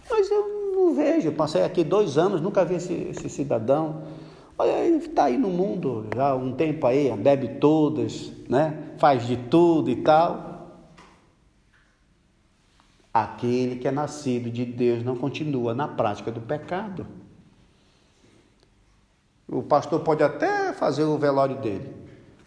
Mas 0.07 0.29
eu 0.29 0.73
não 0.75 0.93
vejo, 0.93 1.31
passei 1.31 1.63
aqui 1.63 1.83
dois 1.83 2.15
anos, 2.15 2.39
nunca 2.39 2.63
vi 2.63 2.75
esse, 2.75 2.93
esse 2.93 3.27
cidadão. 3.29 4.03
Olha, 4.59 4.73
ele 4.73 4.97
está 4.97 5.23
aí 5.23 5.39
no 5.39 5.49
mundo 5.49 6.05
já 6.15 6.27
há 6.27 6.35
um 6.35 6.51
tempo 6.51 6.85
aí, 6.85 7.11
bebe 7.17 7.47
todas, 7.59 8.31
né? 8.47 8.77
faz 8.99 9.25
de 9.25 9.37
tudo 9.37 9.89
e 9.89 9.95
tal. 9.95 10.52
Aquele 13.13 13.75
que 13.75 13.87
é 13.87 13.91
nascido 13.91 14.49
de 14.49 14.65
Deus 14.65 15.03
não 15.03 15.15
continua 15.15 15.75
na 15.75 15.87
prática 15.87 16.31
do 16.31 16.41
pecado. 16.41 17.05
O 19.47 19.61
pastor 19.61 19.99
pode 19.99 20.23
até 20.23 20.73
fazer 20.73 21.03
o 21.03 21.17
velório 21.17 21.57
dele, 21.61 21.93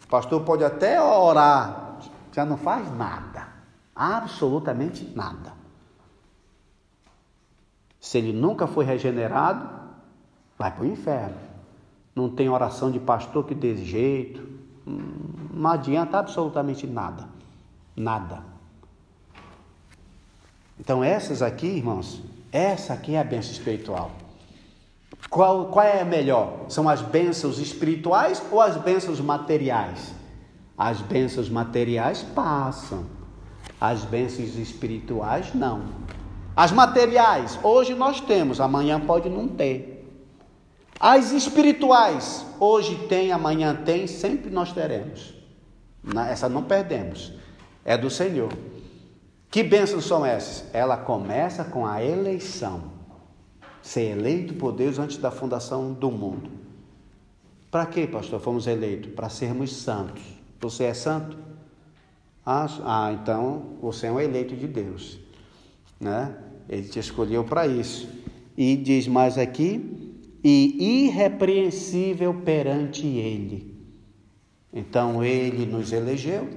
o 0.03 0.07
pastor 0.07 0.43
pode 0.43 0.63
até 0.63 1.01
orar, 1.01 1.99
já 2.33 2.43
não 2.43 2.57
faz 2.57 2.93
nada, 2.97 3.47
absolutamente 3.95 5.09
nada. 5.15 5.53
Se 7.99 8.17
ele 8.17 8.33
nunca 8.33 8.67
foi 8.67 8.83
regenerado, 8.83 9.69
vai 10.57 10.71
para 10.71 10.83
o 10.83 10.87
inferno. 10.87 11.37
Não 12.13 12.29
tem 12.29 12.49
oração 12.49 12.91
de 12.91 12.99
pastor 12.99 13.45
que 13.45 13.55
dê 13.55 13.77
jeito, 13.77 14.45
não 14.85 15.69
adianta 15.69 16.17
absolutamente 16.17 16.87
nada, 16.87 17.27
nada. 17.95 18.56
Então, 20.79 21.03
essas 21.03 21.41
aqui, 21.41 21.67
irmãos, 21.67 22.21
essa 22.51 22.93
aqui 22.93 23.15
é 23.15 23.19
a 23.19 23.23
bênção 23.23 23.51
espiritual. 23.51 24.11
Qual, 25.29 25.65
qual 25.65 25.85
é 25.85 26.01
a 26.01 26.05
melhor? 26.05 26.65
São 26.69 26.87
as 26.87 27.01
bênçãos 27.01 27.59
espirituais 27.59 28.41
ou 28.51 28.61
as 28.61 28.77
bênçãos 28.77 29.19
materiais? 29.19 30.13
As 30.77 31.01
bênçãos 31.01 31.49
materiais 31.49 32.21
passam, 32.35 33.05
as 33.81 34.03
bênçãos 34.03 34.55
espirituais 34.55 35.53
não. 35.53 35.83
As 36.55 36.71
materiais, 36.71 37.59
hoje 37.63 37.93
nós 37.93 38.21
temos, 38.21 38.61
amanhã 38.61 38.99
pode 38.99 39.29
não 39.29 39.47
ter. 39.47 39.97
As 40.99 41.31
espirituais, 41.31 42.45
hoje 42.59 42.95
tem, 43.07 43.31
amanhã 43.31 43.75
tem, 43.75 44.07
sempre 44.07 44.49
nós 44.49 44.71
teremos. 44.71 45.33
Essa 46.29 46.47
não 46.47 46.63
perdemos, 46.63 47.33
é 47.83 47.97
do 47.97 48.09
Senhor. 48.09 48.51
Que 49.49 49.63
bênçãos 49.63 50.05
são 50.05 50.25
essas? 50.25 50.65
Ela 50.73 50.97
começa 50.97 51.63
com 51.63 51.85
a 51.85 52.03
eleição. 52.03 52.95
Ser 53.81 54.11
eleito 54.11 54.53
por 54.55 54.73
Deus 54.73 54.99
antes 54.99 55.17
da 55.17 55.31
fundação 55.31 55.93
do 55.93 56.11
mundo. 56.11 56.49
Para 57.71 57.85
quê, 57.85 58.05
pastor? 58.05 58.39
Fomos 58.39 58.67
eleitos? 58.67 59.11
Para 59.13 59.29
sermos 59.29 59.75
santos. 59.75 60.23
Você 60.59 60.85
é 60.85 60.93
santo? 60.93 61.37
Ah, 62.45 62.67
ah, 62.83 63.13
então 63.13 63.77
você 63.81 64.07
é 64.07 64.11
um 64.11 64.19
eleito 64.19 64.55
de 64.55 64.67
Deus. 64.67 65.19
Né? 65.99 66.35
Ele 66.67 66.87
te 66.87 66.99
escolheu 66.99 67.43
para 67.43 67.67
isso. 67.67 68.09
E 68.57 68.75
diz 68.75 69.07
mais 69.07 69.37
aqui: 69.37 70.17
e 70.43 71.05
irrepreensível 71.05 72.33
perante 72.33 73.05
Ele. 73.05 73.75
Então 74.73 75.23
ele 75.23 75.65
nos 75.65 75.91
elegeu 75.91 76.47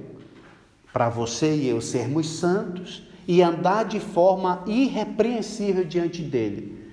para 0.93 1.09
você 1.09 1.55
e 1.55 1.69
eu 1.69 1.81
sermos 1.81 2.29
santos 2.29 3.03
e 3.27 3.41
andar 3.41 3.85
de 3.85 3.99
forma 3.99 4.63
irrepreensível 4.65 5.85
diante 5.85 6.21
dele. 6.21 6.91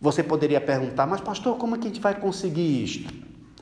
Você 0.00 0.22
poderia 0.22 0.60
perguntar, 0.60 1.06
mas 1.06 1.20
pastor, 1.20 1.56
como 1.56 1.76
é 1.76 1.78
que 1.78 1.86
a 1.86 1.88
gente 1.88 2.00
vai 2.00 2.14
conseguir 2.14 2.82
isto? 2.82 3.14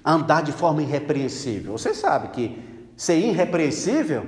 Andar 0.05 0.43
de 0.43 0.53
forma 0.53 0.83
irrepreensível. 0.83 1.73
Você 1.73 1.95
sabe 1.95 2.29
que 2.29 2.59
ser 2.97 3.19
irrepreensível 3.19 4.25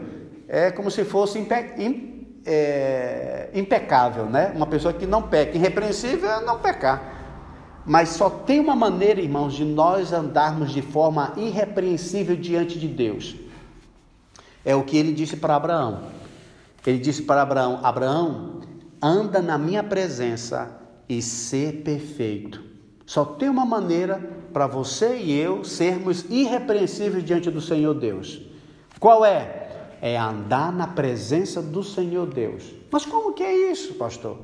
é 0.46 0.70
como 0.70 0.90
se 0.90 1.04
fosse 1.04 1.38
impe 1.38 2.12
é, 2.46 3.48
impecável, 3.54 4.26
né? 4.26 4.52
Uma 4.54 4.66
pessoa 4.66 4.92
que 4.92 5.06
não 5.06 5.22
peca. 5.22 5.56
Irrepreensível 5.56 6.30
é 6.30 6.44
não 6.44 6.58
pecar. 6.58 7.12
Mas 7.86 8.10
só 8.10 8.28
tem 8.28 8.60
uma 8.60 8.76
maneira, 8.76 9.18
irmãos, 9.18 9.54
de 9.54 9.64
nós 9.64 10.12
andarmos 10.12 10.70
de 10.70 10.82
forma 10.82 11.32
irrepreensível 11.38 12.36
diante 12.36 12.78
de 12.78 12.86
Deus 12.86 13.34
é 14.64 14.74
o 14.74 14.84
que 14.84 14.96
ele 14.96 15.12
disse 15.12 15.36
para 15.36 15.56
Abraão. 15.56 16.02
Ele 16.86 16.98
disse 16.98 17.22
para 17.22 17.42
Abraão: 17.42 17.80
Abraão, 17.82 18.60
anda 19.02 19.42
na 19.42 19.58
minha 19.58 19.82
presença 19.82 20.80
e 21.08 21.20
ser 21.20 21.82
perfeito. 21.82 22.62
Só 23.06 23.24
tem 23.24 23.48
uma 23.48 23.66
maneira 23.66 24.18
para 24.52 24.66
você 24.66 25.16
e 25.16 25.32
eu 25.38 25.64
sermos 25.64 26.24
irrepreensíveis 26.30 27.24
diante 27.24 27.50
do 27.50 27.60
Senhor 27.60 27.94
Deus. 27.94 28.40
Qual 28.98 29.24
é? 29.24 29.68
É 30.00 30.18
andar 30.18 30.72
na 30.72 30.86
presença 30.86 31.60
do 31.60 31.82
Senhor 31.82 32.26
Deus. 32.26 32.64
Mas 32.90 33.04
como 33.04 33.32
que 33.32 33.42
é 33.42 33.70
isso, 33.70 33.94
pastor? 33.94 34.38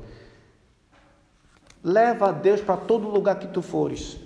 Leva 1.83 2.29
a 2.29 2.31
Deus 2.31 2.61
para 2.61 2.77
todo 2.77 3.09
lugar 3.09 3.39
que 3.39 3.47
tu 3.47 3.61
fores. 3.61 4.17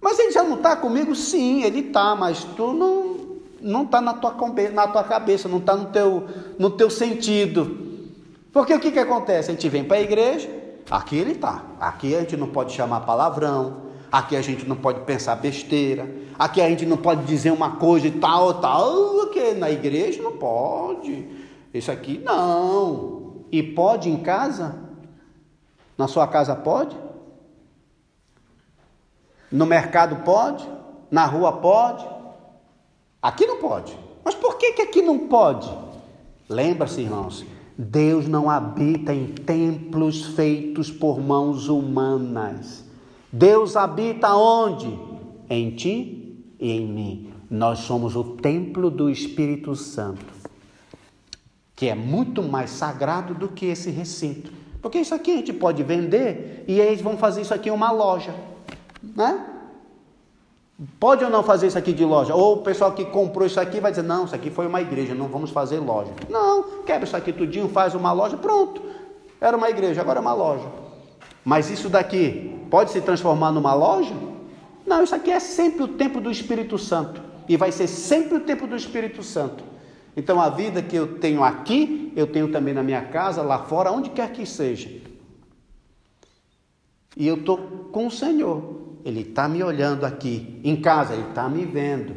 Mas 0.00 0.18
ele 0.18 0.32
já 0.32 0.42
não 0.42 0.56
está 0.56 0.74
comigo? 0.76 1.14
Sim, 1.14 1.62
ele 1.62 1.80
está, 1.80 2.14
mas 2.16 2.44
tu 2.44 2.72
não 2.72 3.20
não 3.60 3.82
está 3.82 4.00
na, 4.00 4.14
tua, 4.14 4.34
na 4.72 4.88
tua 4.88 5.04
cabeça, 5.04 5.48
não 5.48 5.58
está 5.58 5.76
no 5.76 5.86
teu, 5.86 6.26
no 6.58 6.70
teu 6.70 6.88
sentido. 6.88 7.88
Porque 8.52 8.74
o 8.74 8.80
que, 8.80 8.90
que 8.90 8.98
acontece? 8.98 9.50
A 9.50 9.54
gente 9.54 9.68
vem 9.68 9.84
para 9.84 9.98
a 9.98 10.00
igreja, 10.00 10.48
aqui 10.90 11.16
ele 11.16 11.32
está. 11.32 11.62
Aqui 11.78 12.14
a 12.14 12.20
gente 12.20 12.36
não 12.36 12.48
pode 12.48 12.72
chamar 12.72 13.00
palavrão, 13.00 13.82
aqui 14.10 14.34
a 14.34 14.42
gente 14.42 14.66
não 14.66 14.76
pode 14.76 15.00
pensar 15.00 15.36
besteira, 15.36 16.08
aqui 16.38 16.60
a 16.60 16.68
gente 16.68 16.86
não 16.86 16.96
pode 16.96 17.24
dizer 17.24 17.52
uma 17.52 17.72
coisa 17.72 18.08
e 18.08 18.12
tal, 18.12 18.54
tal, 18.54 19.26
que 19.28 19.52
na 19.52 19.70
igreja 19.70 20.22
não 20.22 20.32
pode. 20.32 21.26
Isso 21.72 21.92
aqui 21.92 22.18
não. 22.24 23.44
E 23.52 23.62
pode 23.62 24.08
em 24.08 24.16
casa? 24.16 24.74
Na 25.96 26.08
sua 26.08 26.26
casa 26.26 26.56
pode? 26.56 26.96
No 29.50 29.66
mercado 29.66 30.16
pode? 30.24 30.66
Na 31.10 31.26
rua 31.26 31.52
pode? 31.52 32.06
Aqui 33.20 33.46
não 33.46 33.58
pode. 33.58 33.96
Mas 34.24 34.34
por 34.34 34.56
que, 34.56 34.72
que 34.72 34.82
aqui 34.82 35.02
não 35.02 35.18
pode? 35.28 35.70
Lembra-se, 36.48 37.00
irmãos, 37.00 37.44
Deus 37.76 38.28
não 38.28 38.50
habita 38.50 39.14
em 39.14 39.26
templos 39.26 40.26
feitos 40.26 40.90
por 40.90 41.20
mãos 41.20 41.68
humanas. 41.68 42.84
Deus 43.32 43.76
habita 43.76 44.34
onde? 44.34 44.98
Em 45.48 45.70
ti 45.70 46.44
e 46.58 46.72
em 46.72 46.86
mim. 46.86 47.32
Nós 47.50 47.80
somos 47.80 48.14
o 48.14 48.22
templo 48.22 48.90
do 48.90 49.10
Espírito 49.10 49.74
Santo, 49.74 50.26
que 51.74 51.88
é 51.88 51.94
muito 51.94 52.42
mais 52.42 52.70
sagrado 52.70 53.34
do 53.34 53.48
que 53.48 53.66
esse 53.66 53.90
recinto. 53.90 54.52
Porque 54.80 54.98
isso 54.98 55.14
aqui 55.14 55.32
a 55.32 55.36
gente 55.36 55.52
pode 55.52 55.82
vender 55.82 56.64
e 56.68 56.78
eles 56.78 57.00
vão 57.00 57.16
fazer 57.16 57.42
isso 57.42 57.52
aqui 57.52 57.68
em 57.68 57.72
uma 57.72 57.90
loja, 57.90 58.34
né? 59.02 59.46
Pode 60.98 61.22
ou 61.22 61.30
não 61.30 61.42
fazer 61.42 61.66
isso 61.66 61.76
aqui 61.76 61.92
de 61.92 62.04
loja? 62.04 62.34
Ou 62.34 62.54
o 62.54 62.62
pessoal 62.62 62.92
que 62.92 63.04
comprou 63.04 63.46
isso 63.46 63.60
aqui 63.60 63.80
vai 63.80 63.92
dizer: 63.92 64.02
não, 64.02 64.24
isso 64.24 64.34
aqui 64.34 64.50
foi 64.50 64.66
uma 64.66 64.80
igreja, 64.80 65.14
não 65.14 65.28
vamos 65.28 65.50
fazer 65.50 65.78
loja. 65.78 66.10
Não, 66.28 66.82
quebra 66.84 67.04
isso 67.04 67.16
aqui 67.16 67.32
tudinho, 67.32 67.68
faz 67.68 67.94
uma 67.94 68.12
loja, 68.12 68.36
pronto. 68.36 68.80
Era 69.40 69.56
uma 69.56 69.68
igreja, 69.68 70.00
agora 70.00 70.18
é 70.18 70.22
uma 70.22 70.32
loja. 70.32 70.66
Mas 71.44 71.70
isso 71.70 71.88
daqui 71.88 72.58
pode 72.70 72.90
se 72.90 73.00
transformar 73.00 73.52
numa 73.52 73.74
loja? 73.74 74.14
Não, 74.86 75.02
isso 75.02 75.14
aqui 75.14 75.30
é 75.30 75.40
sempre 75.40 75.82
o 75.82 75.88
tempo 75.88 76.20
do 76.20 76.30
Espírito 76.30 76.78
Santo. 76.78 77.22
E 77.48 77.56
vai 77.56 77.72
ser 77.72 77.86
sempre 77.86 78.36
o 78.36 78.40
tempo 78.40 78.66
do 78.66 78.76
Espírito 78.76 79.22
Santo. 79.22 79.64
Então 80.16 80.40
a 80.40 80.48
vida 80.48 80.82
que 80.82 80.96
eu 80.96 81.18
tenho 81.18 81.44
aqui, 81.44 82.12
eu 82.16 82.26
tenho 82.26 82.50
também 82.50 82.74
na 82.74 82.82
minha 82.82 83.02
casa, 83.02 83.42
lá 83.42 83.58
fora, 83.58 83.92
onde 83.92 84.10
quer 84.10 84.32
que 84.32 84.46
seja. 84.46 84.90
E 87.16 87.26
eu 87.26 87.36
estou 87.36 87.58
com 87.92 88.06
o 88.06 88.10
Senhor. 88.10 88.80
Ele 89.04 89.20
está 89.20 89.48
me 89.48 89.62
olhando 89.62 90.04
aqui. 90.04 90.60
Em 90.62 90.76
casa, 90.76 91.14
Ele 91.14 91.28
está 91.28 91.48
me 91.48 91.64
vendo. 91.64 92.14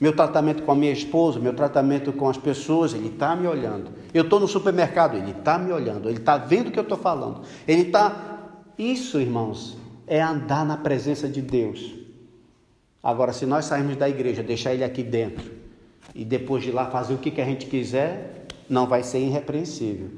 Meu 0.00 0.14
tratamento 0.14 0.62
com 0.62 0.72
a 0.72 0.74
minha 0.74 0.92
esposa, 0.92 1.38
meu 1.38 1.52
tratamento 1.52 2.12
com 2.12 2.28
as 2.28 2.38
pessoas, 2.38 2.94
Ele 2.94 3.08
está 3.08 3.36
me 3.36 3.46
olhando. 3.46 3.90
Eu 4.14 4.24
estou 4.24 4.40
no 4.40 4.48
supermercado, 4.48 5.16
Ele 5.16 5.32
está 5.32 5.58
me 5.58 5.72
olhando. 5.72 6.08
Ele 6.08 6.18
está 6.18 6.36
vendo 6.38 6.68
o 6.68 6.70
que 6.70 6.78
eu 6.78 6.84
estou 6.84 6.98
falando. 6.98 7.42
Ele 7.68 7.82
está. 7.82 8.56
Isso, 8.78 9.20
irmãos, 9.20 9.76
é 10.06 10.22
andar 10.22 10.64
na 10.64 10.76
presença 10.76 11.28
de 11.28 11.42
Deus. 11.42 11.94
Agora, 13.02 13.32
se 13.32 13.44
nós 13.44 13.66
sairmos 13.66 13.96
da 13.96 14.08
igreja, 14.08 14.42
deixar 14.42 14.72
Ele 14.72 14.84
aqui 14.84 15.02
dentro 15.02 15.50
e 16.14 16.24
depois 16.24 16.62
de 16.62 16.72
lá 16.72 16.86
fazer 16.86 17.14
o 17.14 17.18
que, 17.18 17.30
que 17.30 17.40
a 17.40 17.44
gente 17.44 17.66
quiser, 17.66 18.46
não 18.68 18.86
vai 18.86 19.02
ser 19.02 19.18
irrepreensível. 19.18 20.10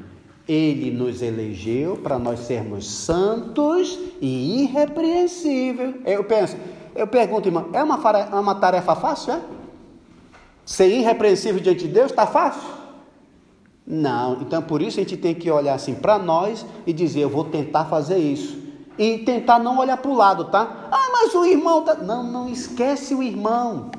Ele 0.49 0.91
nos 0.91 1.23
elegeu 1.23 1.97
para 1.97 2.19
nós 2.19 2.41
sermos 2.41 2.91
santos 2.91 3.99
e 4.21 4.63
irrepreensíveis. 4.63 5.95
Eu 6.05 6.25
penso, 6.25 6.57
eu 6.95 7.07
pergunto, 7.07 7.49
irmão, 7.49 7.69
é 7.73 7.83
uma, 7.83 7.99
é 8.11 8.35
uma 8.35 8.55
tarefa 8.57 8.95
fácil, 8.97 9.35
é? 9.35 9.41
Ser 10.65 10.89
irrepreensível 10.89 11.61
diante 11.61 11.87
de 11.87 11.93
Deus 11.93 12.11
está 12.11 12.27
fácil? 12.27 12.83
Não, 13.87 14.41
então 14.41 14.63
por 14.63 14.81
isso 14.81 15.01
a 15.01 15.03
gente 15.03 15.17
tem 15.17 15.35
que 15.35 15.51
olhar 15.51 15.75
assim 15.75 15.95
para 15.95 16.19
nós 16.19 16.65
e 16.87 16.93
dizer: 16.93 17.21
eu 17.21 17.29
vou 17.29 17.45
tentar 17.45 17.87
fazer 17.87 18.19
isso. 18.19 18.63
E 18.99 19.19
tentar 19.19 19.59
não 19.59 19.79
olhar 19.79 19.97
para 19.97 20.11
o 20.11 20.15
lado, 20.15 20.45
tá? 20.45 20.89
Ah, 20.91 21.09
mas 21.13 21.35
o 21.35 21.45
irmão. 21.45 21.83
Tá... 21.83 21.95
Não, 21.95 22.23
não 22.23 22.49
esquece 22.49 23.15
o 23.15 23.23
irmão. 23.23 23.91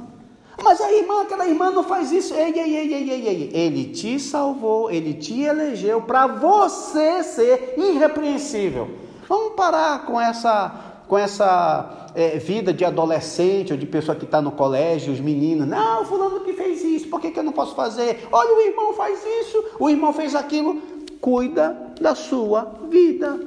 Mas 0.63 0.79
a 0.79 0.91
irmã, 0.91 1.21
aquela 1.21 1.45
irmã 1.45 1.71
não 1.71 1.83
faz 1.83 2.11
isso. 2.11 2.33
Ei, 2.33 2.53
ei, 2.57 2.75
ei, 2.75 2.93
ei, 2.93 3.09
ei, 3.09 3.27
ei. 3.27 3.49
Ele 3.53 3.85
te 3.85 4.19
salvou, 4.19 4.89
ele 4.89 5.13
te 5.13 5.41
elegeu 5.41 6.01
para 6.01 6.25
você 6.25 7.21
ser 7.21 7.73
irrepreensível. 7.77 8.89
Vamos 9.27 9.53
parar 9.53 10.05
com 10.05 10.19
essa, 10.19 10.71
com 11.07 11.17
essa 11.17 12.09
é, 12.15 12.37
vida 12.37 12.73
de 12.73 12.85
adolescente 12.85 13.73
ou 13.73 13.77
de 13.77 13.85
pessoa 13.85 14.15
que 14.15 14.25
está 14.25 14.41
no 14.41 14.51
colégio, 14.51 15.11
os 15.11 15.19
meninos. 15.19 15.67
Não, 15.67 16.05
fulano 16.05 16.39
que 16.39 16.53
fez 16.53 16.83
isso, 16.83 17.07
por 17.09 17.19
que, 17.19 17.31
que 17.31 17.39
eu 17.39 17.43
não 17.43 17.51
posso 17.53 17.75
fazer? 17.75 18.27
Olha, 18.31 18.55
o 18.55 18.61
irmão 18.61 18.93
faz 18.93 19.19
isso, 19.41 19.63
o 19.77 19.89
irmão 19.89 20.13
fez 20.13 20.33
aquilo. 20.33 20.81
Cuida 21.19 21.93
da 22.01 22.15
sua 22.15 22.73
vida. 22.89 23.39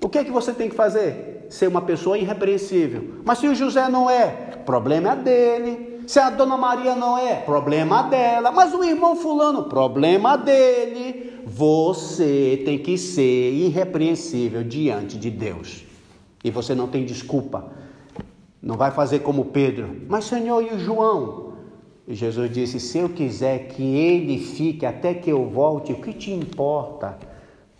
O 0.00 0.08
que 0.08 0.18
é 0.18 0.24
que 0.24 0.30
você 0.30 0.52
tem 0.52 0.68
que 0.68 0.76
fazer? 0.76 1.46
Ser 1.50 1.66
uma 1.66 1.82
pessoa 1.82 2.16
irrepreensível. 2.16 3.16
Mas 3.24 3.38
se 3.38 3.48
o 3.48 3.54
José 3.54 3.88
não 3.88 4.08
é, 4.08 4.28
problema 4.64 5.12
é 5.12 5.16
dele. 5.16 5.95
Se 6.06 6.20
a 6.20 6.30
dona 6.30 6.56
Maria 6.56 6.94
não 6.94 7.18
é, 7.18 7.34
problema 7.34 8.02
dela. 8.02 8.52
Mas 8.52 8.72
o 8.72 8.84
irmão 8.84 9.16
Fulano, 9.16 9.64
problema 9.64 10.36
dele. 10.36 11.42
Você 11.44 12.62
tem 12.64 12.78
que 12.78 12.96
ser 12.98 13.52
irrepreensível 13.52 14.62
diante 14.62 15.16
de 15.16 15.30
Deus. 15.30 15.84
E 16.44 16.50
você 16.50 16.74
não 16.74 16.86
tem 16.86 17.04
desculpa. 17.04 17.72
Não 18.62 18.76
vai 18.76 18.90
fazer 18.90 19.20
como 19.20 19.46
Pedro. 19.46 20.02
Mas, 20.08 20.24
Senhor, 20.24 20.62
e 20.62 20.74
o 20.74 20.78
João? 20.78 21.52
E 22.06 22.14
Jesus 22.14 22.50
disse: 22.50 22.78
Se 22.78 22.98
eu 22.98 23.08
quiser 23.08 23.68
que 23.68 23.82
ele 23.82 24.38
fique 24.38 24.86
até 24.86 25.14
que 25.14 25.30
eu 25.30 25.48
volte, 25.48 25.92
o 25.92 26.00
que 26.00 26.12
te 26.12 26.30
importa? 26.30 27.18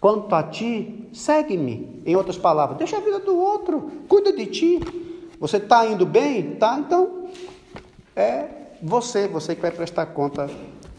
Quanto 0.01 0.35
a 0.35 0.43
ti, 0.43 1.09
segue-me. 1.13 2.03
Em 2.05 2.17
outras 2.17 2.37
palavras, 2.37 2.79
deixa 2.79 2.97
a 2.97 3.01
vida 3.01 3.19
do 3.19 3.37
outro, 3.37 3.91
cuida 4.09 4.33
de 4.33 4.47
ti. 4.47 4.81
Você 5.39 5.59
está 5.59 5.87
indo 5.87 6.07
bem? 6.07 6.57
Tá? 6.57 6.79
Então, 6.79 7.25
é 8.17 8.49
você, 8.83 9.29
você 9.29 9.55
que 9.55 9.61
vai 9.61 9.71
prestar 9.71 10.07
conta 10.07 10.51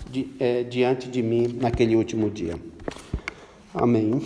de, 0.10 0.30
é, 0.40 0.64
diante 0.64 1.10
de 1.10 1.22
mim 1.22 1.58
naquele 1.60 1.96
último 1.96 2.30
dia. 2.30 2.56
Amém. 3.74 4.22